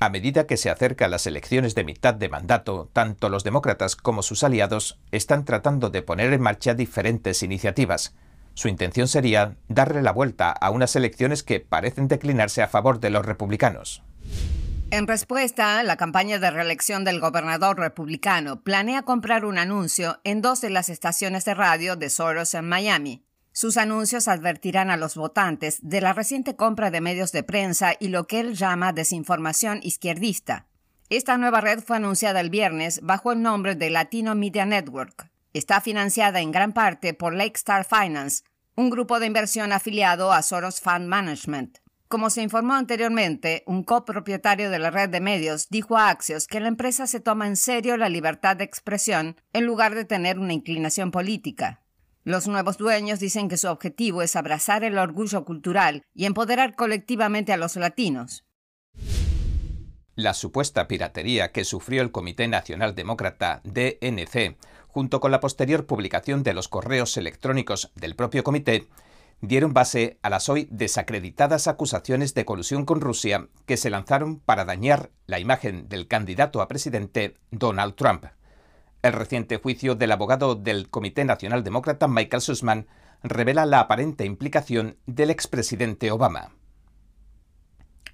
A 0.00 0.10
medida 0.10 0.46
que 0.46 0.56
se 0.56 0.70
acercan 0.70 1.10
las 1.10 1.26
elecciones 1.26 1.74
de 1.74 1.84
mitad 1.84 2.14
de 2.14 2.28
mandato, 2.28 2.88
tanto 2.92 3.28
los 3.28 3.42
demócratas 3.42 3.96
como 3.96 4.22
sus 4.22 4.44
aliados 4.44 5.00
están 5.10 5.44
tratando 5.44 5.90
de 5.90 6.02
poner 6.02 6.32
en 6.32 6.40
marcha 6.40 6.74
diferentes 6.74 7.42
iniciativas. 7.42 8.14
Su 8.54 8.68
intención 8.68 9.08
sería 9.08 9.56
darle 9.68 10.02
la 10.02 10.12
vuelta 10.12 10.50
a 10.50 10.70
unas 10.70 10.94
elecciones 10.94 11.42
que 11.42 11.60
parecen 11.60 12.06
declinarse 12.06 12.62
a 12.62 12.68
favor 12.68 13.00
de 13.00 13.10
los 13.10 13.26
republicanos. 13.26 14.02
En 14.90 15.06
respuesta, 15.06 15.82
la 15.82 15.98
campaña 15.98 16.38
de 16.38 16.50
reelección 16.50 17.04
del 17.04 17.20
gobernador 17.20 17.78
republicano 17.78 18.62
planea 18.62 19.02
comprar 19.02 19.44
un 19.44 19.58
anuncio 19.58 20.18
en 20.24 20.40
dos 20.40 20.62
de 20.62 20.70
las 20.70 20.88
estaciones 20.88 21.44
de 21.44 21.52
radio 21.52 21.94
de 21.94 22.08
Soros 22.08 22.54
en 22.54 22.66
Miami. 22.66 23.22
Sus 23.52 23.76
anuncios 23.76 24.28
advertirán 24.28 24.88
a 24.90 24.96
los 24.96 25.14
votantes 25.14 25.80
de 25.82 26.00
la 26.00 26.14
reciente 26.14 26.56
compra 26.56 26.90
de 26.90 27.02
medios 27.02 27.32
de 27.32 27.42
prensa 27.42 27.92
y 28.00 28.08
lo 28.08 28.26
que 28.26 28.40
él 28.40 28.54
llama 28.54 28.94
desinformación 28.94 29.80
izquierdista. 29.82 30.66
Esta 31.10 31.36
nueva 31.36 31.60
red 31.60 31.80
fue 31.80 31.98
anunciada 31.98 32.40
el 32.40 32.48
viernes 32.48 33.00
bajo 33.02 33.32
el 33.32 33.42
nombre 33.42 33.74
de 33.74 33.90
Latino 33.90 34.34
Media 34.34 34.64
Network. 34.64 35.30
Está 35.52 35.82
financiada 35.82 36.40
en 36.40 36.50
gran 36.50 36.72
parte 36.72 37.12
por 37.12 37.34
Lake 37.34 37.56
Star 37.56 37.84
Finance, 37.84 38.42
un 38.74 38.88
grupo 38.88 39.20
de 39.20 39.26
inversión 39.26 39.72
afiliado 39.72 40.32
a 40.32 40.42
Soros 40.42 40.80
Fund 40.80 41.08
Management. 41.08 41.78
Como 42.08 42.30
se 42.30 42.40
informó 42.40 42.72
anteriormente, 42.72 43.64
un 43.66 43.84
copropietario 43.84 44.70
de 44.70 44.78
la 44.78 44.90
red 44.90 45.10
de 45.10 45.20
medios 45.20 45.68
dijo 45.68 45.98
a 45.98 46.08
Axios 46.08 46.46
que 46.46 46.58
la 46.58 46.68
empresa 46.68 47.06
se 47.06 47.20
toma 47.20 47.46
en 47.46 47.56
serio 47.56 47.98
la 47.98 48.08
libertad 48.08 48.56
de 48.56 48.64
expresión 48.64 49.36
en 49.52 49.66
lugar 49.66 49.94
de 49.94 50.06
tener 50.06 50.38
una 50.38 50.54
inclinación 50.54 51.10
política. 51.10 51.82
Los 52.24 52.48
nuevos 52.48 52.78
dueños 52.78 53.20
dicen 53.20 53.50
que 53.50 53.58
su 53.58 53.68
objetivo 53.68 54.22
es 54.22 54.36
abrazar 54.36 54.84
el 54.84 54.96
orgullo 54.96 55.44
cultural 55.44 56.02
y 56.14 56.24
empoderar 56.24 56.76
colectivamente 56.76 57.52
a 57.52 57.58
los 57.58 57.76
latinos. 57.76 58.46
La 60.14 60.32
supuesta 60.32 60.88
piratería 60.88 61.52
que 61.52 61.64
sufrió 61.64 62.00
el 62.00 62.10
Comité 62.10 62.48
Nacional 62.48 62.94
Demócrata 62.94 63.60
DNC, 63.64 64.56
junto 64.88 65.20
con 65.20 65.30
la 65.30 65.40
posterior 65.40 65.84
publicación 65.84 66.42
de 66.42 66.54
los 66.54 66.68
correos 66.68 67.18
electrónicos 67.18 67.92
del 67.94 68.16
propio 68.16 68.42
comité, 68.42 68.88
dieron 69.40 69.72
base 69.72 70.18
a 70.22 70.30
las 70.30 70.48
hoy 70.48 70.68
desacreditadas 70.70 71.68
acusaciones 71.68 72.34
de 72.34 72.44
colusión 72.44 72.84
con 72.84 73.00
Rusia 73.00 73.48
que 73.66 73.76
se 73.76 73.90
lanzaron 73.90 74.40
para 74.40 74.64
dañar 74.64 75.10
la 75.26 75.38
imagen 75.38 75.88
del 75.88 76.08
candidato 76.08 76.60
a 76.60 76.68
presidente 76.68 77.36
Donald 77.50 77.94
Trump. 77.94 78.24
El 79.02 79.12
reciente 79.12 79.58
juicio 79.58 79.94
del 79.94 80.10
abogado 80.10 80.56
del 80.56 80.90
Comité 80.90 81.24
Nacional 81.24 81.62
Demócrata 81.62 82.08
Michael 82.08 82.42
Sussman 82.42 82.88
revela 83.22 83.64
la 83.64 83.80
aparente 83.80 84.24
implicación 84.24 84.96
del 85.06 85.30
expresidente 85.30 86.10
Obama. 86.10 86.52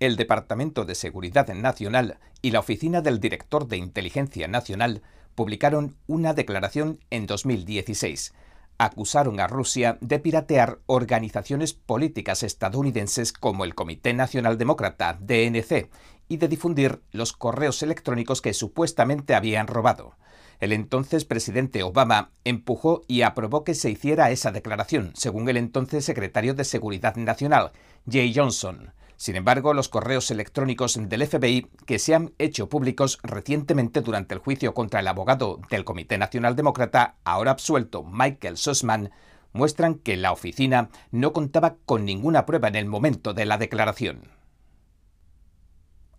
El 0.00 0.16
Departamento 0.16 0.84
de 0.84 0.94
Seguridad 0.94 1.48
Nacional 1.54 2.18
y 2.42 2.50
la 2.50 2.60
Oficina 2.60 3.00
del 3.00 3.20
Director 3.20 3.66
de 3.66 3.78
Inteligencia 3.78 4.48
Nacional 4.48 5.02
publicaron 5.34 5.96
una 6.06 6.34
declaración 6.34 7.00
en 7.10 7.26
2016 7.26 8.34
acusaron 8.78 9.40
a 9.40 9.46
Rusia 9.46 9.98
de 10.00 10.18
piratear 10.18 10.78
organizaciones 10.86 11.74
políticas 11.74 12.42
estadounidenses 12.42 13.32
como 13.32 13.64
el 13.64 13.74
Comité 13.74 14.14
Nacional 14.14 14.58
Demócrata, 14.58 15.18
DNC, 15.20 15.90
y 16.28 16.36
de 16.38 16.48
difundir 16.48 17.02
los 17.12 17.32
correos 17.32 17.82
electrónicos 17.82 18.40
que 18.40 18.54
supuestamente 18.54 19.34
habían 19.34 19.66
robado. 19.66 20.16
El 20.60 20.72
entonces 20.72 21.24
presidente 21.24 21.82
Obama 21.82 22.30
empujó 22.44 23.02
y 23.06 23.22
aprobó 23.22 23.64
que 23.64 23.74
se 23.74 23.90
hiciera 23.90 24.30
esa 24.30 24.52
declaración, 24.52 25.12
según 25.14 25.48
el 25.48 25.56
entonces 25.56 26.04
secretario 26.04 26.54
de 26.54 26.64
Seguridad 26.64 27.16
Nacional, 27.16 27.72
Jay 28.10 28.32
Johnson. 28.34 28.92
Sin 29.16 29.36
embargo, 29.36 29.74
los 29.74 29.88
correos 29.88 30.30
electrónicos 30.30 30.98
del 31.00 31.26
FBI 31.26 31.68
que 31.86 31.98
se 31.98 32.14
han 32.14 32.32
hecho 32.38 32.68
públicos 32.68 33.18
recientemente 33.22 34.00
durante 34.00 34.34
el 34.34 34.40
juicio 34.40 34.74
contra 34.74 35.00
el 35.00 35.08
abogado 35.08 35.60
del 35.70 35.84
Comité 35.84 36.18
Nacional 36.18 36.56
Demócrata, 36.56 37.16
ahora 37.24 37.52
absuelto 37.52 38.02
Michael 38.02 38.56
Sussman, 38.56 39.12
muestran 39.52 39.94
que 39.94 40.16
la 40.16 40.32
oficina 40.32 40.90
no 41.12 41.32
contaba 41.32 41.76
con 41.86 42.04
ninguna 42.04 42.44
prueba 42.44 42.68
en 42.68 42.74
el 42.74 42.86
momento 42.86 43.34
de 43.34 43.46
la 43.46 43.56
declaración. 43.56 44.28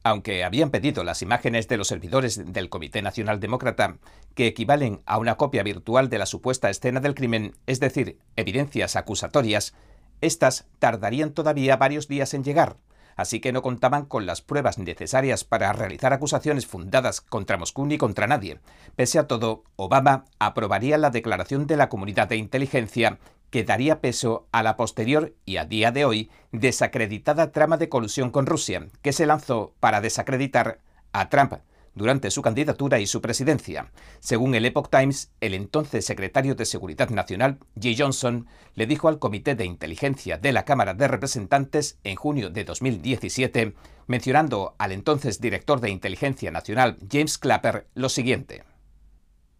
Aunque 0.03 0.43
habían 0.43 0.69
pedido 0.69 1.03
las 1.03 1.21
imágenes 1.21 1.67
de 1.67 1.77
los 1.77 1.87
servidores 1.87 2.53
del 2.53 2.69
Comité 2.69 3.01
Nacional 3.01 3.39
Demócrata, 3.39 3.97
que 4.35 4.47
equivalen 4.47 5.01
a 5.05 5.17
una 5.17 5.35
copia 5.35 5.63
virtual 5.63 6.09
de 6.09 6.19
la 6.19 6.27
supuesta 6.27 6.69
escena 6.69 6.99
del 6.99 7.15
crimen, 7.15 7.55
es 7.65 7.79
decir, 7.79 8.19
evidencias 8.35 8.95
acusatorias, 8.95 9.73
estas 10.21 10.67
tardarían 10.79 11.31
todavía 11.31 11.77
varios 11.77 12.07
días 12.07 12.33
en 12.33 12.43
llegar, 12.43 12.77
así 13.15 13.39
que 13.39 13.51
no 13.51 13.61
contaban 13.61 14.05
con 14.05 14.25
las 14.25 14.41
pruebas 14.41 14.77
necesarias 14.77 15.43
para 15.43 15.71
realizar 15.73 16.13
acusaciones 16.13 16.65
fundadas 16.65 17.21
contra 17.21 17.57
Moscú 17.57 17.85
ni 17.85 17.97
contra 17.97 18.27
nadie. 18.27 18.59
Pese 18.95 19.19
a 19.19 19.27
todo, 19.27 19.63
Obama 19.75 20.25
aprobaría 20.39 20.97
la 20.97 21.09
declaración 21.09 21.67
de 21.67 21.77
la 21.77 21.89
comunidad 21.89 22.27
de 22.27 22.37
inteligencia 22.37 23.19
que 23.49 23.63
daría 23.63 24.01
peso 24.01 24.47
a 24.51 24.63
la 24.63 24.75
posterior 24.75 25.33
y 25.45 25.57
a 25.57 25.65
día 25.65 25.91
de 25.91 26.05
hoy 26.05 26.31
desacreditada 26.51 27.51
trama 27.51 27.77
de 27.77 27.89
colusión 27.89 28.31
con 28.31 28.45
Rusia, 28.45 28.87
que 29.01 29.13
se 29.13 29.25
lanzó 29.25 29.73
para 29.79 30.01
desacreditar 30.01 30.79
a 31.13 31.29
Trump 31.29 31.53
durante 31.95 32.29
su 32.29 32.41
candidatura 32.41 32.99
y 32.99 33.07
su 33.07 33.21
presidencia. 33.21 33.91
Según 34.19 34.53
el 34.53 34.65
Epoch 34.65 34.89
Times, 34.89 35.31
el 35.41 35.53
entonces 35.53 36.05
secretario 36.05 36.53
de 36.53 36.65
Seguridad 36.65 37.09
Nacional, 37.09 37.59
Jay 37.81 37.95
Johnson, 37.97 38.47
le 38.75 38.85
dijo 38.85 39.07
al 39.07 39.19
Comité 39.19 39.55
de 39.55 39.65
Inteligencia 39.65 40.37
de 40.37 40.51
la 40.51 40.65
Cámara 40.65 40.93
de 40.93 41.07
Representantes 41.07 41.97
en 42.03 42.15
junio 42.15 42.49
de 42.49 42.65
2017, 42.65 43.73
mencionando 44.07 44.75
al 44.77 44.91
entonces 44.91 45.41
director 45.41 45.79
de 45.79 45.89
Inteligencia 45.89 46.51
Nacional, 46.51 46.97
James 47.09 47.37
Clapper, 47.37 47.87
lo 47.95 48.09
siguiente. 48.09 48.63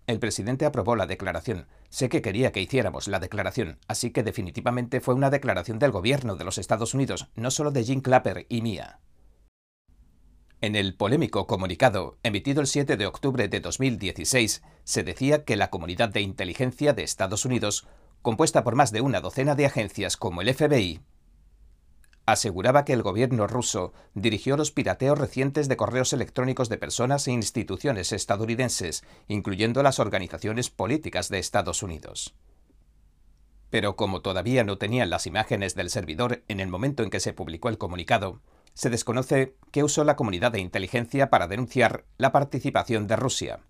El 0.08 0.20
presidente 0.20 0.66
aprobó 0.66 0.96
la 0.96 1.08
declaración. 1.08 1.66
Sé 1.90 2.10
que 2.10 2.22
quería 2.22 2.52
que 2.52 2.62
hiciéramos 2.62 3.08
la 3.08 3.20
declaración, 3.20 3.80
así 3.88 4.12
que 4.12 4.22
definitivamente 4.22 5.02
fue 5.02 5.16
una 5.16 5.32
declaración 5.32 5.80
del 5.80 5.92
gobierno 5.92 6.36
de 6.36 6.44
los 6.44 6.60
Estados 6.60 6.94
Unidos, 6.94 7.28
no 7.36 7.50
solo 7.50 7.72
de 7.72 7.84
Jim 7.84 8.02
Clapper 8.02 8.46
y 8.50 8.62
mía. 8.62 9.00
En 10.66 10.76
el 10.76 10.96
polémico 10.96 11.46
comunicado 11.46 12.18
emitido 12.24 12.60
el 12.60 12.66
7 12.66 12.98
de 12.98 13.06
octubre 13.06 13.48
de 13.48 13.60
2016, 13.60 14.64
se 14.84 15.04
decía 15.04 15.44
que 15.44 15.58
la 15.58 15.70
comunidad 15.70 16.10
de 16.10 16.22
inteligencia 16.22 16.92
de 16.92 17.04
Estados 17.04 17.46
Unidos, 17.46 17.86
compuesta 18.24 18.64
por 18.64 18.74
más 18.74 18.92
de 18.92 19.02
una 19.02 19.22
docena 19.22 19.54
de 19.54 19.68
agencias 19.68 20.18
como 20.18 20.42
el 20.42 20.52
FBI, 20.52 21.02
aseguraba 22.26 22.84
que 22.84 22.94
el 22.94 23.04
gobierno 23.04 23.46
ruso 23.46 23.94
dirigió 24.16 24.58
los 24.58 24.72
pirateos 24.72 25.20
recientes 25.20 25.68
de 25.68 25.78
correos 25.78 26.14
electrónicos 26.14 26.68
de 26.68 26.80
personas 26.80 27.28
e 27.28 27.32
instituciones 27.32 28.12
estadounidenses, 28.12 29.04
incluyendo 29.28 29.84
las 29.84 30.00
organizaciones 30.00 30.72
políticas 30.72 31.30
de 31.30 31.38
Estados 31.38 31.84
Unidos. 31.84 32.34
Pero 33.70 33.96
como 33.96 34.22
todavía 34.22 34.64
no 34.64 34.80
tenían 34.80 35.12
las 35.12 35.28
imágenes 35.28 35.76
del 35.76 35.92
servidor 35.92 36.44
en 36.48 36.60
el 36.60 36.70
momento 36.70 37.04
en 37.04 37.12
que 37.12 37.20
se 37.20 37.34
publicó 37.34 37.70
el 37.70 37.78
comunicado, 37.78 38.42
se 38.76 38.90
desconoce 38.90 39.56
qué 39.72 39.84
usó 39.84 40.04
la 40.04 40.16
comunidad 40.16 40.52
de 40.52 40.60
inteligencia 40.60 41.30
para 41.30 41.48
denunciar 41.48 42.04
la 42.18 42.32
participación 42.32 43.08
de 43.08 43.16
Rusia. 43.16 43.62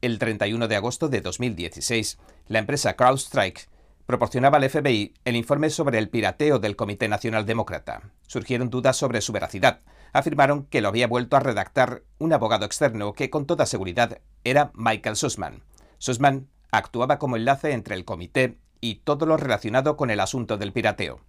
El 0.00 0.18
31 0.18 0.66
de 0.66 0.76
agosto 0.76 1.08
de 1.08 1.20
2016, 1.20 2.18
la 2.48 2.58
empresa 2.58 2.96
CrowdStrike 2.96 3.68
proporcionaba 4.06 4.56
al 4.56 4.68
FBI 4.68 5.14
el 5.24 5.36
informe 5.36 5.68
sobre 5.68 5.98
el 5.98 6.08
pirateo 6.08 6.58
del 6.58 6.74
Comité 6.74 7.06
Nacional 7.08 7.44
Demócrata. 7.44 8.10
Surgieron 8.26 8.70
dudas 8.70 8.96
sobre 8.96 9.20
su 9.20 9.32
veracidad. 9.32 9.80
Afirmaron 10.12 10.64
que 10.64 10.80
lo 10.80 10.88
había 10.88 11.06
vuelto 11.06 11.36
a 11.36 11.40
redactar 11.40 12.02
un 12.18 12.32
abogado 12.32 12.64
externo 12.64 13.12
que 13.12 13.28
con 13.28 13.46
toda 13.46 13.66
seguridad 13.66 14.20
era 14.42 14.70
Michael 14.74 15.16
Sussman. 15.16 15.64
Sussman 15.98 16.48
actuaba 16.70 17.18
como 17.18 17.36
enlace 17.36 17.72
entre 17.72 17.94
el 17.94 18.04
comité 18.04 18.58
y 18.80 18.96
todo 18.96 19.26
lo 19.26 19.36
relacionado 19.36 19.96
con 19.96 20.10
el 20.10 20.20
asunto 20.20 20.56
del 20.56 20.72
pirateo. 20.72 21.20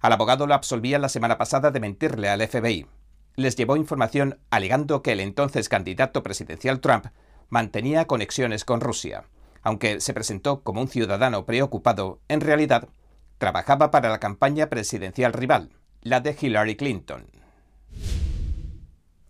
Al 0.00 0.12
abogado 0.12 0.46
lo 0.46 0.54
absolvían 0.54 1.02
la 1.02 1.08
semana 1.08 1.38
pasada 1.38 1.70
de 1.70 1.80
mentirle 1.80 2.28
al 2.28 2.46
FBI. 2.46 2.86
Les 3.36 3.56
llevó 3.56 3.76
información 3.76 4.38
alegando 4.50 5.02
que 5.02 5.12
el 5.12 5.20
entonces 5.20 5.68
candidato 5.68 6.22
presidencial 6.22 6.80
Trump 6.80 7.06
mantenía 7.48 8.06
conexiones 8.06 8.64
con 8.64 8.80
Rusia 8.80 9.24
aunque 9.62 10.00
se 10.00 10.14
presentó 10.14 10.62
como 10.62 10.80
un 10.80 10.88
ciudadano 10.88 11.44
preocupado, 11.46 12.20
en 12.28 12.40
realidad 12.40 12.88
trabajaba 13.38 13.90
para 13.90 14.10
la 14.10 14.20
campaña 14.20 14.68
presidencial 14.68 15.32
rival, 15.32 15.70
la 16.02 16.20
de 16.20 16.36
Hillary 16.38 16.76
Clinton. 16.76 17.26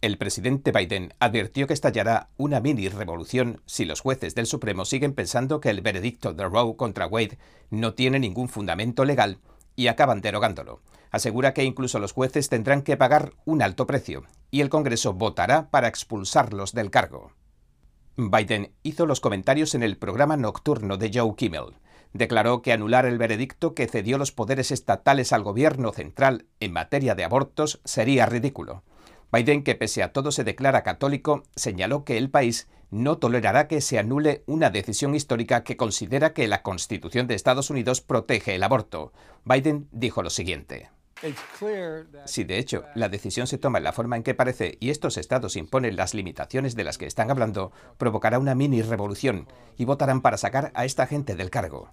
El 0.00 0.16
presidente 0.16 0.72
Biden 0.72 1.12
advirtió 1.20 1.66
que 1.66 1.74
estallará 1.74 2.30
una 2.38 2.60
mini 2.60 2.88
revolución 2.88 3.60
si 3.66 3.84
los 3.84 4.00
jueces 4.00 4.34
del 4.34 4.46
Supremo 4.46 4.84
siguen 4.84 5.12
pensando 5.12 5.60
que 5.60 5.68
el 5.68 5.82
veredicto 5.82 6.32
de 6.32 6.44
Roe 6.44 6.74
contra 6.76 7.06
Wade 7.06 7.38
no 7.68 7.92
tiene 7.92 8.18
ningún 8.18 8.48
fundamento 8.48 9.04
legal 9.04 9.38
y 9.80 9.88
acaban 9.88 10.20
derogándolo. 10.20 10.82
Asegura 11.10 11.54
que 11.54 11.64
incluso 11.64 11.98
los 11.98 12.12
jueces 12.12 12.50
tendrán 12.50 12.82
que 12.82 12.98
pagar 12.98 13.32
un 13.46 13.62
alto 13.62 13.86
precio 13.86 14.24
y 14.50 14.60
el 14.60 14.68
Congreso 14.68 15.14
votará 15.14 15.70
para 15.70 15.88
expulsarlos 15.88 16.74
del 16.74 16.90
cargo. 16.90 17.32
Biden 18.14 18.74
hizo 18.82 19.06
los 19.06 19.20
comentarios 19.20 19.74
en 19.74 19.82
el 19.82 19.96
programa 19.96 20.36
nocturno 20.36 20.98
de 20.98 21.10
Joe 21.14 21.34
Kimmel. 21.34 21.78
Declaró 22.12 22.60
que 22.60 22.74
anular 22.74 23.06
el 23.06 23.16
veredicto 23.16 23.74
que 23.74 23.86
cedió 23.86 24.18
los 24.18 24.32
poderes 24.32 24.70
estatales 24.70 25.32
al 25.32 25.44
gobierno 25.44 25.92
central 25.92 26.44
en 26.60 26.74
materia 26.74 27.14
de 27.14 27.24
abortos 27.24 27.80
sería 27.86 28.26
ridículo. 28.26 28.82
Biden, 29.32 29.62
que 29.62 29.76
pese 29.76 30.02
a 30.02 30.12
todo 30.12 30.30
se 30.30 30.44
declara 30.44 30.82
católico, 30.82 31.44
señaló 31.56 32.04
que 32.04 32.18
el 32.18 32.28
país 32.28 32.68
no 32.90 33.18
tolerará 33.18 33.68
que 33.68 33.80
se 33.80 33.98
anule 33.98 34.42
una 34.46 34.70
decisión 34.70 35.14
histórica 35.14 35.64
que 35.64 35.76
considera 35.76 36.32
que 36.32 36.48
la 36.48 36.62
Constitución 36.62 37.26
de 37.26 37.34
Estados 37.34 37.70
Unidos 37.70 38.00
protege 38.00 38.54
el 38.54 38.62
aborto. 38.62 39.12
Biden 39.44 39.88
dijo 39.92 40.22
lo 40.22 40.30
siguiente. 40.30 40.90
Si 42.24 42.44
de 42.44 42.58
hecho 42.58 42.84
la 42.94 43.08
decisión 43.08 43.46
se 43.46 43.58
toma 43.58 43.78
en 43.78 43.84
la 43.84 43.92
forma 43.92 44.16
en 44.16 44.22
que 44.22 44.34
parece 44.34 44.78
y 44.80 44.90
estos 44.90 45.18
estados 45.18 45.56
imponen 45.56 45.96
las 45.96 46.14
limitaciones 46.14 46.74
de 46.76 46.84
las 46.84 46.96
que 46.96 47.06
están 47.06 47.30
hablando, 47.30 47.72
provocará 47.98 48.38
una 48.38 48.54
mini 48.54 48.80
revolución 48.80 49.46
y 49.76 49.84
votarán 49.84 50.22
para 50.22 50.38
sacar 50.38 50.72
a 50.74 50.84
esta 50.86 51.06
gente 51.06 51.36
del 51.36 51.50
cargo. 51.50 51.92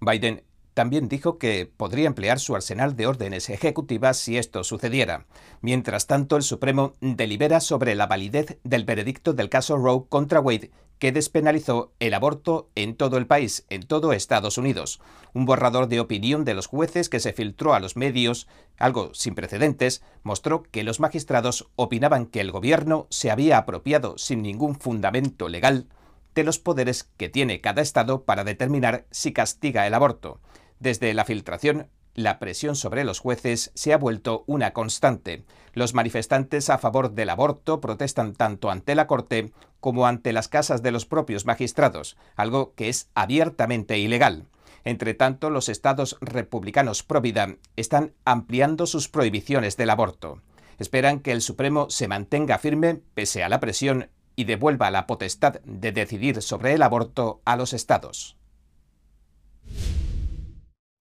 Biden 0.00 0.42
también 0.76 1.08
dijo 1.08 1.38
que 1.38 1.64
podría 1.64 2.06
emplear 2.06 2.38
su 2.38 2.54
arsenal 2.54 2.96
de 2.96 3.06
órdenes 3.06 3.48
ejecutivas 3.48 4.18
si 4.18 4.36
esto 4.36 4.62
sucediera. 4.62 5.24
Mientras 5.62 6.06
tanto, 6.06 6.36
el 6.36 6.42
Supremo 6.42 6.92
delibera 7.00 7.60
sobre 7.60 7.94
la 7.94 8.06
validez 8.06 8.58
del 8.62 8.84
veredicto 8.84 9.32
del 9.32 9.48
caso 9.48 9.78
Roe 9.78 10.04
contra 10.10 10.38
Wade 10.38 10.70
que 10.98 11.12
despenalizó 11.12 11.94
el 11.98 12.12
aborto 12.12 12.68
en 12.74 12.94
todo 12.94 13.16
el 13.16 13.26
país, 13.26 13.64
en 13.70 13.84
todo 13.84 14.12
Estados 14.12 14.58
Unidos. 14.58 15.00
Un 15.32 15.46
borrador 15.46 15.88
de 15.88 15.98
opinión 15.98 16.44
de 16.44 16.52
los 16.52 16.66
jueces 16.66 17.08
que 17.08 17.20
se 17.20 17.32
filtró 17.32 17.72
a 17.72 17.80
los 17.80 17.96
medios, 17.96 18.46
algo 18.76 19.14
sin 19.14 19.34
precedentes, 19.34 20.02
mostró 20.24 20.62
que 20.62 20.84
los 20.84 21.00
magistrados 21.00 21.70
opinaban 21.76 22.26
que 22.26 22.42
el 22.42 22.52
gobierno 22.52 23.06
se 23.08 23.30
había 23.30 23.56
apropiado 23.56 24.18
sin 24.18 24.42
ningún 24.42 24.74
fundamento 24.74 25.48
legal 25.48 25.88
de 26.34 26.44
los 26.44 26.58
poderes 26.58 27.04
que 27.16 27.30
tiene 27.30 27.62
cada 27.62 27.80
Estado 27.80 28.24
para 28.24 28.44
determinar 28.44 29.06
si 29.10 29.32
castiga 29.32 29.86
el 29.86 29.94
aborto. 29.94 30.38
Desde 30.78 31.14
la 31.14 31.24
filtración, 31.24 31.88
la 32.16 32.38
presión 32.38 32.76
sobre 32.76 33.04
los 33.04 33.18
jueces 33.18 33.70
se 33.74 33.92
ha 33.92 33.98
vuelto 33.98 34.44
una 34.46 34.72
constante. 34.72 35.44
Los 35.74 35.92
manifestantes 35.92 36.70
a 36.70 36.78
favor 36.78 37.12
del 37.12 37.28
aborto 37.28 37.80
protestan 37.80 38.32
tanto 38.32 38.70
ante 38.70 38.94
la 38.94 39.06
Corte 39.06 39.52
como 39.80 40.06
ante 40.06 40.32
las 40.32 40.48
casas 40.48 40.82
de 40.82 40.92
los 40.92 41.04
propios 41.04 41.44
magistrados, 41.44 42.16
algo 42.34 42.74
que 42.74 42.88
es 42.88 43.10
abiertamente 43.14 43.98
ilegal. 43.98 44.46
Entre 44.84 45.14
tanto, 45.14 45.50
los 45.50 45.68
estados 45.68 46.16
republicanos 46.20 47.02
pro 47.02 47.20
vida 47.20 47.56
están 47.76 48.14
ampliando 48.24 48.86
sus 48.86 49.08
prohibiciones 49.08 49.76
del 49.76 49.90
aborto. 49.90 50.40
Esperan 50.78 51.20
que 51.20 51.32
el 51.32 51.42
Supremo 51.42 51.90
se 51.90 52.08
mantenga 52.08 52.58
firme 52.58 53.00
pese 53.14 53.44
a 53.44 53.48
la 53.48 53.60
presión 53.60 54.08
y 54.36 54.44
devuelva 54.44 54.90
la 54.90 55.06
potestad 55.06 55.60
de 55.64 55.92
decidir 55.92 56.40
sobre 56.40 56.74
el 56.74 56.82
aborto 56.82 57.40
a 57.44 57.56
los 57.56 57.72
estados. 57.72 58.35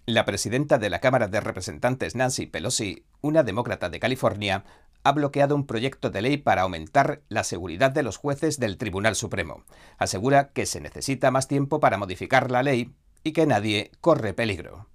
La 0.08 0.24
presidenta 0.24 0.78
de 0.78 0.92
la 0.92 1.00
Cámara 1.00 1.28
de 1.28 1.40
Representantes, 1.40 2.14
Nancy 2.14 2.46
Pelosi, 2.46 3.06
una 3.22 3.42
demócrata 3.42 3.90
de 3.90 4.00
California, 4.00 4.64
ha 5.04 5.12
bloqueado 5.12 5.56
un 5.56 5.66
proyecto 5.66 6.12
de 6.12 6.22
ley 6.22 6.38
para 6.38 6.62
aumentar 6.62 7.24
la 7.28 7.44
seguridad 7.44 7.90
de 7.90 8.04
los 8.04 8.18
jueces 8.18 8.60
del 8.60 8.78
Tribunal 8.78 9.16
Supremo. 9.16 9.64
Asegura 9.98 10.50
que 10.50 10.68
se 10.68 10.80
necesita 10.80 11.32
más 11.32 11.48
tiempo 11.48 11.80
para 11.80 11.98
modificar 11.98 12.52
la 12.52 12.62
ley 12.62 12.94
y 13.24 13.32
que 13.32 13.48
nadie 13.48 13.90
corre 14.00 14.36
peligro. 14.36 14.90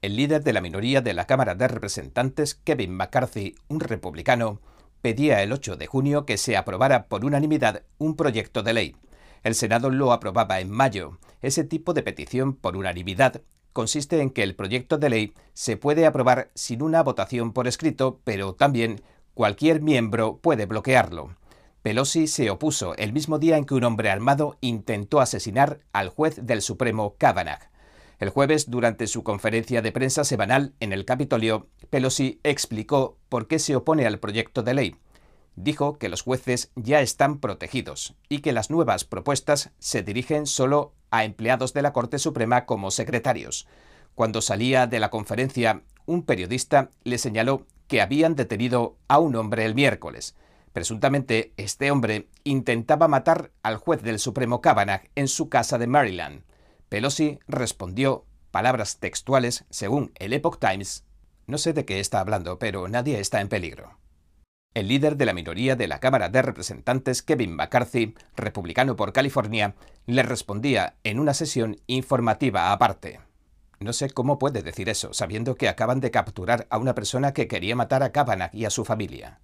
El 0.00 0.16
líder 0.16 0.42
de 0.42 0.54
la 0.54 0.62
minoría 0.62 1.02
de 1.02 1.12
la 1.12 1.26
Cámara 1.26 1.54
de 1.54 1.68
Representantes, 1.68 2.54
Kevin 2.54 2.96
McCarthy, 2.96 3.56
un 3.68 3.80
republicano, 3.80 4.62
pedía 5.02 5.42
el 5.42 5.52
8 5.52 5.76
de 5.76 5.86
junio 5.86 6.24
que 6.24 6.38
se 6.38 6.56
aprobara 6.56 7.08
por 7.08 7.26
unanimidad 7.26 7.82
un 7.98 8.16
proyecto 8.16 8.62
de 8.62 8.72
ley. 8.72 8.96
El 9.42 9.54
Senado 9.54 9.90
lo 9.90 10.14
aprobaba 10.14 10.60
en 10.60 10.70
mayo. 10.70 11.18
Ese 11.42 11.62
tipo 11.62 11.92
de 11.92 12.02
petición 12.02 12.54
por 12.54 12.78
unanimidad 12.78 13.42
consiste 13.74 14.20
en 14.22 14.30
que 14.30 14.42
el 14.42 14.54
proyecto 14.54 14.96
de 14.96 15.10
ley 15.10 15.34
se 15.52 15.76
puede 15.76 16.06
aprobar 16.06 16.50
sin 16.54 16.80
una 16.80 17.02
votación 17.02 17.52
por 17.52 17.68
escrito, 17.68 18.20
pero 18.24 18.54
también 18.54 19.02
cualquier 19.34 19.82
miembro 19.82 20.38
puede 20.38 20.64
bloquearlo. 20.64 21.36
Pelosi 21.82 22.28
se 22.28 22.48
opuso 22.48 22.96
el 22.96 23.12
mismo 23.12 23.38
día 23.38 23.58
en 23.58 23.66
que 23.66 23.74
un 23.74 23.84
hombre 23.84 24.08
armado 24.08 24.56
intentó 24.62 25.20
asesinar 25.20 25.80
al 25.92 26.08
juez 26.08 26.38
del 26.46 26.62
Supremo 26.62 27.16
Kavanaugh. 27.18 27.68
El 28.20 28.30
jueves, 28.30 28.70
durante 28.70 29.08
su 29.08 29.24
conferencia 29.24 29.82
de 29.82 29.92
prensa 29.92 30.24
semanal 30.24 30.72
en 30.78 30.92
el 30.92 31.04
Capitolio, 31.04 31.66
Pelosi 31.90 32.40
explicó 32.44 33.18
por 33.28 33.48
qué 33.48 33.58
se 33.58 33.76
opone 33.76 34.06
al 34.06 34.20
proyecto 34.20 34.62
de 34.62 34.74
ley. 34.74 34.96
Dijo 35.56 35.98
que 35.98 36.08
los 36.08 36.22
jueces 36.22 36.70
ya 36.76 37.00
están 37.00 37.40
protegidos 37.40 38.14
y 38.28 38.38
que 38.38 38.52
las 38.52 38.70
nuevas 38.70 39.04
propuestas 39.04 39.72
se 39.78 40.02
dirigen 40.02 40.46
solo 40.46 40.94
a 41.16 41.24
empleados 41.24 41.72
de 41.72 41.82
la 41.82 41.92
Corte 41.92 42.18
Suprema 42.18 42.66
como 42.66 42.90
secretarios. 42.90 43.66
Cuando 44.14 44.40
salía 44.40 44.86
de 44.86 45.00
la 45.00 45.10
conferencia, 45.10 45.82
un 46.06 46.22
periodista 46.24 46.90
le 47.04 47.18
señaló 47.18 47.66
que 47.88 48.00
habían 48.00 48.34
detenido 48.34 48.96
a 49.08 49.18
un 49.18 49.36
hombre 49.36 49.64
el 49.64 49.74
miércoles. 49.74 50.34
Presuntamente, 50.72 51.52
este 51.56 51.90
hombre 51.90 52.28
intentaba 52.42 53.06
matar 53.08 53.52
al 53.62 53.76
juez 53.76 54.02
del 54.02 54.18
Supremo 54.18 54.60
Kavanaugh 54.60 55.02
en 55.14 55.28
su 55.28 55.48
casa 55.48 55.78
de 55.78 55.86
Maryland. 55.86 56.42
Pelosi 56.88 57.38
respondió, 57.46 58.24
palabras 58.50 58.98
textuales, 58.98 59.64
según 59.70 60.12
el 60.16 60.32
Epoch 60.32 60.58
Times, 60.58 61.04
no 61.46 61.58
sé 61.58 61.72
de 61.72 61.84
qué 61.84 62.00
está 62.00 62.20
hablando, 62.20 62.58
pero 62.58 62.88
nadie 62.88 63.20
está 63.20 63.40
en 63.40 63.48
peligro. 63.48 63.98
El 64.74 64.88
líder 64.88 65.16
de 65.16 65.24
la 65.24 65.34
minoría 65.34 65.76
de 65.76 65.86
la 65.86 66.00
Cámara 66.00 66.28
de 66.28 66.42
Representantes, 66.42 67.22
Kevin 67.22 67.54
McCarthy, 67.54 68.16
republicano 68.34 68.96
por 68.96 69.12
California, 69.12 69.76
le 70.06 70.24
respondía 70.24 70.96
en 71.04 71.20
una 71.20 71.32
sesión 71.32 71.76
informativa 71.86 72.72
aparte. 72.72 73.20
No 73.78 73.92
sé 73.92 74.10
cómo 74.10 74.36
puede 74.40 74.62
decir 74.62 74.88
eso, 74.88 75.14
sabiendo 75.14 75.54
que 75.54 75.68
acaban 75.68 76.00
de 76.00 76.10
capturar 76.10 76.66
a 76.70 76.78
una 76.78 76.96
persona 76.96 77.32
que 77.32 77.46
quería 77.46 77.76
matar 77.76 78.02
a 78.02 78.10
Kavanaugh 78.10 78.50
y 78.52 78.64
a 78.64 78.70
su 78.70 78.84
familia. 78.84 79.38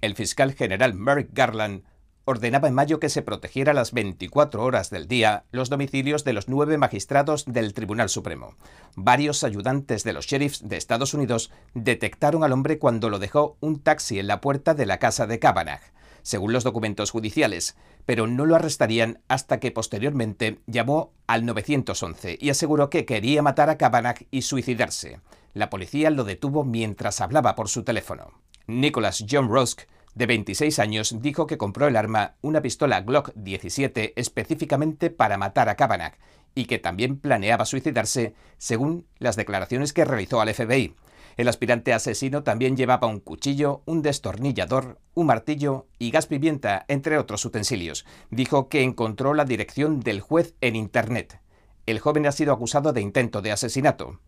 El 0.00 0.14
fiscal 0.14 0.54
general 0.54 0.94
Merrick 0.94 1.30
Garland 1.32 1.82
ordenaba 2.30 2.68
en 2.68 2.74
mayo 2.74 3.00
que 3.00 3.08
se 3.08 3.22
protegiera 3.22 3.74
las 3.74 3.92
24 3.92 4.62
horas 4.62 4.90
del 4.90 5.08
día 5.08 5.44
los 5.50 5.68
domicilios 5.68 6.24
de 6.24 6.32
los 6.32 6.48
nueve 6.48 6.78
magistrados 6.78 7.44
del 7.44 7.74
Tribunal 7.74 8.08
Supremo. 8.08 8.54
Varios 8.96 9.44
ayudantes 9.44 10.04
de 10.04 10.12
los 10.12 10.26
sheriffs 10.26 10.68
de 10.68 10.76
Estados 10.76 11.12
Unidos 11.12 11.50
detectaron 11.74 12.44
al 12.44 12.52
hombre 12.52 12.78
cuando 12.78 13.10
lo 13.10 13.18
dejó 13.18 13.56
un 13.60 13.80
taxi 13.80 14.18
en 14.18 14.28
la 14.28 14.40
puerta 14.40 14.74
de 14.74 14.86
la 14.86 14.98
casa 14.98 15.26
de 15.26 15.38
Kavanaugh, 15.38 15.80
según 16.22 16.52
los 16.52 16.64
documentos 16.64 17.10
judiciales, 17.10 17.76
pero 18.06 18.26
no 18.26 18.46
lo 18.46 18.56
arrestarían 18.56 19.20
hasta 19.28 19.60
que 19.60 19.70
posteriormente 19.70 20.60
llamó 20.66 21.12
al 21.26 21.44
911 21.44 22.38
y 22.40 22.50
aseguró 22.50 22.90
que 22.90 23.04
quería 23.04 23.42
matar 23.42 23.70
a 23.70 23.76
Kavanaugh 23.76 24.26
y 24.30 24.42
suicidarse. 24.42 25.20
La 25.52 25.68
policía 25.68 26.10
lo 26.10 26.24
detuvo 26.24 26.64
mientras 26.64 27.20
hablaba 27.20 27.56
por 27.56 27.68
su 27.68 27.82
teléfono. 27.82 28.32
Nicholas 28.66 29.24
John 29.28 29.48
Rusk 29.48 29.82
de 30.20 30.26
26 30.26 30.78
años, 30.80 31.16
dijo 31.22 31.46
que 31.46 31.56
compró 31.56 31.88
el 31.88 31.96
arma, 31.96 32.34
una 32.42 32.60
pistola 32.60 33.00
Glock 33.00 33.32
17, 33.36 34.12
específicamente 34.16 35.08
para 35.08 35.38
matar 35.38 35.70
a 35.70 35.76
Kavanaugh 35.76 36.12
y 36.54 36.66
que 36.66 36.78
también 36.78 37.18
planeaba 37.18 37.64
suicidarse, 37.64 38.34
según 38.58 39.06
las 39.18 39.36
declaraciones 39.36 39.94
que 39.94 40.04
realizó 40.04 40.42
al 40.42 40.52
FBI. 40.52 40.94
El 41.38 41.48
aspirante 41.48 41.94
asesino 41.94 42.42
también 42.42 42.76
llevaba 42.76 43.06
un 43.06 43.20
cuchillo, 43.20 43.82
un 43.86 44.02
destornillador, 44.02 44.98
un 45.14 45.26
martillo 45.26 45.86
y 45.98 46.10
gas 46.10 46.26
pimienta, 46.26 46.84
entre 46.88 47.16
otros 47.16 47.42
utensilios. 47.46 48.04
Dijo 48.30 48.68
que 48.68 48.82
encontró 48.82 49.32
la 49.32 49.46
dirección 49.46 50.00
del 50.00 50.20
juez 50.20 50.54
en 50.60 50.76
Internet. 50.76 51.40
El 51.86 51.98
joven 51.98 52.26
ha 52.26 52.32
sido 52.32 52.52
acusado 52.52 52.92
de 52.92 53.00
intento 53.00 53.40
de 53.40 53.52
asesinato. 53.52 54.20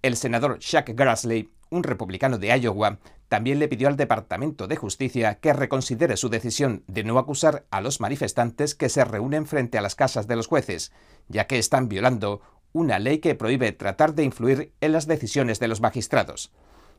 El 0.00 0.16
senador 0.16 0.58
Chuck 0.60 0.90
Grassley, 0.90 1.50
un 1.70 1.82
republicano 1.82 2.38
de 2.38 2.56
Iowa, 2.56 2.98
también 3.28 3.58
le 3.58 3.68
pidió 3.68 3.88
al 3.88 3.96
Departamento 3.96 4.66
de 4.66 4.76
Justicia 4.76 5.38
que 5.40 5.52
reconsidere 5.52 6.16
su 6.16 6.28
decisión 6.28 6.84
de 6.86 7.04
no 7.04 7.18
acusar 7.18 7.66
a 7.70 7.80
los 7.80 8.00
manifestantes 8.00 8.74
que 8.74 8.88
se 8.88 9.04
reúnen 9.04 9.46
frente 9.46 9.76
a 9.76 9.82
las 9.82 9.94
casas 9.94 10.26
de 10.26 10.36
los 10.36 10.46
jueces, 10.46 10.92
ya 11.28 11.46
que 11.46 11.58
están 11.58 11.88
violando 11.88 12.40
una 12.72 12.98
ley 12.98 13.18
que 13.18 13.34
prohíbe 13.34 13.72
tratar 13.72 14.14
de 14.14 14.24
influir 14.24 14.72
en 14.80 14.92
las 14.92 15.06
decisiones 15.06 15.58
de 15.58 15.68
los 15.68 15.80
magistrados. 15.80 16.52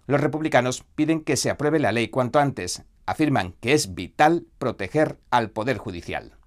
Los 0.06 0.22
republicanos 0.22 0.84
piden 0.96 1.22
que 1.22 1.38
se 1.38 1.50
apruebe 1.50 1.80
la 1.80 1.92
ley 1.92 2.10
cuanto 2.10 2.40
antes, 2.40 2.84
afirman 3.06 3.54
que 3.60 3.74
es 3.74 3.96
vital 3.96 4.46
proteger 4.58 5.20
al 5.30 5.52
Poder 5.52 5.78
Judicial. 5.78 6.39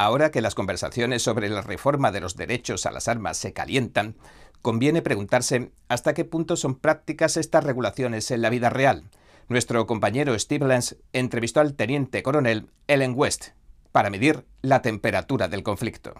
Ahora 0.00 0.30
que 0.30 0.40
las 0.40 0.54
conversaciones 0.54 1.20
sobre 1.20 1.50
la 1.50 1.60
reforma 1.60 2.10
de 2.10 2.22
los 2.22 2.34
derechos 2.34 2.86
a 2.86 2.90
las 2.90 3.06
armas 3.06 3.36
se 3.36 3.52
calientan, 3.52 4.16
conviene 4.62 5.02
preguntarse 5.02 5.72
hasta 5.88 6.14
qué 6.14 6.24
punto 6.24 6.56
son 6.56 6.74
prácticas 6.74 7.36
estas 7.36 7.64
regulaciones 7.64 8.30
en 8.30 8.40
la 8.40 8.48
vida 8.48 8.70
real. 8.70 9.10
Nuestro 9.50 9.86
compañero 9.86 10.38
Steve 10.38 10.66
Lenz 10.66 10.96
entrevistó 11.12 11.60
al 11.60 11.74
teniente 11.74 12.22
coronel 12.22 12.70
Ellen 12.86 13.12
West 13.14 13.48
para 13.92 14.08
medir 14.08 14.46
la 14.62 14.80
temperatura 14.80 15.48
del 15.48 15.62
conflicto. 15.62 16.14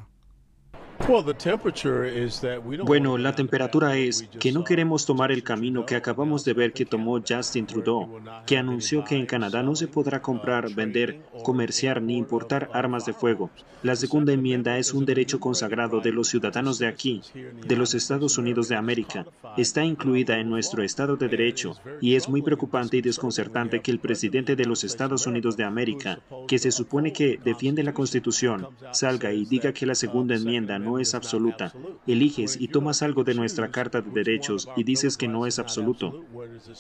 Bueno, 2.85 3.19
la 3.19 3.35
temperatura 3.35 3.97
es 3.97 4.29
que 4.39 4.53
no 4.53 4.65
queremos 4.65 5.07
tomar 5.07 5.33
el 5.33 5.43
camino 5.43 5.87
que 5.87 5.97
acabamos 5.97 6.45
de 6.45 6.53
ver 6.53 6.73
que 6.73 6.85
tomó 6.85 7.21
Justin 7.27 7.67
Trudeau, 7.67 8.21
que 8.47 8.59
anunció 8.59 9.05
que 9.05 9.17
en 9.17 9.27
Canadá 9.27 9.63
no 9.63 9.75
se 9.75 9.89
podrá 9.89 10.23
comprar, 10.23 10.73
vender, 10.75 11.21
comerciar 11.43 12.03
ni 12.03 12.17
importar 12.17 12.71
armas 12.73 13.07
de 13.07 13.13
fuego. 13.13 13.51
La 13.83 13.97
segunda 13.97 14.35
enmienda 14.35 14.77
es 14.77 14.93
un 14.93 15.07
derecho 15.07 15.41
consagrado 15.41 16.01
de 16.01 16.13
los 16.13 16.29
ciudadanos 16.29 16.79
de 16.79 16.87
aquí, 16.87 17.23
de 17.35 17.77
los 17.77 17.95
Estados 17.95 18.37
Unidos 18.37 18.69
de 18.69 18.77
América. 18.77 19.27
Está 19.57 19.85
incluida 19.85 20.39
en 20.39 20.51
nuestro 20.51 20.83
Estado 20.83 21.17
de 21.17 21.29
Derecho 21.29 21.77
y 22.01 22.15
es 22.15 22.29
muy 22.29 22.43
preocupante 22.43 22.99
y 22.99 23.03
desconcertante 23.03 23.81
que 23.81 23.91
el 23.91 23.99
presidente 23.99 24.55
de 24.55 24.67
los 24.67 24.85
Estados 24.85 25.27
Unidos 25.27 25.57
de 25.57 25.65
América, 25.65 26.21
que 26.47 26.59
se 26.59 26.73
supone 26.73 27.13
que 27.13 27.41
defiende 27.43 27.83
la 27.83 27.95
Constitución, 27.95 28.69
salga 28.93 29.33
y 29.33 29.47
diga 29.47 29.73
que 29.73 29.87
la 29.87 29.95
segunda 29.95 30.35
enmienda 30.35 30.79
no 30.79 30.90
es 30.99 31.15
absoluta. 31.15 31.73
Eliges 32.07 32.61
y 32.61 32.69
tomas 32.69 33.03
algo 33.03 33.25
de 33.25 33.35
nuestra 33.35 33.71
Carta 33.71 34.01
de 34.01 34.11
Derechos 34.11 34.69
y 34.77 34.85
dices 34.85 35.17
que 35.17 35.29
no 35.29 35.47
es 35.47 35.59
absoluto. 35.59 36.25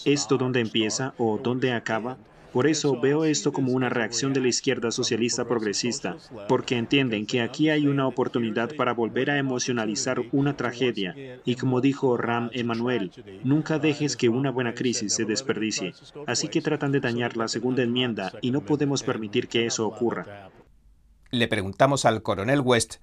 ¿Esto 0.04 0.36
dónde 0.36 0.60
empieza 0.60 1.14
o 1.18 1.38
dónde 1.42 1.72
acaba? 1.72 2.18
Por 2.52 2.66
eso 2.66 2.98
veo 3.00 3.24
esto 3.24 3.52
como 3.52 3.72
una 3.72 3.88
reacción 3.88 4.32
de 4.32 4.40
la 4.40 4.48
izquierda 4.48 4.90
socialista 4.90 5.44
progresista, 5.44 6.16
porque 6.48 6.76
entienden 6.76 7.26
que 7.26 7.42
aquí 7.42 7.70
hay 7.70 7.86
una 7.86 8.08
oportunidad 8.08 8.74
para 8.74 8.92
volver 8.92 9.30
a 9.30 9.38
emocionalizar 9.38 10.22
una 10.32 10.56
tragedia. 10.56 11.14
Y 11.44 11.54
como 11.54 11.80
dijo 11.80 12.16
Ram 12.16 12.50
Emanuel, 12.52 13.12
nunca 13.44 13.78
dejes 13.78 14.16
que 14.16 14.28
una 14.28 14.50
buena 14.50 14.74
crisis 14.74 15.14
se 15.14 15.24
desperdicie. 15.24 15.94
Así 16.26 16.48
que 16.48 16.60
tratan 16.60 16.90
de 16.90 17.00
dañar 17.00 17.36
la 17.36 17.46
segunda 17.46 17.84
enmienda 17.84 18.32
y 18.40 18.50
no 18.50 18.62
podemos 18.62 19.04
permitir 19.04 19.46
que 19.46 19.66
eso 19.66 19.86
ocurra. 19.86 20.50
Le 21.30 21.46
preguntamos 21.46 22.04
al 22.04 22.22
coronel 22.22 22.60
West 22.60 22.96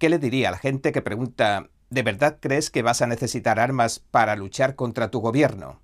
¿Qué 0.00 0.08
le 0.08 0.18
diría 0.18 0.48
a 0.48 0.52
la 0.52 0.56
gente 0.56 0.92
que 0.92 1.02
pregunta, 1.02 1.68
¿de 1.90 2.02
verdad 2.02 2.38
crees 2.40 2.70
que 2.70 2.80
vas 2.80 3.02
a 3.02 3.06
necesitar 3.06 3.60
armas 3.60 3.98
para 3.98 4.34
luchar 4.34 4.74
contra 4.74 5.10
tu 5.10 5.20
gobierno? 5.20 5.78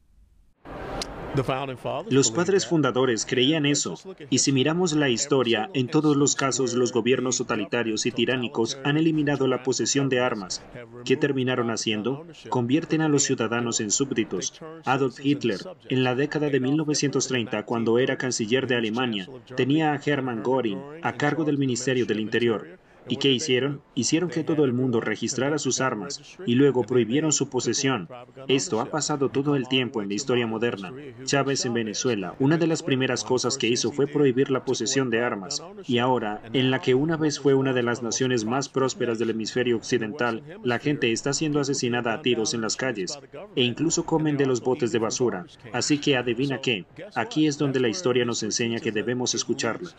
Los 2.08 2.30
padres 2.30 2.66
fundadores 2.66 3.26
creían 3.26 3.66
eso, 3.66 3.94
y 4.30 4.38
si 4.38 4.52
miramos 4.52 4.94
la 4.94 5.10
historia, 5.10 5.68
en 5.74 5.88
todos 5.88 6.16
los 6.16 6.34
casos 6.34 6.72
los 6.72 6.92
gobiernos 6.92 7.36
totalitarios 7.36 8.06
y 8.06 8.10
tiránicos 8.10 8.78
han 8.84 8.96
eliminado 8.96 9.46
la 9.48 9.62
posesión 9.62 10.08
de 10.08 10.20
armas. 10.20 10.64
¿Qué 11.04 11.18
terminaron 11.18 11.70
haciendo? 11.70 12.26
Convierten 12.48 13.02
a 13.02 13.10
los 13.10 13.24
ciudadanos 13.24 13.80
en 13.80 13.90
súbditos. 13.90 14.54
Adolf 14.86 15.20
Hitler, 15.22 15.60
en 15.90 16.04
la 16.04 16.14
década 16.14 16.48
de 16.48 16.58
1930, 16.58 17.66
cuando 17.66 17.98
era 17.98 18.16
canciller 18.16 18.66
de 18.66 18.76
Alemania, 18.76 19.28
tenía 19.56 19.92
a 19.92 20.00
Hermann 20.02 20.42
Göring 20.42 20.80
a 21.02 21.12
cargo 21.18 21.44
del 21.44 21.58
Ministerio 21.58 22.06
del 22.06 22.20
Interior. 22.20 22.78
¿Y 23.08 23.16
qué 23.16 23.30
hicieron? 23.30 23.82
Hicieron 23.94 24.30
que 24.30 24.44
todo 24.44 24.64
el 24.64 24.72
mundo 24.72 25.00
registrara 25.00 25.58
sus 25.58 25.80
armas 25.80 26.36
y 26.46 26.54
luego 26.54 26.82
prohibieron 26.82 27.32
su 27.32 27.48
posesión. 27.48 28.08
Esto 28.48 28.80
ha 28.80 28.86
pasado 28.86 29.28
todo 29.28 29.56
el 29.56 29.68
tiempo 29.68 30.02
en 30.02 30.08
la 30.08 30.14
historia 30.14 30.46
moderna. 30.46 30.92
Chávez 31.24 31.64
en 31.66 31.74
Venezuela, 31.74 32.34
una 32.38 32.56
de 32.56 32.66
las 32.66 32.82
primeras 32.82 33.24
cosas 33.24 33.58
que 33.58 33.68
hizo 33.68 33.92
fue 33.92 34.06
prohibir 34.06 34.50
la 34.50 34.64
posesión 34.64 35.10
de 35.10 35.22
armas. 35.22 35.62
Y 35.86 35.98
ahora, 35.98 36.42
en 36.52 36.70
la 36.70 36.80
que 36.80 36.94
una 36.94 37.16
vez 37.16 37.38
fue 37.38 37.54
una 37.54 37.72
de 37.72 37.82
las 37.82 38.02
naciones 38.02 38.44
más 38.44 38.68
prósperas 38.68 39.18
del 39.18 39.30
hemisferio 39.30 39.76
occidental, 39.76 40.42
la 40.62 40.78
gente 40.78 41.12
está 41.12 41.32
siendo 41.32 41.60
asesinada 41.60 42.12
a 42.12 42.22
tiros 42.22 42.54
en 42.54 42.60
las 42.60 42.76
calles 42.76 43.18
e 43.54 43.62
incluso 43.62 44.04
comen 44.04 44.36
de 44.36 44.46
los 44.46 44.60
botes 44.60 44.92
de 44.92 44.98
basura. 44.98 45.46
Así 45.72 45.98
que 45.98 46.16
adivina 46.16 46.60
qué, 46.60 46.86
aquí 47.14 47.46
es 47.46 47.58
donde 47.58 47.80
la 47.80 47.88
historia 47.88 48.24
nos 48.24 48.42
enseña 48.42 48.80
que 48.80 48.92
debemos 48.92 49.34
escucharla. 49.34 49.90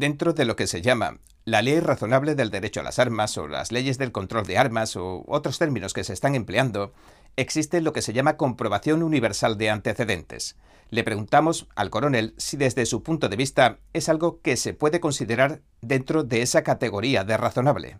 Dentro 0.00 0.32
de 0.32 0.46
lo 0.46 0.56
que 0.56 0.66
se 0.66 0.80
llama 0.80 1.18
la 1.44 1.60
ley 1.60 1.78
razonable 1.78 2.34
del 2.34 2.48
derecho 2.48 2.80
a 2.80 2.82
las 2.82 2.98
armas 2.98 3.36
o 3.36 3.46
las 3.46 3.70
leyes 3.70 3.98
del 3.98 4.12
control 4.12 4.46
de 4.46 4.56
armas 4.56 4.96
o 4.96 5.24
otros 5.28 5.58
términos 5.58 5.92
que 5.92 6.04
se 6.04 6.14
están 6.14 6.34
empleando, 6.34 6.94
existe 7.36 7.82
lo 7.82 7.92
que 7.92 8.00
se 8.00 8.14
llama 8.14 8.38
comprobación 8.38 9.02
universal 9.02 9.58
de 9.58 9.68
antecedentes. 9.68 10.56
Le 10.88 11.04
preguntamos 11.04 11.68
al 11.76 11.90
coronel 11.90 12.32
si 12.38 12.56
desde 12.56 12.86
su 12.86 13.02
punto 13.02 13.28
de 13.28 13.36
vista 13.36 13.76
es 13.92 14.08
algo 14.08 14.40
que 14.40 14.56
se 14.56 14.72
puede 14.72 15.00
considerar 15.00 15.60
dentro 15.82 16.24
de 16.24 16.40
esa 16.40 16.62
categoría 16.62 17.24
de 17.24 17.36
razonable. 17.36 17.98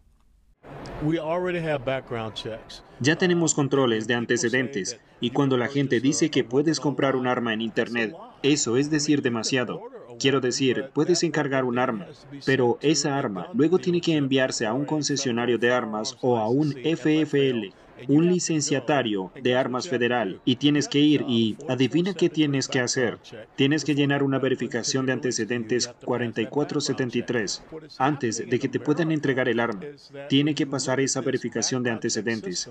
Ya 3.01 3.17
tenemos 3.17 3.55
controles 3.55 4.07
de 4.07 4.15
antecedentes 4.15 4.99
y 5.21 5.33
cuando 5.33 5.59
la 5.59 5.69
gente 5.69 6.01
dice 6.01 6.31
que 6.31 6.45
puedes 6.45 6.81
comprar 6.81 7.15
un 7.15 7.27
arma 7.27 7.53
en 7.53 7.61
Internet, 7.61 8.15
eso 8.43 8.79
es 8.79 8.89
decir 8.89 9.21
demasiado. 9.21 9.83
Quiero 10.21 10.41
decir, 10.41 10.91
puedes 10.93 11.23
encargar 11.23 11.65
un 11.65 11.79
arma, 11.79 12.07
pero 12.45 12.79
esa 12.83 13.17
arma 13.17 13.49
luego 13.55 13.79
tiene 13.79 14.03
que 14.03 14.17
enviarse 14.17 14.67
a 14.67 14.75
un 14.75 14.85
concesionario 14.85 15.57
de 15.57 15.73
armas 15.73 16.17
o 16.21 16.37
a 16.37 16.47
un 16.49 16.73
FFL, 16.73 17.73
un 18.09 18.27
licenciatario 18.27 19.33
de 19.43 19.57
armas 19.57 19.89
federal, 19.89 20.41
y 20.45 20.57
tienes 20.57 20.89
que 20.89 20.99
ir 20.99 21.25
y 21.27 21.57
adivina 21.69 22.13
qué 22.13 22.29
tienes 22.29 22.69
que 22.69 22.81
hacer. 22.81 23.19
Tienes 23.57 23.85
que 23.85 23.95
llenar 23.95 24.23
una 24.23 24.39
verificación 24.39 25.07
de 25.07 25.13
antecedentes 25.13 25.89
4473 26.05 27.63
antes 27.99 28.49
de 28.49 28.59
que 28.59 28.69
te 28.69 28.81
puedan 28.81 29.13
entregar 29.13 29.49
el 29.49 29.59
arma. 29.59 29.81
Tiene 30.29 30.55
que 30.55 30.67
pasar 30.67 31.01
esa 31.01 31.23
verificación 31.23 31.83
de 31.83 31.93
antecedentes. 31.93 32.71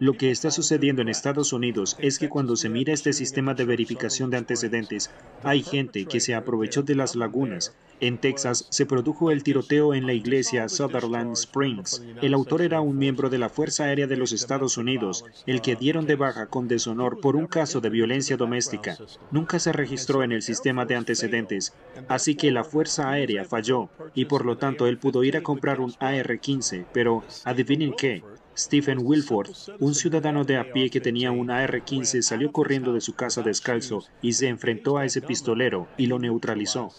Lo 0.00 0.14
que 0.14 0.30
está 0.30 0.50
sucediendo 0.50 1.02
en 1.02 1.08
Estados 1.08 1.52
Unidos 1.52 1.96
es 1.98 2.18
que 2.18 2.28
cuando 2.28 2.56
se 2.56 2.68
mira 2.68 2.92
este 2.92 3.12
sistema 3.12 3.54
de 3.54 3.64
verificación 3.64 4.30
de 4.30 4.36
antecedentes, 4.36 5.10
hay 5.42 5.62
gente 5.62 6.06
que 6.06 6.20
se 6.20 6.34
aprovechó 6.34 6.82
de 6.82 6.94
las 6.94 7.16
lagunas. 7.16 7.74
En 8.00 8.18
Texas 8.18 8.66
se 8.68 8.84
produjo 8.84 9.30
el 9.30 9.44
tiroteo 9.44 9.94
en 9.94 10.06
la 10.06 10.12
iglesia 10.12 10.68
Sutherland 10.68 11.34
Springs. 11.34 12.02
El 12.20 12.34
autor 12.34 12.62
era 12.62 12.80
un 12.80 12.98
miembro 12.98 13.30
de 13.30 13.38
la 13.38 13.48
Fuerza 13.48 13.84
Aérea 13.84 14.08
de 14.08 14.16
los 14.16 14.32
Estados 14.32 14.76
Unidos, 14.76 15.24
el 15.46 15.60
que 15.60 15.76
dieron 15.76 16.06
de 16.06 16.16
baja 16.16 16.46
con 16.46 16.66
deshonor 16.66 17.20
por 17.20 17.36
un 17.36 17.46
caso 17.46 17.80
de 17.80 17.90
violencia 17.90 18.36
doméstica. 18.36 18.98
Nunca 19.30 19.60
se 19.60 19.72
registró 19.72 20.24
en 20.24 20.32
el 20.32 20.42
sistema 20.42 20.84
de 20.84 20.96
antecedentes, 20.96 21.74
así 22.08 22.34
que 22.34 22.50
la 22.50 22.64
Fuerza 22.64 23.08
Aérea 23.08 23.44
falló 23.44 23.88
y 24.14 24.24
por 24.24 24.46
lo 24.46 24.58
tanto 24.58 24.88
él 24.88 24.98
pudo 24.98 25.22
ir 25.22 25.36
a 25.36 25.42
comprar 25.44 25.80
un 25.80 25.94
AR-15, 26.00 26.86
pero 26.92 27.22
adivinen 27.44 27.92
qué, 27.96 28.24
Stephen 28.56 28.98
Wilford, 29.02 29.50
un 29.80 29.94
ciudadano 29.94 30.44
de 30.44 30.58
a 30.58 30.72
pie 30.72 30.90
que 30.90 31.00
tenía 31.00 31.30
un 31.30 31.50
AR-15, 31.50 32.22
salió 32.22 32.52
corriendo 32.52 32.92
de 32.92 33.00
su 33.00 33.14
casa 33.14 33.42
descalzo 33.42 34.04
y 34.20 34.34
se 34.34 34.48
enfrentó 34.48 34.98
a 34.98 35.04
ese 35.04 35.22
pistolero 35.22 35.88
y 35.96 36.06
lo 36.06 36.18
neutralizó. 36.18 36.90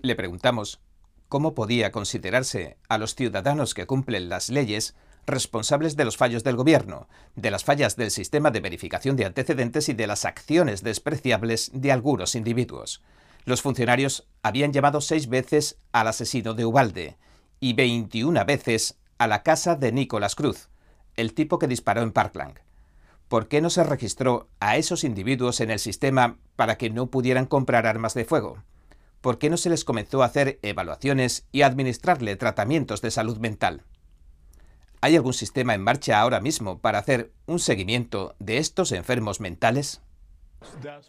Le 0.00 0.14
preguntamos 0.16 0.80
cómo 1.28 1.54
podía 1.54 1.92
considerarse 1.92 2.76
a 2.88 2.98
los 2.98 3.14
ciudadanos 3.14 3.74
que 3.74 3.86
cumplen 3.86 4.28
las 4.28 4.48
leyes 4.48 4.96
responsables 5.26 5.96
de 5.96 6.04
los 6.04 6.16
fallos 6.16 6.42
del 6.42 6.56
gobierno, 6.56 7.08
de 7.36 7.50
las 7.50 7.62
fallas 7.62 7.96
del 7.96 8.10
sistema 8.10 8.50
de 8.50 8.60
verificación 8.60 9.14
de 9.16 9.26
antecedentes 9.26 9.88
y 9.88 9.94
de 9.94 10.06
las 10.06 10.24
acciones 10.24 10.82
despreciables 10.82 11.70
de 11.74 11.92
algunos 11.92 12.34
individuos. 12.34 13.02
Los 13.44 13.62
funcionarios 13.62 14.26
habían 14.42 14.72
llamado 14.72 15.00
seis 15.00 15.28
veces 15.28 15.78
al 15.92 16.08
asesino 16.08 16.54
de 16.54 16.64
Ubalde 16.64 17.16
y 17.60 17.74
21 17.74 18.44
veces 18.44 18.97
a 19.18 19.26
la 19.26 19.42
casa 19.42 19.74
de 19.74 19.92
Nicolás 19.92 20.34
Cruz, 20.34 20.68
el 21.16 21.34
tipo 21.34 21.58
que 21.58 21.66
disparó 21.66 22.02
en 22.02 22.12
Parkland. 22.12 22.60
¿Por 23.28 23.48
qué 23.48 23.60
no 23.60 23.68
se 23.68 23.84
registró 23.84 24.48
a 24.60 24.76
esos 24.76 25.04
individuos 25.04 25.60
en 25.60 25.70
el 25.70 25.80
sistema 25.80 26.38
para 26.56 26.78
que 26.78 26.88
no 26.88 27.08
pudieran 27.08 27.46
comprar 27.46 27.86
armas 27.86 28.14
de 28.14 28.24
fuego? 28.24 28.62
¿Por 29.20 29.38
qué 29.38 29.50
no 29.50 29.56
se 29.56 29.70
les 29.70 29.84
comenzó 29.84 30.22
a 30.22 30.26
hacer 30.26 30.60
evaluaciones 30.62 31.46
y 31.50 31.62
administrarle 31.62 32.36
tratamientos 32.36 33.02
de 33.02 33.10
salud 33.10 33.38
mental? 33.38 33.82
¿Hay 35.00 35.16
algún 35.16 35.34
sistema 35.34 35.74
en 35.74 35.82
marcha 35.82 36.20
ahora 36.20 36.40
mismo 36.40 36.78
para 36.78 36.98
hacer 36.98 37.32
un 37.46 37.58
seguimiento 37.58 38.36
de 38.38 38.58
estos 38.58 38.92
enfermos 38.92 39.40
mentales? 39.40 40.00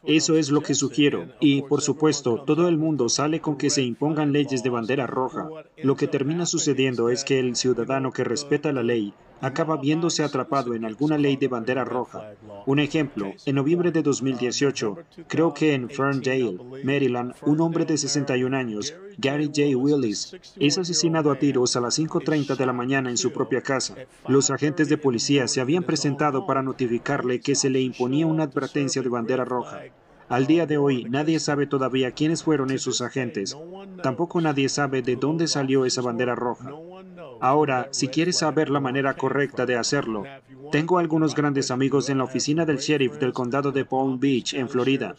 Eso 0.04 0.38
es 0.38 0.52
lo 0.52 0.62
que 0.62 0.76
sugiero. 0.76 1.28
Y, 1.40 1.64
por 1.64 1.82
supuesto, 1.82 2.44
todo 2.46 2.68
el 2.68 2.78
mundo 2.78 3.10
sale 3.10 3.42
con 3.42 3.58
que 3.58 3.70
se 3.70 3.82
impongan 3.82 4.32
leyes 4.32 4.64
de 4.64 4.70
bandera 4.70 5.08
roja. 5.08 5.50
Lo 5.78 5.96
que 5.96 6.08
termina 6.08 6.46
sucediendo 6.46 7.10
es 7.10 7.24
que 7.24 7.40
el 7.40 7.56
ciudadano 7.56 8.12
que 8.12 8.24
respeta 8.24 8.72
la 8.72 8.84
ley 8.84 9.14
acaba 9.42 9.78
viéndose 9.78 10.24
atrapado 10.24 10.74
en 10.74 10.86
alguna 10.86 11.18
ley 11.18 11.38
de 11.38 11.48
bandera 11.48 11.86
roja. 11.86 12.34
Un 12.66 12.80
ejemplo, 12.80 13.34
en 13.46 13.56
noviembre 13.56 13.92
de 13.92 14.02
2018, 14.02 14.98
creo 15.28 15.54
que 15.54 15.74
en 15.74 15.90
Ferndale, 15.90 16.58
Maryland, 16.84 17.34
un 17.46 17.62
hombre 17.62 17.86
de 17.86 17.98
61 17.98 18.56
años, 18.56 18.94
Gary 19.18 19.48
J. 19.48 19.76
Willis, 19.76 20.36
es 20.58 20.78
asesinado 20.78 21.32
a 21.32 21.40
tiros 21.40 21.76
a 21.76 21.82
las 21.82 22.00
5.30 22.00 22.56
de 22.56 22.66
la 22.66 22.74
mañana 22.74 23.10
en 23.10 23.18
su 23.18 23.32
propia 23.32 23.62
casa. 23.62 23.96
Los 24.28 24.50
agentes 24.50 24.90
de 24.90 24.98
policía 24.98 25.48
se 25.48 25.62
habían 25.62 25.84
presentado 25.84 26.46
para 26.46 26.64
notificarle 26.64 27.42
que 27.42 27.56
se 27.56 27.70
le 27.70 27.82
imponía 27.82 28.28
una 28.28 28.44
advertencia 28.44 29.02
de 29.02 29.10
bandera 29.10 29.46
roja. 29.46 29.82
Al 30.30 30.46
día 30.46 30.68
de 30.68 30.78
hoy, 30.78 31.06
nadie 31.06 31.40
sabe 31.40 31.66
todavía 31.66 32.12
quiénes 32.12 32.44
fueron 32.44 32.70
esos 32.70 33.02
agentes. 33.02 33.58
Tampoco 34.04 34.40
nadie 34.42 34.70
sabe 34.70 35.02
de 35.02 35.16
dónde 35.16 35.48
salió 35.48 35.86
esa 35.86 36.04
bandera 36.04 36.36
roja. 36.36 36.72
Ahora, 37.40 37.88
si 37.92 38.08
quieres 38.08 38.38
saber 38.38 38.70
la 38.70 38.80
manera 38.80 39.14
correcta 39.16 39.66
de 39.66 39.78
hacerlo, 39.78 40.24
tengo 40.72 41.00
algunos 41.00 41.34
grandes 41.36 41.72
amigos 41.72 42.10
en 42.10 42.20
la 42.20 42.26
oficina 42.26 42.66
del 42.66 42.78
sheriff 42.78 43.18
del 43.18 43.34
condado 43.34 43.72
de 43.72 43.86
Palm 43.86 44.20
Beach, 44.20 44.54
en 44.54 44.70
Florida. 44.70 45.16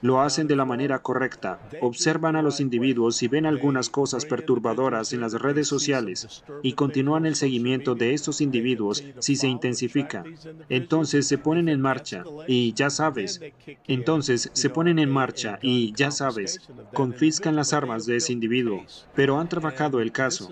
Lo 0.00 0.20
hacen 0.20 0.46
de 0.46 0.56
la 0.56 0.64
manera 0.64 1.00
correcta. 1.00 1.60
Observan 1.80 2.36
a 2.36 2.42
los 2.42 2.60
individuos 2.60 3.22
y 3.22 3.28
ven 3.28 3.46
algunas 3.46 3.90
cosas 3.90 4.24
perturbadoras 4.24 5.12
en 5.12 5.20
las 5.20 5.34
redes 5.34 5.68
sociales 5.68 6.42
y 6.62 6.72
continúan 6.72 7.26
el 7.26 7.34
seguimiento 7.34 7.94
de 7.94 8.14
estos 8.14 8.40
individuos 8.40 9.04
si 9.18 9.36
se 9.36 9.48
intensifica. 9.48 10.24
Entonces 10.68 11.28
se 11.28 11.38
ponen 11.38 11.68
en 11.68 11.80
marcha 11.80 12.24
y 12.46 12.72
ya 12.72 12.90
sabes. 12.90 13.40
Entonces 13.86 14.50
se 14.52 14.70
ponen 14.70 14.98
en 14.98 15.10
marcha 15.10 15.58
y 15.62 15.92
ya 15.92 16.10
sabes, 16.10 16.60
confiscan 16.94 17.56
las 17.56 17.72
armas 17.72 18.06
de 18.06 18.16
ese 18.16 18.32
individuo, 18.32 18.84
pero 19.14 19.38
han 19.38 19.48
trabajado 19.48 20.00
el 20.00 20.12
caso. 20.12 20.50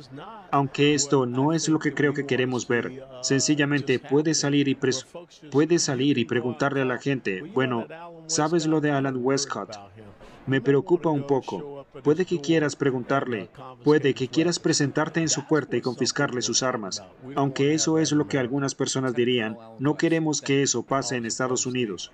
Aunque 0.51 0.96
esto 0.97 1.27
no 1.27 1.53
es 1.53 1.69
lo 1.69 1.79
que 1.79 1.95
creo 1.95 2.13
que 2.13 2.27
queremos 2.27 2.67
ver, 2.67 3.05
sencillamente 3.23 4.01
puede 4.01 4.35
salir 4.35 4.67
y 4.67 4.75
salir 5.79 6.19
y 6.19 6.25
preguntarle 6.25 6.81
a 6.81 6.85
la 6.85 6.99
gente, 6.99 7.43
bueno, 7.43 7.87
¿sabes 8.27 8.67
lo 8.67 8.81
de 8.81 8.91
Alan 8.91 9.19
Westcott? 9.19 9.77
Me 10.47 10.61
preocupa 10.61 11.11
un 11.11 11.27
poco. 11.27 11.87
Puede 12.03 12.25
que 12.25 12.41
quieras 12.41 12.77
preguntarle, 12.77 13.49
puede 13.85 14.15
que 14.15 14.29
quieras 14.29 14.59
presentarte 14.59 15.21
en 15.21 15.29
su 15.29 15.47
puerta 15.47 15.77
y 15.77 15.81
confiscarle 15.81 16.43
sus 16.43 16.63
armas. 16.63 17.03
Aunque 17.35 17.75
eso 17.75 17.99
es 17.99 18.13
lo 18.13 18.29
que 18.29 18.39
algunas 18.39 18.75
personas 18.75 19.15
dirían, 19.15 19.57
no 19.79 19.97
queremos 19.97 20.41
que 20.41 20.63
eso 20.63 20.83
pase 20.83 21.17
en 21.17 21.27
Estados 21.27 21.67
Unidos. 21.67 22.13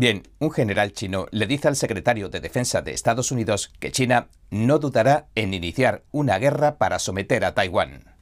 Bien, 0.00 0.22
un 0.38 0.50
general 0.50 0.94
chino 0.94 1.26
le 1.30 1.46
dice 1.46 1.68
al 1.68 1.76
secretario 1.76 2.30
de 2.30 2.40
Defensa 2.40 2.80
de 2.80 2.92
Estados 2.92 3.32
Unidos 3.32 3.70
que 3.80 3.92
China 3.92 4.30
no 4.48 4.78
dudará 4.78 5.28
en 5.34 5.52
iniciar 5.52 6.04
una 6.10 6.38
guerra 6.38 6.78
para 6.78 6.98
someter 6.98 7.44
a 7.44 7.52
Taiwán. 7.52 8.16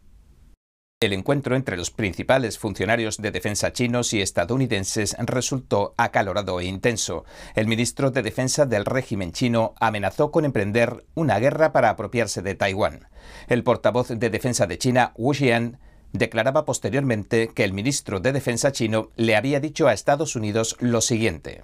El 1.01 1.12
encuentro 1.12 1.55
entre 1.55 1.76
los 1.76 1.93
principales 1.93 2.59
funcionarios 2.59 3.18
de 3.18 3.31
defensa 3.31 3.72
chinos 3.72 4.12
y 4.12 4.20
estadounidenses 4.20 5.14
resultó 5.20 5.95
acalorado 5.97 6.59
e 6.59 6.64
intenso. 6.64 7.24
El 7.55 7.68
ministro 7.68 8.11
de 8.11 8.22
Defensa 8.22 8.66
del 8.66 8.85
régimen 8.85 9.31
chino 9.31 9.76
amenazó 9.79 10.33
con 10.33 10.45
emprender 10.45 11.07
una 11.14 11.39
guerra 11.39 11.72
para 11.72 11.91
apropiarse 11.91 12.43
de 12.43 12.57
Taiwán. 12.57 13.09
El 13.47 13.62
portavoz 13.62 14.09
de 14.09 14.31
Defensa 14.31 14.66
de 14.66 14.79
China, 14.79 15.12
Wu 15.16 15.33
Xian, 15.33 15.79
declaraba 16.13 16.65
posteriormente 16.65 17.49
que 17.49 17.65
el 17.65 17.73
ministro 17.73 18.21
de 18.21 18.33
Defensa 18.33 18.73
chino 18.73 19.11
le 19.17 19.37
había 19.37 19.61
dicho 19.61 19.89
a 19.89 19.93
Estados 19.93 20.37
Unidos 20.37 20.77
lo 20.81 21.01
siguiente. 21.01 21.63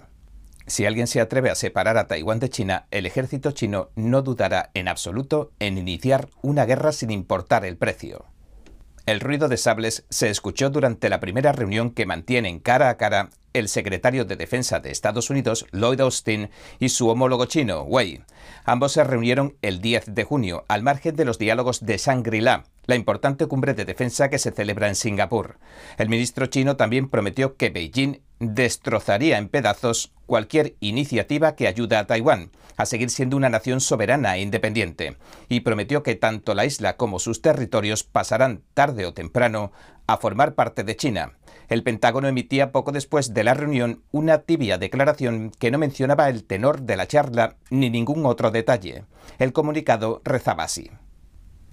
Si 0.67 0.85
alguien 0.85 1.07
se 1.07 1.21
atreve 1.21 1.51
a 1.51 1.55
separar 1.55 1.97
a 1.97 2.07
Taiwán 2.07 2.39
de 2.39 2.49
China, 2.49 2.87
el 2.89 3.05
ejército 3.05 3.51
chino 3.51 3.89
no 3.95 4.23
dudará 4.23 4.71
en 4.73 4.87
absoluto 4.87 5.51
en 5.59 5.77
iniciar 5.77 6.29
una 6.41 6.65
guerra 6.65 6.91
sin 6.91 7.11
importar 7.11 7.65
el 7.65 7.77
precio. 7.77 8.25
El 9.05 9.19
ruido 9.19 9.47
de 9.47 9.57
sables 9.57 10.05
se 10.09 10.31
escuchó 10.31 10.71
durante 10.71 11.09
la 11.09 11.19
primera 11.19 11.51
reunión 11.51 11.91
que 11.91 12.07
mantienen 12.07 12.59
cara 12.59 12.89
a 12.89 12.97
cara 12.97 13.29
el 13.53 13.69
secretario 13.69 14.25
de 14.25 14.35
Defensa 14.35 14.79
de 14.79 14.89
Estados 14.89 15.29
Unidos, 15.29 15.67
Lloyd 15.71 16.01
Austin, 16.01 16.49
y 16.79 16.89
su 16.89 17.07
homólogo 17.07 17.45
chino, 17.45 17.83
Wei. 17.83 18.23
Ambos 18.65 18.93
se 18.93 19.03
reunieron 19.03 19.55
el 19.61 19.79
10 19.79 20.15
de 20.15 20.23
junio, 20.23 20.65
al 20.67 20.81
margen 20.81 21.15
de 21.15 21.23
los 21.23 21.37
diálogos 21.37 21.85
de 21.85 21.97
Shangri-La, 21.97 22.65
la 22.85 22.95
importante 22.95 23.47
cumbre 23.47 23.73
de 23.73 23.85
defensa 23.85 24.29
que 24.29 24.39
se 24.39 24.51
celebra 24.51 24.87
en 24.87 24.95
Singapur. 24.95 25.57
El 25.97 26.09
ministro 26.09 26.45
chino 26.47 26.75
también 26.75 27.09
prometió 27.09 27.55
que 27.55 27.69
Beijing 27.69 28.21
destrozaría 28.39 29.37
en 29.37 29.49
pedazos 29.49 30.11
cualquier 30.25 30.75
iniciativa 30.79 31.55
que 31.55 31.67
ayude 31.67 31.95
a 31.95 32.07
Taiwán 32.07 32.51
a 32.77 32.85
seguir 32.85 33.09
siendo 33.09 33.37
una 33.37 33.49
nación 33.49 33.79
soberana 33.79 34.35
e 34.35 34.41
independiente, 34.41 35.17
y 35.47 35.61
prometió 35.61 36.03
que 36.03 36.15
tanto 36.15 36.53
la 36.53 36.65
isla 36.65 36.97
como 36.97 37.19
sus 37.19 37.41
territorios 37.41 38.03
pasarán 38.03 38.63
tarde 38.73 39.05
o 39.05 39.13
temprano 39.13 39.71
a 40.07 40.17
formar 40.17 40.55
parte 40.55 40.83
de 40.83 40.95
China. 40.95 41.33
El 41.67 41.83
Pentágono 41.83 42.27
emitía 42.27 42.71
poco 42.71 42.91
después 42.91 43.33
de 43.33 43.43
la 43.43 43.53
reunión 43.53 44.03
una 44.11 44.39
tibia 44.39 44.77
declaración 44.77 45.51
que 45.57 45.71
no 45.71 45.77
mencionaba 45.77 46.29
el 46.29 46.43
tenor 46.43 46.81
de 46.81 46.97
la 46.97 47.07
charla 47.07 47.55
ni 47.69 47.89
ningún 47.89 48.25
otro 48.25 48.51
detalle. 48.51 49.05
El 49.39 49.51
comunicado 49.51 50.21
rezaba 50.23 50.63
así. 50.63 50.91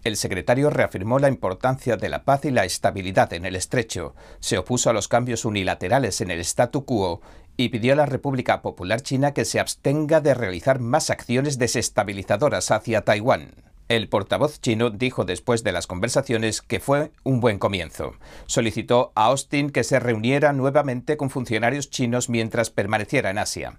El 0.05 0.17
secretario 0.17 0.69
reafirmó 0.69 1.21
la 1.21 1.29
importancia 1.29 1.97
de 1.97 2.09
la 2.09 2.25
paz 2.25 2.45
y 2.45 2.51
la 2.51 2.65
estabilidad 2.65 3.33
en 3.33 3.47
el 3.47 3.55
estrecho, 3.55 4.17
se 4.41 4.59
opuso 4.59 4.91
a 4.91 4.93
los 4.93 5.07
cambios 5.07 5.45
unilaterales 5.45 6.21
en 6.21 6.33
el 6.33 6.41
statu 6.41 6.85
quo 6.85 7.21
y 7.57 7.69
pidió 7.69 7.93
a 7.93 7.97
la 7.97 8.07
República 8.07 8.63
Popular 8.63 9.03
China 9.03 9.33
que 9.33 9.45
se 9.45 9.61
abstenga 9.61 10.21
de 10.21 10.35
realizar 10.35 10.81
más 10.81 11.11
acciones 11.11 11.59
desestabilizadoras 11.59 12.73
hacia 12.73 13.03
Taiwán. 13.03 13.55
El 13.89 14.09
portavoz 14.09 14.61
chino 14.61 14.91
dijo 14.91 15.25
después 15.25 15.63
de 15.63 15.73
las 15.73 15.87
conversaciones 15.87 16.63
que 16.63 16.81
fue 16.81 17.13
un 17.25 17.41
buen 17.41 17.59
comienzo. 17.59 18.15
Solicitó 18.47 19.13
a 19.15 19.27
Austin 19.27 19.71
que 19.71 19.85
se 19.85 20.01
reuniera 20.01 20.53
nuevamente 20.53 21.17
con 21.17 21.31
funcionarios 21.31 21.91
chinos 21.91 22.29
mientras 22.29 22.71
permaneciera 22.71 23.31
en 23.31 23.39
Asia. 23.39 23.79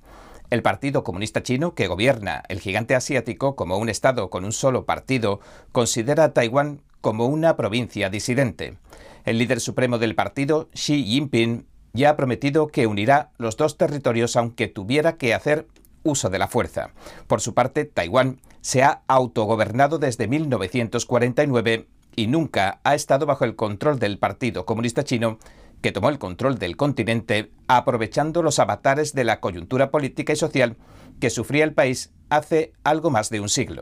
El 0.54 0.62
Partido 0.62 1.04
Comunista 1.04 1.41
Chino, 1.41 1.74
que 1.74 1.88
gobierna 1.88 2.43
el 2.47 2.60
gigante 2.60 2.93
asiático 2.93 3.56
como 3.56 3.80
un 3.80 3.89
Estado 3.89 4.30
con 4.30 4.45
un 4.45 4.51
solo 4.51 4.86
partido, 4.86 5.39
considera 5.72 6.26
a 6.26 6.34
Taiwán 6.34 6.84
como 7.01 7.26
una 7.26 7.58
provincia 7.58 8.12
disidente. 8.12 8.78
El 9.26 9.39
líder 9.39 9.60
supremo 9.60 9.97
del 9.97 10.14
partido, 10.14 10.70
Xi 10.76 11.06
Jinping, 11.06 11.66
ya 11.93 12.12
ha 12.12 12.16
prometido 12.16 12.68
que 12.68 12.86
unirá 12.86 13.32
los 13.39 13.58
dos 13.58 13.80
territorios 13.80 14.36
aunque 14.36 14.68
tuviera 14.68 15.18
que 15.18 15.34
hacer 15.34 15.66
uso 16.04 16.30
de 16.30 16.38
la 16.38 16.47
fuerza. 16.47 16.91
Por 17.26 17.41
su 17.41 17.56
parte, 17.56 17.86
Taiwán 17.86 18.39
se 18.62 18.84
ha 18.84 19.01
autogobernado 19.08 19.97
desde 19.97 20.28
1949 20.28 21.88
y 22.16 22.28
nunca 22.28 22.80
ha 22.84 22.93
estado 22.93 23.26
bajo 23.26 23.43
el 23.43 23.56
control 23.56 23.97
del 23.97 24.20
Partido 24.20 24.68
Comunista 24.68 25.04
Chino, 25.04 25.39
que 25.84 25.91
tomó 25.91 26.07
el 26.09 26.17
control 26.17 26.57
del 26.57 26.77
continente 26.77 27.51
aprovechando 27.67 28.41
los 28.41 28.57
avatares 28.57 29.13
de 29.13 29.25
la 29.25 29.41
coyuntura 29.41 29.91
política 29.91 30.31
y 30.31 30.38
social 30.38 30.77
que 31.19 31.29
sufría 31.29 31.65
el 31.65 31.73
país 31.73 32.13
hace 32.29 32.71
algo 32.86 33.11
más 33.11 33.29
de 33.29 33.41
un 33.41 33.49
siglo. 33.49 33.81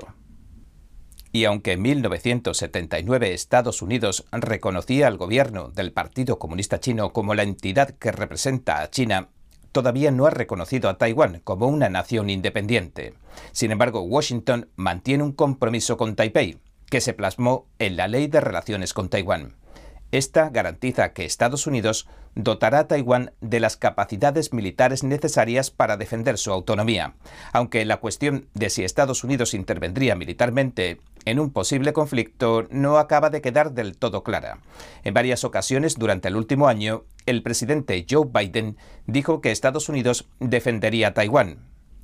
Y 1.31 1.45
aunque 1.45 1.73
en 1.73 1.83
1979 1.83 3.33
Estados 3.33 3.83
Unidos 3.83 4.25
reconocía 4.31 5.05
al 5.05 5.17
gobierno 5.17 5.69
del 5.69 5.93
Partido 5.93 6.39
Comunista 6.39 6.79
Chino 6.79 7.13
como 7.13 7.35
la 7.35 7.43
entidad 7.43 7.91
que 7.91 8.11
representa 8.11 8.81
a 8.81 8.89
China, 8.89 9.29
todavía 9.71 10.09
no 10.09 10.25
ha 10.25 10.31
reconocido 10.31 10.89
a 10.89 10.97
Taiwán 10.97 11.41
como 11.43 11.67
una 11.67 11.87
nación 11.87 12.31
independiente. 12.31 13.13
Sin 13.51 13.69
embargo, 13.69 14.01
Washington 14.01 14.69
mantiene 14.75 15.23
un 15.23 15.33
compromiso 15.33 15.97
con 15.97 16.15
Taipei, 16.15 16.57
que 16.89 16.99
se 16.99 17.13
plasmó 17.13 17.67
en 17.77 17.95
la 17.95 18.07
Ley 18.07 18.25
de 18.25 18.41
Relaciones 18.41 18.93
con 18.93 19.07
Taiwán. 19.07 19.60
Esta 20.11 20.49
garantiza 20.49 21.13
que 21.13 21.23
Estados 21.23 21.67
Unidos 21.67 22.07
dotará 22.35 22.79
a 22.79 22.87
Taiwán 22.87 23.31
de 23.39 23.61
las 23.61 23.77
capacidades 23.77 24.51
militares 24.51 25.03
necesarias 25.03 25.71
para 25.71 25.95
defender 25.95 26.37
su 26.37 26.51
autonomía, 26.51 27.15
aunque 27.53 27.85
la 27.85 27.97
cuestión 27.97 28.47
de 28.53 28.69
si 28.69 28.83
Estados 28.83 29.23
Unidos 29.23 29.53
intervendría 29.53 30.15
militarmente 30.15 30.99
en 31.23 31.39
un 31.39 31.51
posible 31.51 31.93
conflicto 31.93 32.67
no 32.71 32.97
acaba 32.97 33.29
de 33.29 33.41
quedar 33.41 33.73
del 33.73 33.97
todo 33.97 34.23
clara. 34.23 34.59
En 35.03 35.13
varias 35.13 35.43
ocasiones 35.43 35.95
durante 35.95 36.27
el 36.27 36.35
último 36.35 36.67
año, 36.67 37.05
el 37.25 37.43
presidente 37.43 38.05
Joe 38.09 38.27
Biden 38.31 38.77
dijo 39.05 39.39
que 39.39 39.51
Estados 39.51 39.87
Unidos 39.87 40.27
defendería 40.39 41.09
a 41.09 41.13
Taiwán. 41.13 41.59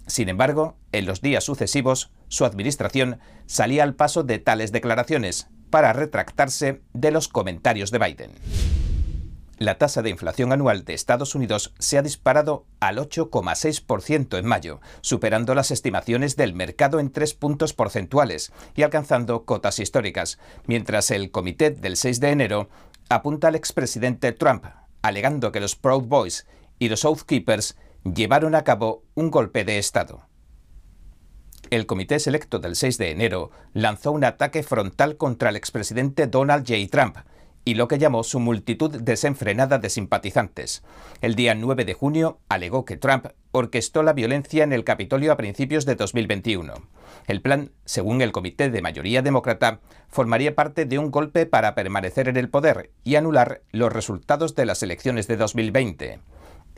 Sin 0.06 0.30
embargo, 0.30 0.78
en 0.94 1.06
los 1.06 1.22
días 1.22 1.44
sucesivos, 1.44 2.12
su 2.30 2.46
administración 2.46 3.20
salía 3.46 3.84
al 3.84 3.96
paso 3.96 4.24
de 4.24 4.40
tales 4.40 4.72
declaraciones, 4.72 5.50
para 5.70 5.94
retractarse 5.94 6.82
de 6.94 7.12
los 7.12 7.28
comentarios 7.28 7.92
de 7.92 8.00
Biden. 8.00 8.32
La 9.60 9.80
tasa 9.80 10.04
de 10.04 10.12
inflación 10.12 10.54
anual 10.54 10.86
de 10.86 10.94
Estados 10.94 11.34
Unidos 11.34 11.74
se 11.80 11.98
ha 11.98 12.04
disparado 12.04 12.68
al 12.80 12.98
8,6% 12.98 14.38
en 14.38 14.46
mayo, 14.46 14.82
superando 15.02 15.56
las 15.56 15.72
estimaciones 15.72 16.36
del 16.36 16.54
mercado 16.54 17.00
en 17.00 17.10
tres 17.10 17.34
puntos 17.34 17.74
porcentuales 17.74 18.52
y 18.76 18.84
alcanzando 18.84 19.46
cotas 19.46 19.80
históricas, 19.80 20.38
mientras 20.68 21.10
el 21.10 21.32
comité 21.32 21.72
del 21.72 21.98
6 21.98 22.20
de 22.20 22.30
enero 22.30 22.70
apunta 23.10 23.48
al 23.48 23.56
expresidente 23.56 24.32
Trump, 24.32 24.66
alegando 25.02 25.52
que 25.52 25.60
los 25.60 25.76
Proud 25.76 26.04
Boys 26.04 26.46
y 26.78 26.90
los 26.90 27.08
Keepers 27.26 27.78
llevaron 28.04 28.54
a 28.54 28.64
cabo 28.64 29.04
un 29.16 29.32
golpe 29.32 29.66
de 29.66 29.80
Estado. 29.80 30.27
El 31.70 31.86
Comité 31.86 32.20
Selecto 32.20 32.60
del 32.60 32.78
6 32.78 32.98
de 32.98 33.12
enero 33.12 33.52
lanzó 33.74 34.14
un 34.14 34.24
ataque 34.24 34.64
frontal 34.64 35.18
contra 35.18 35.50
el 35.50 35.58
expresidente 35.58 36.26
Donald 36.26 36.66
J. 36.66 36.88
Trump, 36.90 37.18
y 37.66 37.74
lo 37.74 37.90
que 37.90 37.98
llamó 37.98 38.24
su 38.24 38.40
multitud 38.40 39.02
desenfrenada 39.02 39.78
de 39.78 39.90
simpatizantes. 39.90 40.82
El 41.20 41.36
día 41.36 41.56
9 41.56 41.84
de 41.84 41.94
junio 41.94 42.40
alegó 42.48 42.86
que 42.86 42.96
Trump 42.96 43.28
orquestó 43.52 44.02
la 44.02 44.14
violencia 44.14 44.64
en 44.64 44.72
el 44.72 44.86
Capitolio 44.86 45.34
a 45.34 45.36
principios 45.36 45.86
de 45.86 45.96
2021. 45.96 46.74
El 47.28 47.42
plan, 47.42 47.72
según 47.84 48.22
el 48.22 48.32
comité 48.32 48.70
de 48.70 48.82
mayoría 48.82 49.22
demócrata, 49.22 49.82
formaría 50.08 50.56
parte 50.56 50.86
de 50.86 51.00
un 51.00 51.12
golpe 51.12 51.46
para 51.46 51.76
permanecer 51.76 52.30
en 52.30 52.38
el 52.38 52.50
poder 52.50 52.92
y 53.04 53.16
anular 53.16 53.62
los 53.74 53.92
resultados 53.92 54.56
de 54.56 54.66
las 54.66 54.82
elecciones 54.82 55.28
de 55.28 55.36
2020 55.36 56.20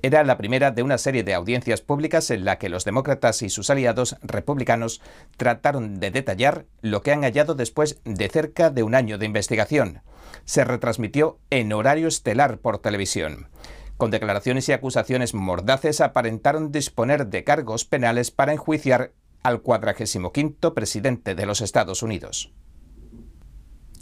era 0.02 0.24
la 0.24 0.38
primera 0.38 0.72
de 0.72 0.84
una 0.84 0.98
serie 0.98 1.24
de 1.24 1.34
audiencias 1.34 1.82
públicas 1.82 2.32
en 2.32 2.46
la 2.46 2.58
que 2.58 2.70
los 2.70 2.86
demócratas 2.86 3.42
y 3.42 3.50
sus 3.50 3.70
aliados 3.70 4.16
republicanos 4.22 5.02
trataron 5.38 6.00
de 6.00 6.12
detallar 6.12 6.66
lo 6.82 7.02
que 7.02 7.12
han 7.12 7.24
hallado 7.24 7.56
después 7.56 8.00
de 8.06 8.30
cerca 8.30 8.70
de 8.70 8.84
un 8.84 8.96
año 8.96 9.18
de 9.18 9.26
investigación. 9.26 10.02
Se 10.46 10.64
retransmitió 10.64 11.40
en 11.50 11.74
horario 11.74 12.08
estelar 12.08 12.60
por 12.60 12.80
televisión. 12.80 13.50
Con 13.98 14.12
declaraciones 14.12 14.70
y 14.70 14.72
acusaciones 14.72 15.34
mordaces 15.34 16.00
aparentaron 16.00 16.72
disponer 16.72 17.28
de 17.28 17.44
cargos 17.44 17.84
penales 17.84 18.32
para 18.32 18.54
enjuiciar 18.54 19.12
al 19.44 19.62
45 19.62 20.74
presidente 20.74 21.36
de 21.36 21.46
los 21.46 21.62
Estados 21.62 22.04
Unidos. 22.04 22.54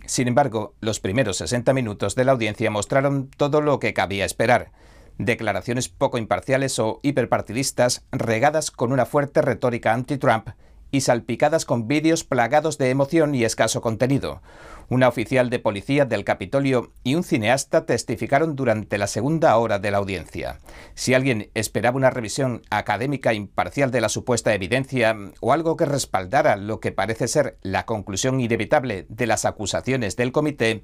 Sin 0.06 0.28
embargo, 0.28 0.76
los 0.80 1.00
primeros 1.00 1.38
60 1.38 1.74
minutos 1.74 2.16
de 2.16 2.26
la 2.26 2.32
audiencia 2.32 2.72
mostraron 2.72 3.30
todo 3.36 3.62
lo 3.62 3.80
que 3.80 3.94
cabía 3.94 4.26
esperar 4.26 4.72
declaraciones 5.18 5.90
poco 5.90 6.18
imparciales 6.18 6.80
o 6.80 7.00
hiperpartidistas 7.04 8.06
regadas 8.12 8.72
con 8.72 8.92
una 8.92 9.06
fuerte 9.06 9.42
retórica 9.42 9.94
anti-Trump 9.94 10.50
y 10.92 11.02
salpicadas 11.02 11.66
con 11.66 11.88
vídeos 11.88 12.24
plagados 12.24 12.78
de 12.78 12.90
emoción 12.90 13.36
y 13.36 13.44
escaso 13.44 13.82
contenido. 13.82 14.42
Una 14.90 15.10
oficial 15.10 15.50
de 15.50 15.60
policía 15.60 16.06
del 16.06 16.24
Capitolio 16.24 16.94
y 17.04 17.16
un 17.16 17.24
cineasta 17.26 17.86
testificaron 17.86 18.56
durante 18.56 18.98
la 18.98 19.08
segunda 19.08 19.58
hora 19.58 19.80
de 19.80 19.92
la 19.92 19.98
audiencia. 19.98 20.60
Si 20.94 21.14
alguien 21.14 21.52
esperaba 21.56 21.98
una 21.98 22.10
revisión 22.10 22.62
académica 22.70 23.34
imparcial 23.34 23.92
de 23.92 24.00
la 24.00 24.08
supuesta 24.08 24.54
evidencia 24.54 25.14
o 25.42 25.52
algo 25.52 25.76
que 25.76 25.86
respaldara 25.86 26.56
lo 26.56 26.80
que 26.80 26.94
parece 26.94 27.28
ser 27.28 27.58
la 27.64 27.86
conclusión 27.86 28.40
inevitable 28.40 29.06
de 29.10 29.28
las 29.28 29.44
acusaciones 29.44 30.16
del 30.16 30.32
comité, 30.32 30.84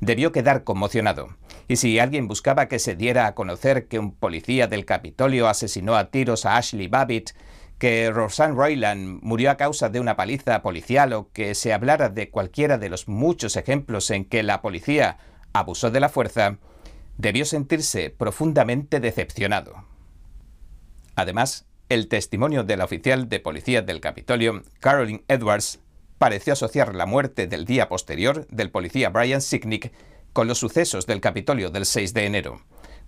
debió 0.00 0.32
quedar 0.32 0.64
conmocionado. 0.64 1.28
Y 1.66 1.76
si 1.76 1.98
alguien 1.98 2.28
buscaba 2.28 2.66
que 2.66 2.78
se 2.78 2.94
diera 2.94 3.26
a 3.26 3.34
conocer 3.34 3.88
que 3.88 3.98
un 3.98 4.12
policía 4.12 4.66
del 4.66 4.84
Capitolio 4.84 5.48
asesinó 5.48 5.96
a 5.96 6.10
tiros 6.10 6.46
a 6.46 6.56
Ashley 6.56 6.88
Babbitt, 6.88 7.30
que 7.78 8.10
Roseanne 8.10 8.54
Royland 8.54 9.20
murió 9.22 9.50
a 9.50 9.56
causa 9.56 9.88
de 9.88 10.00
una 10.00 10.16
paliza 10.16 10.62
policial 10.62 11.12
o 11.12 11.30
que 11.32 11.54
se 11.54 11.72
hablara 11.72 12.08
de 12.08 12.30
cualquiera 12.30 12.78
de 12.78 12.88
los 12.88 13.06
muchos 13.06 13.56
ejemplos 13.56 14.10
en 14.10 14.24
que 14.24 14.42
la 14.42 14.62
policía 14.62 15.18
abusó 15.52 15.90
de 15.90 16.00
la 16.00 16.08
fuerza, 16.08 16.58
debió 17.16 17.44
sentirse 17.44 18.10
profundamente 18.10 19.00
decepcionado. 19.00 19.84
Además, 21.14 21.66
el 21.88 22.08
testimonio 22.08 22.64
de 22.64 22.76
la 22.76 22.84
oficial 22.84 23.28
de 23.28 23.40
policía 23.40 23.82
del 23.82 24.00
Capitolio, 24.00 24.62
Carolyn 24.80 25.24
Edwards, 25.28 25.80
pareció 26.18 26.52
asociar 26.52 26.94
la 26.94 27.06
muerte 27.06 27.46
del 27.46 27.64
día 27.64 27.88
posterior 27.88 28.46
del 28.48 28.70
policía 28.70 29.08
Brian 29.10 29.40
Sicknick 29.40 29.92
con 30.32 30.48
los 30.48 30.58
sucesos 30.58 31.06
del 31.06 31.20
Capitolio 31.20 31.70
del 31.70 31.86
6 31.86 32.12
de 32.12 32.26
enero. 32.26 32.60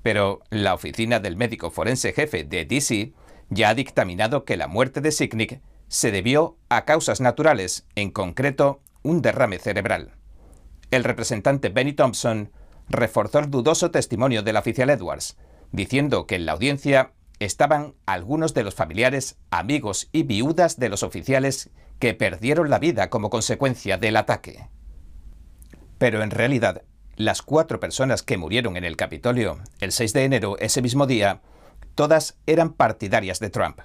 Pero 0.02 0.40
la 0.50 0.74
oficina 0.74 1.20
del 1.20 1.36
médico 1.36 1.70
forense 1.70 2.12
jefe 2.12 2.44
de 2.44 2.64
DC 2.64 3.12
ya 3.50 3.70
ha 3.70 3.74
dictaminado 3.74 4.44
que 4.44 4.56
la 4.56 4.68
muerte 4.68 5.00
de 5.00 5.12
Sicknick 5.12 5.60
se 5.88 6.12
debió 6.12 6.56
a 6.68 6.84
causas 6.84 7.20
naturales, 7.20 7.86
en 7.96 8.10
concreto 8.10 8.80
un 9.02 9.22
derrame 9.22 9.58
cerebral. 9.58 10.12
El 10.90 11.04
representante 11.04 11.68
Benny 11.68 11.92
Thompson 11.92 12.52
reforzó 12.88 13.40
el 13.40 13.50
dudoso 13.50 13.90
testimonio 13.90 14.42
del 14.42 14.56
oficial 14.56 14.90
Edwards, 14.90 15.36
diciendo 15.72 16.26
que 16.26 16.36
en 16.36 16.46
la 16.46 16.52
audiencia 16.52 17.12
estaban 17.40 17.94
algunos 18.06 18.54
de 18.54 18.62
los 18.62 18.74
familiares, 18.74 19.36
amigos 19.50 20.08
y 20.12 20.22
viudas 20.22 20.78
de 20.78 20.88
los 20.88 21.02
oficiales 21.02 21.70
que 22.00 22.14
perdieron 22.14 22.70
la 22.70 22.80
vida 22.80 23.10
como 23.10 23.30
consecuencia 23.30 23.98
del 23.98 24.16
ataque. 24.16 24.68
Pero 25.98 26.22
en 26.22 26.30
realidad, 26.30 26.82
las 27.14 27.42
cuatro 27.42 27.78
personas 27.78 28.22
que 28.22 28.38
murieron 28.38 28.76
en 28.78 28.84
el 28.84 28.96
Capitolio 28.96 29.60
el 29.80 29.92
6 29.92 30.14
de 30.14 30.24
enero 30.24 30.56
ese 30.58 30.80
mismo 30.80 31.06
día, 31.06 31.42
todas 31.94 32.38
eran 32.46 32.72
partidarias 32.72 33.38
de 33.38 33.50
Trump. 33.50 33.80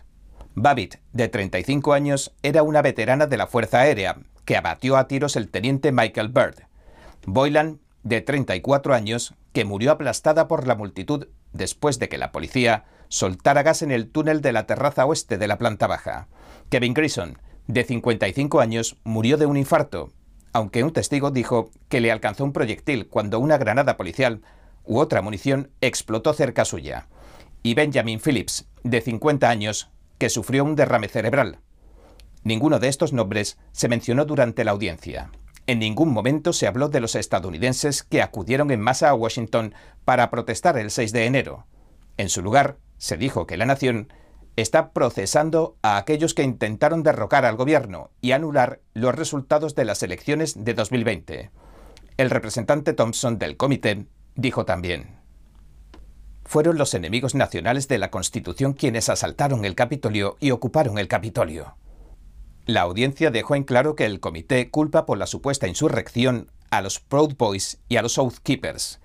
Babbitt, 0.55 0.95
de 1.11 1.27
35 1.27 1.91
años, 1.91 2.33
era 2.41 2.63
una 2.63 2.81
veterana 2.81 3.27
de 3.27 3.35
la 3.35 3.47
Fuerza 3.47 3.81
Aérea, 3.81 4.17
que 4.45 4.55
abatió 4.55 4.95
a 4.95 5.09
tiros 5.09 5.35
el 5.35 5.49
teniente 5.49 5.91
Michael 5.91 6.29
Byrd. 6.29 6.63
Boylan, 7.25 7.81
de 8.03 8.21
34 8.21 8.93
años, 8.93 9.33
que 9.51 9.65
murió 9.65 9.91
aplastada 9.91 10.47
por 10.47 10.67
la 10.67 10.75
multitud 10.75 11.27
después 11.51 11.99
de 11.99 12.07
que 12.07 12.17
la 12.17 12.31
policía 12.31 12.85
soltara 13.09 13.63
gas 13.63 13.81
en 13.81 13.91
el 13.91 14.09
túnel 14.09 14.41
de 14.41 14.53
la 14.53 14.65
terraza 14.65 15.05
oeste 15.05 15.37
de 15.37 15.47
la 15.49 15.57
planta 15.57 15.87
baja. 15.87 16.29
Kevin 16.69 16.93
Grison, 16.93 17.37
de 17.67 17.83
55 17.83 18.59
años, 18.59 18.97
murió 19.03 19.37
de 19.37 19.45
un 19.45 19.57
infarto, 19.57 20.11
aunque 20.53 20.83
un 20.83 20.93
testigo 20.93 21.31
dijo 21.31 21.69
que 21.89 21.99
le 21.99 22.11
alcanzó 22.11 22.43
un 22.43 22.53
proyectil 22.53 23.07
cuando 23.07 23.39
una 23.39 23.57
granada 23.57 23.97
policial 23.97 24.41
u 24.85 24.99
otra 24.99 25.21
munición 25.21 25.71
explotó 25.81 26.33
cerca 26.33 26.63
suya. 26.63 27.07
Y 27.63 27.73
Benjamin 27.73 28.21
Phillips, 28.23 28.67
de 28.83 29.01
50 29.01 29.49
años, 29.49 29.89
que 30.17 30.29
sufrió 30.29 30.63
un 30.63 30.75
derrame 30.75 31.07
cerebral. 31.07 31.59
Ninguno 32.43 32.79
de 32.79 32.87
estos 32.87 33.11
nombres 33.11 33.57
se 33.71 33.89
mencionó 33.89 34.25
durante 34.25 34.63
la 34.63 34.71
audiencia. 34.71 35.31
En 35.67 35.79
ningún 35.79 36.13
momento 36.13 36.53
se 36.53 36.67
habló 36.67 36.89
de 36.89 36.99
los 36.99 37.15
estadounidenses 37.15 38.03
que 38.03 38.21
acudieron 38.21 38.69
en 38.69 38.79
masa 38.79 39.09
a 39.09 39.15
Washington 39.15 39.73
para 40.05 40.29
protestar 40.29 40.77
el 40.77 40.91
6 40.91 41.11
de 41.11 41.25
enero. 41.25 41.65
En 42.17 42.29
su 42.29 42.43
lugar, 42.43 42.77
se 42.97 43.17
dijo 43.17 43.47
que 43.47 43.57
la 43.57 43.65
nación 43.65 44.07
está 44.55 44.91
procesando 44.91 45.77
a 45.81 45.97
aquellos 45.97 46.33
que 46.33 46.43
intentaron 46.43 47.03
derrocar 47.03 47.45
al 47.45 47.55
gobierno 47.55 48.11
y 48.21 48.31
anular 48.31 48.81
los 48.93 49.13
resultados 49.13 49.75
de 49.75 49.85
las 49.85 50.01
elecciones 50.03 50.63
de 50.63 50.73
2020. 50.73 51.51
El 52.17 52.29
representante 52.29 52.93
Thompson 52.93 53.37
del 53.37 53.57
comité 53.57 54.05
dijo 54.35 54.65
también, 54.65 55.19
fueron 56.45 56.77
los 56.77 56.93
enemigos 56.93 57.35
nacionales 57.35 57.87
de 57.87 57.97
la 57.97 58.11
Constitución 58.11 58.73
quienes 58.73 59.09
asaltaron 59.09 59.65
el 59.65 59.75
Capitolio 59.75 60.37
y 60.39 60.51
ocuparon 60.51 60.99
el 60.99 61.07
Capitolio. 61.07 61.75
La 62.65 62.81
audiencia 62.81 63.31
dejó 63.31 63.55
en 63.55 63.63
claro 63.63 63.95
que 63.95 64.05
el 64.05 64.19
comité 64.19 64.69
culpa 64.69 65.05
por 65.05 65.17
la 65.17 65.27
supuesta 65.27 65.67
insurrección 65.67 66.51
a 66.69 66.81
los 66.81 66.99
Proud 66.99 67.35
Boys 67.37 67.79
y 67.89 67.97
a 67.97 68.01
los 68.01 68.19
Keepers. 68.43 68.99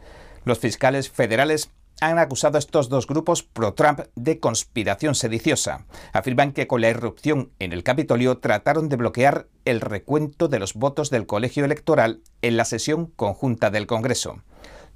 Los 0.45 0.59
fiscales 0.59 1.11
federales 1.11 1.71
han 2.01 2.19
acusado 2.19 2.57
a 2.57 2.59
estos 2.59 2.89
dos 2.89 3.07
grupos 3.07 3.43
pro-Trump 3.43 4.01
de 4.15 4.41
conspiración 4.41 5.15
sediciosa. 5.15 5.87
Afirman 6.13 6.53
que 6.53 6.67
con 6.67 6.81
la 6.81 6.89
irrupción 6.89 7.53
en 7.59 7.73
el 7.73 7.83
Capitolio 7.83 8.39
trataron 8.39 8.89
de 8.89 8.97
bloquear 8.97 9.47
el 9.65 9.81
recuento 9.81 10.49
de 10.49 10.59
los 10.59 10.75
votos 10.75 11.11
del 11.11 11.27
colegio 11.27 11.65
electoral 11.65 12.23
en 12.43 12.57
la 12.57 12.65
sesión 12.65 13.07
conjunta 13.07 13.71
del 13.71 13.87
Congreso. 13.87 14.43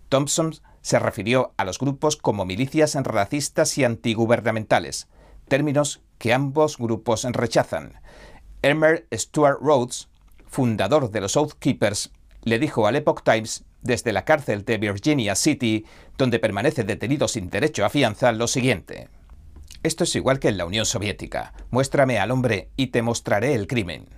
Thompson 0.08 0.54
se 0.80 0.98
refirió 0.98 1.52
a 1.56 1.64
los 1.64 1.78
grupos 1.78 2.16
como 2.16 2.44
milicias 2.44 2.94
racistas 2.94 3.76
y 3.78 3.84
antigubernamentales, 3.84 5.08
términos 5.48 6.02
que 6.18 6.32
ambos 6.32 6.78
grupos 6.78 7.24
rechazan. 7.24 8.00
Elmer 8.62 9.06
Stuart 9.12 9.58
Rhodes, 9.60 10.08
fundador 10.46 11.10
de 11.10 11.20
los 11.20 11.38
Keepers, 11.58 12.10
le 12.42 12.58
dijo 12.58 12.86
al 12.86 12.96
Epoch 12.96 13.22
Times 13.22 13.64
desde 13.84 14.12
la 14.12 14.24
cárcel 14.24 14.64
de 14.64 14.78
Virginia 14.78 15.36
City, 15.36 15.86
donde 16.18 16.40
permanece 16.40 16.82
detenido 16.82 17.28
sin 17.28 17.50
derecho 17.50 17.84
a 17.84 17.90
fianza, 17.90 18.32
lo 18.32 18.48
siguiente. 18.48 19.08
Esto 19.84 20.04
es 20.04 20.16
igual 20.16 20.40
que 20.40 20.48
en 20.48 20.56
la 20.56 20.64
Unión 20.64 20.86
Soviética. 20.86 21.52
Muéstrame 21.70 22.18
al 22.18 22.30
hombre 22.30 22.70
y 22.76 22.88
te 22.88 23.02
mostraré 23.02 23.54
el 23.54 23.66
crimen. 23.66 24.08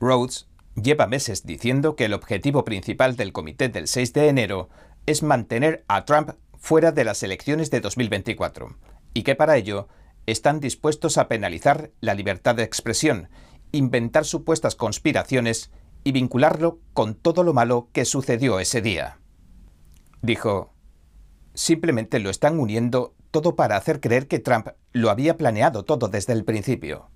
Rhodes 0.00 0.48
lleva 0.74 1.06
meses 1.06 1.44
diciendo 1.44 1.94
que 1.94 2.06
el 2.06 2.14
objetivo 2.14 2.64
principal 2.64 3.14
del 3.14 3.32
comité 3.32 3.68
del 3.68 3.86
6 3.86 4.12
de 4.14 4.28
enero 4.28 4.70
es 5.06 5.22
mantener 5.22 5.84
a 5.86 6.06
Trump 6.06 6.30
fuera 6.58 6.92
de 6.92 7.04
las 7.04 7.22
elecciones 7.22 7.70
de 7.70 7.80
2024 7.80 8.76
y 9.14 9.22
que 9.22 9.34
para 9.34 9.56
ello 9.56 9.88
están 10.26 10.60
dispuestos 10.60 11.18
a 11.18 11.28
penalizar 11.28 11.90
la 12.00 12.14
libertad 12.14 12.54
de 12.54 12.62
expresión, 12.62 13.28
inventar 13.72 14.24
supuestas 14.24 14.76
conspiraciones 14.76 15.70
y 16.04 16.12
vincularlo 16.12 16.80
con 16.92 17.14
todo 17.14 17.44
lo 17.44 17.52
malo 17.52 17.88
que 17.92 18.04
sucedió 18.04 18.60
ese 18.60 18.82
día. 18.82 19.18
Dijo, 20.20 20.72
simplemente 21.54 22.18
lo 22.18 22.30
están 22.30 22.58
uniendo 22.58 23.14
todo 23.30 23.56
para 23.56 23.76
hacer 23.76 24.00
creer 24.00 24.28
que 24.28 24.38
Trump 24.38 24.68
lo 24.92 25.10
había 25.10 25.36
planeado 25.36 25.84
todo 25.84 26.08
desde 26.08 26.32
el 26.32 26.44
principio. 26.44 27.08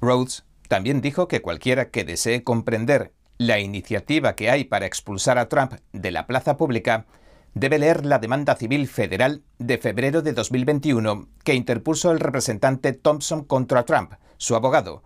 Rhodes 0.00 0.44
también 0.68 1.00
dijo 1.00 1.28
que 1.28 1.42
cualquiera 1.42 1.90
que 1.90 2.04
desee 2.04 2.42
comprender 2.42 3.12
la 3.38 3.60
iniciativa 3.60 4.34
que 4.34 4.50
hay 4.50 4.64
para 4.64 4.86
expulsar 4.86 5.38
a 5.38 5.48
Trump 5.48 5.74
de 5.92 6.10
la 6.10 6.26
plaza 6.26 6.56
pública 6.56 7.06
debe 7.54 7.78
leer 7.78 8.06
la 8.06 8.18
demanda 8.18 8.56
civil 8.56 8.88
federal 8.88 9.42
de 9.58 9.78
febrero 9.78 10.22
de 10.22 10.32
2021 10.32 11.28
que 11.44 11.54
interpuso 11.54 12.10
el 12.10 12.20
representante 12.20 12.92
Thompson 12.92 13.44
contra 13.44 13.84
Trump, 13.84 14.14
su 14.38 14.54
abogado, 14.54 15.02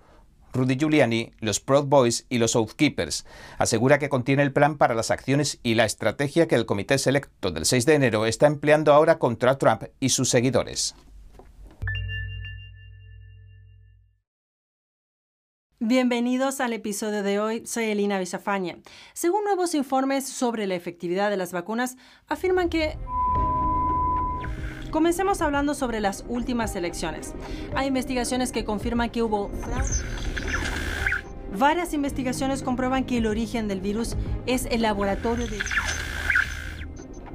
Rudy 0.56 0.76
Giuliani, 0.76 1.30
los 1.38 1.60
Proud 1.60 1.84
Boys 1.84 2.26
y 2.28 2.38
los 2.38 2.56
Oathkeepers. 2.56 3.24
Asegura 3.58 3.98
que 3.98 4.08
contiene 4.08 4.42
el 4.42 4.52
plan 4.52 4.78
para 4.78 4.94
las 4.94 5.10
acciones 5.10 5.60
y 5.62 5.74
la 5.74 5.84
estrategia 5.84 6.48
que 6.48 6.56
el 6.56 6.66
comité 6.66 6.98
selecto 6.98 7.50
del 7.50 7.66
6 7.66 7.86
de 7.86 7.94
enero 7.94 8.26
está 8.26 8.46
empleando 8.46 8.92
ahora 8.92 9.18
contra 9.18 9.58
Trump 9.58 9.84
y 10.00 10.08
sus 10.08 10.28
seguidores. 10.28 10.94
Bienvenidos 15.78 16.60
al 16.60 16.72
episodio 16.72 17.22
de 17.22 17.38
hoy, 17.38 17.66
soy 17.66 17.84
Elina 17.84 18.18
Villafaña. 18.18 18.78
Según 19.12 19.44
nuevos 19.44 19.74
informes 19.74 20.26
sobre 20.26 20.66
la 20.66 20.74
efectividad 20.74 21.28
de 21.28 21.36
las 21.36 21.52
vacunas, 21.52 21.96
afirman 22.28 22.70
que... 22.70 22.96
Comencemos 24.90 25.40
hablando 25.40 25.74
sobre 25.74 26.00
las 26.00 26.24
últimas 26.28 26.74
elecciones. 26.76 27.34
Hay 27.74 27.88
investigaciones 27.88 28.52
que 28.52 28.64
confirman 28.64 29.10
que 29.10 29.22
hubo 29.22 29.50
Varias 31.58 31.94
investigaciones 31.94 32.62
comprueban 32.62 33.04
que 33.04 33.18
el 33.18 33.26
origen 33.26 33.66
del 33.66 33.80
virus 33.80 34.16
es 34.46 34.66
el 34.66 34.82
laboratorio 34.82 35.46
de... 35.46 35.58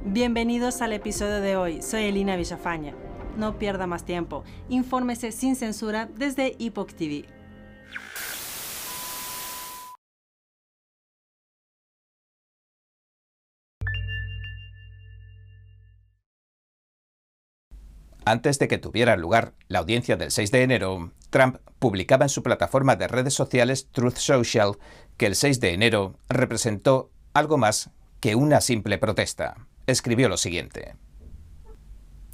Bienvenidos 0.04 0.80
al 0.80 0.92
episodio 0.92 1.40
de 1.40 1.56
hoy, 1.56 1.82
soy 1.82 2.04
Elina 2.04 2.36
Villafaña. 2.36 2.94
No 3.36 3.58
pierda 3.58 3.86
más 3.86 4.04
tiempo, 4.04 4.44
infórmese 4.68 5.32
sin 5.32 5.56
censura 5.56 6.08
desde 6.16 6.56
Epoch 6.60 6.92
TV. 6.92 7.24
Antes 18.24 18.58
de 18.58 18.68
que 18.68 18.78
tuviera 18.78 19.16
lugar 19.16 19.54
la 19.68 19.80
audiencia 19.80 20.16
del 20.16 20.30
6 20.30 20.52
de 20.52 20.62
enero, 20.62 21.12
Trump 21.30 21.56
publicaba 21.78 22.24
en 22.24 22.28
su 22.28 22.42
plataforma 22.42 22.94
de 22.94 23.08
redes 23.08 23.34
sociales 23.34 23.88
Truth 23.90 24.16
Social 24.16 24.76
que 25.16 25.26
el 25.26 25.34
6 25.34 25.58
de 25.60 25.72
enero 25.72 26.14
representó 26.28 27.10
algo 27.34 27.58
más 27.58 27.90
que 28.20 28.36
una 28.36 28.60
simple 28.60 28.98
protesta. 28.98 29.56
Escribió 29.86 30.28
lo 30.28 30.36
siguiente. 30.36 30.94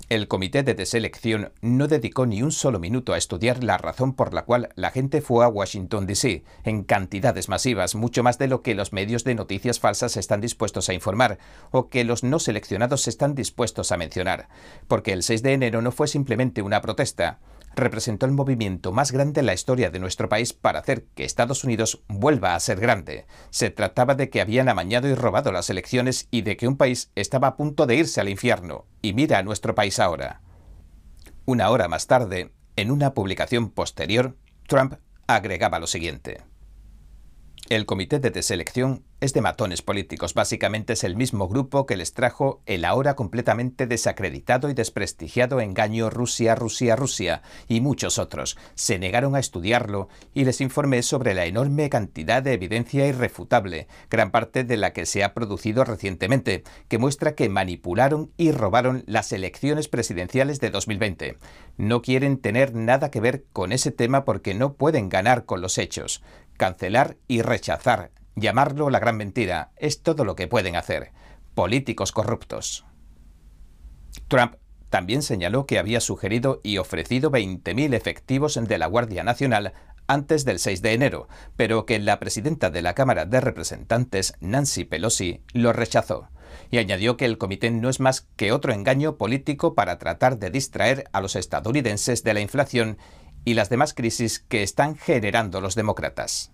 El 0.08 0.26
comité 0.26 0.62
de 0.62 0.72
deselección 0.72 1.52
no 1.60 1.86
dedicó 1.86 2.24
ni 2.24 2.42
un 2.42 2.50
solo 2.50 2.78
minuto 2.78 3.12
a 3.12 3.18
estudiar 3.18 3.62
la 3.62 3.76
razón 3.76 4.14
por 4.14 4.32
la 4.32 4.46
cual 4.46 4.70
la 4.74 4.90
gente 4.90 5.20
fue 5.20 5.44
a 5.44 5.48
Washington, 5.48 6.06
D.C. 6.06 6.44
en 6.64 6.82
cantidades 6.82 7.50
masivas, 7.50 7.94
mucho 7.94 8.22
más 8.22 8.38
de 8.38 8.48
lo 8.48 8.62
que 8.62 8.74
los 8.74 8.94
medios 8.94 9.22
de 9.24 9.34
noticias 9.34 9.80
falsas 9.80 10.16
están 10.16 10.40
dispuestos 10.40 10.88
a 10.88 10.94
informar 10.94 11.38
o 11.72 11.90
que 11.90 12.04
los 12.04 12.24
no 12.24 12.38
seleccionados 12.38 13.06
están 13.06 13.34
dispuestos 13.34 13.92
a 13.92 13.98
mencionar, 13.98 14.48
porque 14.86 15.12
el 15.12 15.22
6 15.22 15.42
de 15.42 15.52
enero 15.52 15.82
no 15.82 15.92
fue 15.92 16.08
simplemente 16.08 16.62
una 16.62 16.80
protesta, 16.80 17.38
representó 17.74 18.26
el 18.26 18.32
movimiento 18.32 18.92
más 18.92 19.12
grande 19.12 19.40
en 19.40 19.46
la 19.46 19.54
historia 19.54 19.90
de 19.90 19.98
nuestro 19.98 20.28
país 20.28 20.52
para 20.52 20.80
hacer 20.80 21.04
que 21.14 21.24
Estados 21.24 21.64
Unidos 21.64 22.02
vuelva 22.08 22.54
a 22.54 22.60
ser 22.60 22.80
grande. 22.80 23.26
Se 23.50 23.70
trataba 23.70 24.14
de 24.14 24.30
que 24.30 24.40
habían 24.40 24.68
amañado 24.68 25.08
y 25.08 25.14
robado 25.14 25.52
las 25.52 25.70
elecciones 25.70 26.28
y 26.30 26.42
de 26.42 26.56
que 26.56 26.68
un 26.68 26.76
país 26.76 27.10
estaba 27.14 27.48
a 27.48 27.56
punto 27.56 27.86
de 27.86 27.96
irse 27.96 28.20
al 28.20 28.28
infierno. 28.28 28.86
Y 29.02 29.12
mira 29.12 29.38
a 29.38 29.42
nuestro 29.42 29.74
país 29.74 29.98
ahora. 29.98 30.42
Una 31.44 31.70
hora 31.70 31.88
más 31.88 32.06
tarde, 32.06 32.52
en 32.76 32.90
una 32.90 33.14
publicación 33.14 33.70
posterior, 33.70 34.36
Trump 34.66 34.94
agregaba 35.26 35.78
lo 35.78 35.86
siguiente. 35.86 36.42
El 37.68 37.84
comité 37.84 38.18
de 38.18 38.30
deselección 38.30 39.04
es 39.20 39.34
de 39.34 39.42
matones 39.42 39.82
políticos. 39.82 40.32
Básicamente 40.32 40.94
es 40.94 41.04
el 41.04 41.16
mismo 41.16 41.48
grupo 41.48 41.84
que 41.84 41.98
les 41.98 42.14
trajo 42.14 42.62
el 42.64 42.82
ahora 42.86 43.14
completamente 43.14 43.86
desacreditado 43.86 44.70
y 44.70 44.74
desprestigiado 44.74 45.60
engaño 45.60 46.08
Rusia, 46.08 46.54
Rusia, 46.54 46.96
Rusia 46.96 47.42
y 47.66 47.82
muchos 47.82 48.18
otros. 48.18 48.56
Se 48.74 48.98
negaron 48.98 49.36
a 49.36 49.40
estudiarlo 49.40 50.08
y 50.32 50.46
les 50.46 50.62
informé 50.62 51.02
sobre 51.02 51.34
la 51.34 51.44
enorme 51.44 51.90
cantidad 51.90 52.42
de 52.42 52.54
evidencia 52.54 53.06
irrefutable, 53.06 53.86
gran 54.08 54.30
parte 54.30 54.64
de 54.64 54.78
la 54.78 54.94
que 54.94 55.04
se 55.04 55.22
ha 55.22 55.34
producido 55.34 55.84
recientemente, 55.84 56.64
que 56.88 56.96
muestra 56.96 57.34
que 57.34 57.50
manipularon 57.50 58.32
y 58.38 58.52
robaron 58.52 59.04
las 59.06 59.30
elecciones 59.32 59.88
presidenciales 59.88 60.58
de 60.60 60.70
2020. 60.70 61.36
No 61.76 62.00
quieren 62.00 62.38
tener 62.38 62.74
nada 62.74 63.10
que 63.10 63.20
ver 63.20 63.44
con 63.52 63.72
ese 63.72 63.90
tema 63.90 64.24
porque 64.24 64.54
no 64.54 64.72
pueden 64.72 65.10
ganar 65.10 65.44
con 65.44 65.60
los 65.60 65.76
hechos 65.76 66.22
cancelar 66.58 67.16
y 67.26 67.40
rechazar, 67.40 68.10
llamarlo 68.36 68.90
la 68.90 68.98
gran 68.98 69.16
mentira, 69.16 69.72
es 69.76 70.02
todo 70.02 70.26
lo 70.26 70.36
que 70.36 70.46
pueden 70.46 70.76
hacer. 70.76 71.12
Políticos 71.54 72.12
corruptos. 72.12 72.84
Trump 74.28 74.56
también 74.90 75.22
señaló 75.22 75.66
que 75.66 75.78
había 75.78 76.00
sugerido 76.00 76.60
y 76.62 76.78
ofrecido 76.78 77.30
20.000 77.30 77.94
efectivos 77.94 78.58
de 78.62 78.78
la 78.78 78.86
Guardia 78.86 79.24
Nacional 79.24 79.72
antes 80.06 80.44
del 80.44 80.58
6 80.58 80.82
de 80.82 80.94
enero, 80.94 81.28
pero 81.56 81.86
que 81.86 81.98
la 81.98 82.18
presidenta 82.18 82.70
de 82.70 82.82
la 82.82 82.94
Cámara 82.94 83.26
de 83.26 83.40
Representantes, 83.40 84.34
Nancy 84.40 84.84
Pelosi, 84.84 85.42
lo 85.52 85.72
rechazó. 85.72 86.28
Y 86.70 86.78
añadió 86.78 87.18
que 87.18 87.26
el 87.26 87.36
comité 87.36 87.70
no 87.70 87.90
es 87.90 88.00
más 88.00 88.22
que 88.36 88.52
otro 88.52 88.72
engaño 88.72 89.16
político 89.16 89.74
para 89.74 89.98
tratar 89.98 90.38
de 90.38 90.50
distraer 90.50 91.04
a 91.12 91.20
los 91.20 91.36
estadounidenses 91.36 92.24
de 92.24 92.34
la 92.34 92.40
inflación 92.40 92.96
y 93.48 93.54
las 93.54 93.70
demás 93.70 93.94
crisis 93.94 94.40
que 94.40 94.62
están 94.62 94.94
generando 94.94 95.62
los 95.62 95.74
demócratas. 95.74 96.52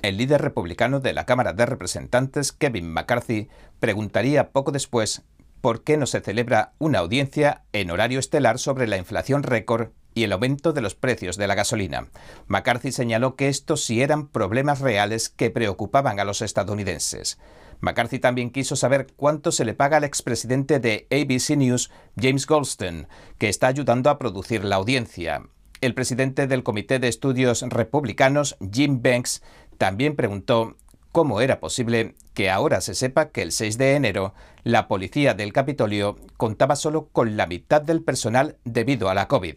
El 0.00 0.16
líder 0.16 0.40
republicano 0.40 0.98
de 0.98 1.12
la 1.12 1.26
Cámara 1.26 1.52
de 1.52 1.66
Representantes, 1.66 2.52
Kevin 2.52 2.90
McCarthy, 2.90 3.50
preguntaría 3.80 4.50
poco 4.50 4.72
después 4.72 5.24
por 5.60 5.84
qué 5.84 5.98
no 5.98 6.06
se 6.06 6.22
celebra 6.22 6.72
una 6.78 7.00
audiencia 7.00 7.64
en 7.74 7.90
horario 7.90 8.18
estelar 8.18 8.58
sobre 8.58 8.86
la 8.86 8.96
inflación 8.96 9.42
récord 9.42 9.90
y 10.14 10.22
el 10.24 10.32
aumento 10.32 10.72
de 10.72 10.80
los 10.80 10.94
precios 10.94 11.36
de 11.36 11.46
la 11.46 11.54
gasolina. 11.54 12.06
McCarthy 12.46 12.92
señaló 12.92 13.36
que 13.36 13.48
estos 13.48 13.84
sí 13.84 14.00
eran 14.00 14.28
problemas 14.28 14.80
reales 14.80 15.28
que 15.28 15.50
preocupaban 15.50 16.18
a 16.18 16.24
los 16.24 16.40
estadounidenses. 16.40 17.38
McCarthy 17.80 18.20
también 18.20 18.48
quiso 18.48 18.74
saber 18.74 19.08
cuánto 19.16 19.52
se 19.52 19.66
le 19.66 19.74
paga 19.74 19.98
al 19.98 20.04
expresidente 20.04 20.80
de 20.80 21.06
ABC 21.10 21.58
News, 21.58 21.90
James 22.16 22.46
Goldstein, 22.46 23.06
que 23.36 23.50
está 23.50 23.66
ayudando 23.66 24.08
a 24.08 24.18
producir 24.18 24.64
la 24.64 24.76
audiencia. 24.76 25.42
El 25.80 25.94
presidente 25.94 26.46
del 26.46 26.62
Comité 26.62 26.98
de 26.98 27.08
Estudios 27.08 27.62
Republicanos, 27.62 28.58
Jim 28.70 29.00
Banks, 29.00 29.42
también 29.78 30.14
preguntó 30.14 30.76
cómo 31.10 31.40
era 31.40 31.58
posible 31.58 32.16
que 32.34 32.50
ahora 32.50 32.82
se 32.82 32.94
sepa 32.94 33.30
que 33.30 33.40
el 33.40 33.50
6 33.50 33.78
de 33.78 33.94
enero 33.94 34.34
la 34.62 34.88
policía 34.88 35.32
del 35.32 35.54
Capitolio 35.54 36.16
contaba 36.36 36.76
solo 36.76 37.08
con 37.08 37.38
la 37.38 37.46
mitad 37.46 37.80
del 37.80 38.02
personal 38.02 38.58
debido 38.64 39.08
a 39.08 39.14
la 39.14 39.26
COVID, 39.26 39.54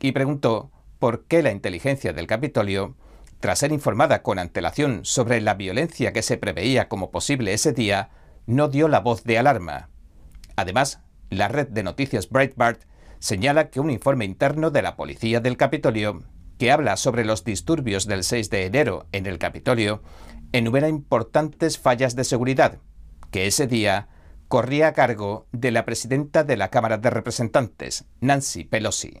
y 0.00 0.12
preguntó 0.12 0.70
por 0.98 1.24
qué 1.24 1.42
la 1.42 1.50
inteligencia 1.50 2.12
del 2.12 2.26
Capitolio, 2.26 2.94
tras 3.40 3.60
ser 3.60 3.72
informada 3.72 4.22
con 4.22 4.38
antelación 4.38 5.00
sobre 5.06 5.40
la 5.40 5.54
violencia 5.54 6.12
que 6.12 6.20
se 6.20 6.36
preveía 6.36 6.90
como 6.90 7.10
posible 7.10 7.54
ese 7.54 7.72
día, 7.72 8.10
no 8.44 8.68
dio 8.68 8.86
la 8.86 9.00
voz 9.00 9.24
de 9.24 9.38
alarma. 9.38 9.88
Además, 10.56 11.00
la 11.30 11.48
red 11.48 11.68
de 11.68 11.82
noticias 11.82 12.28
Breitbart 12.28 12.82
señala 13.24 13.70
que 13.70 13.80
un 13.80 13.88
informe 13.88 14.26
interno 14.26 14.70
de 14.70 14.82
la 14.82 14.96
policía 14.96 15.40
del 15.40 15.56
Capitolio, 15.56 16.22
que 16.58 16.70
habla 16.70 16.98
sobre 16.98 17.24
los 17.24 17.42
disturbios 17.42 18.06
del 18.06 18.22
6 18.22 18.50
de 18.50 18.66
enero 18.66 19.06
en 19.12 19.24
el 19.24 19.38
Capitolio, 19.38 20.02
enumera 20.52 20.90
importantes 20.90 21.78
fallas 21.78 22.16
de 22.16 22.24
seguridad, 22.24 22.80
que 23.30 23.46
ese 23.46 23.66
día 23.66 24.08
corría 24.48 24.88
a 24.88 24.92
cargo 24.92 25.46
de 25.52 25.70
la 25.70 25.86
presidenta 25.86 26.44
de 26.44 26.58
la 26.58 26.68
Cámara 26.68 26.98
de 26.98 27.08
Representantes, 27.08 28.04
Nancy 28.20 28.64
Pelosi. 28.64 29.20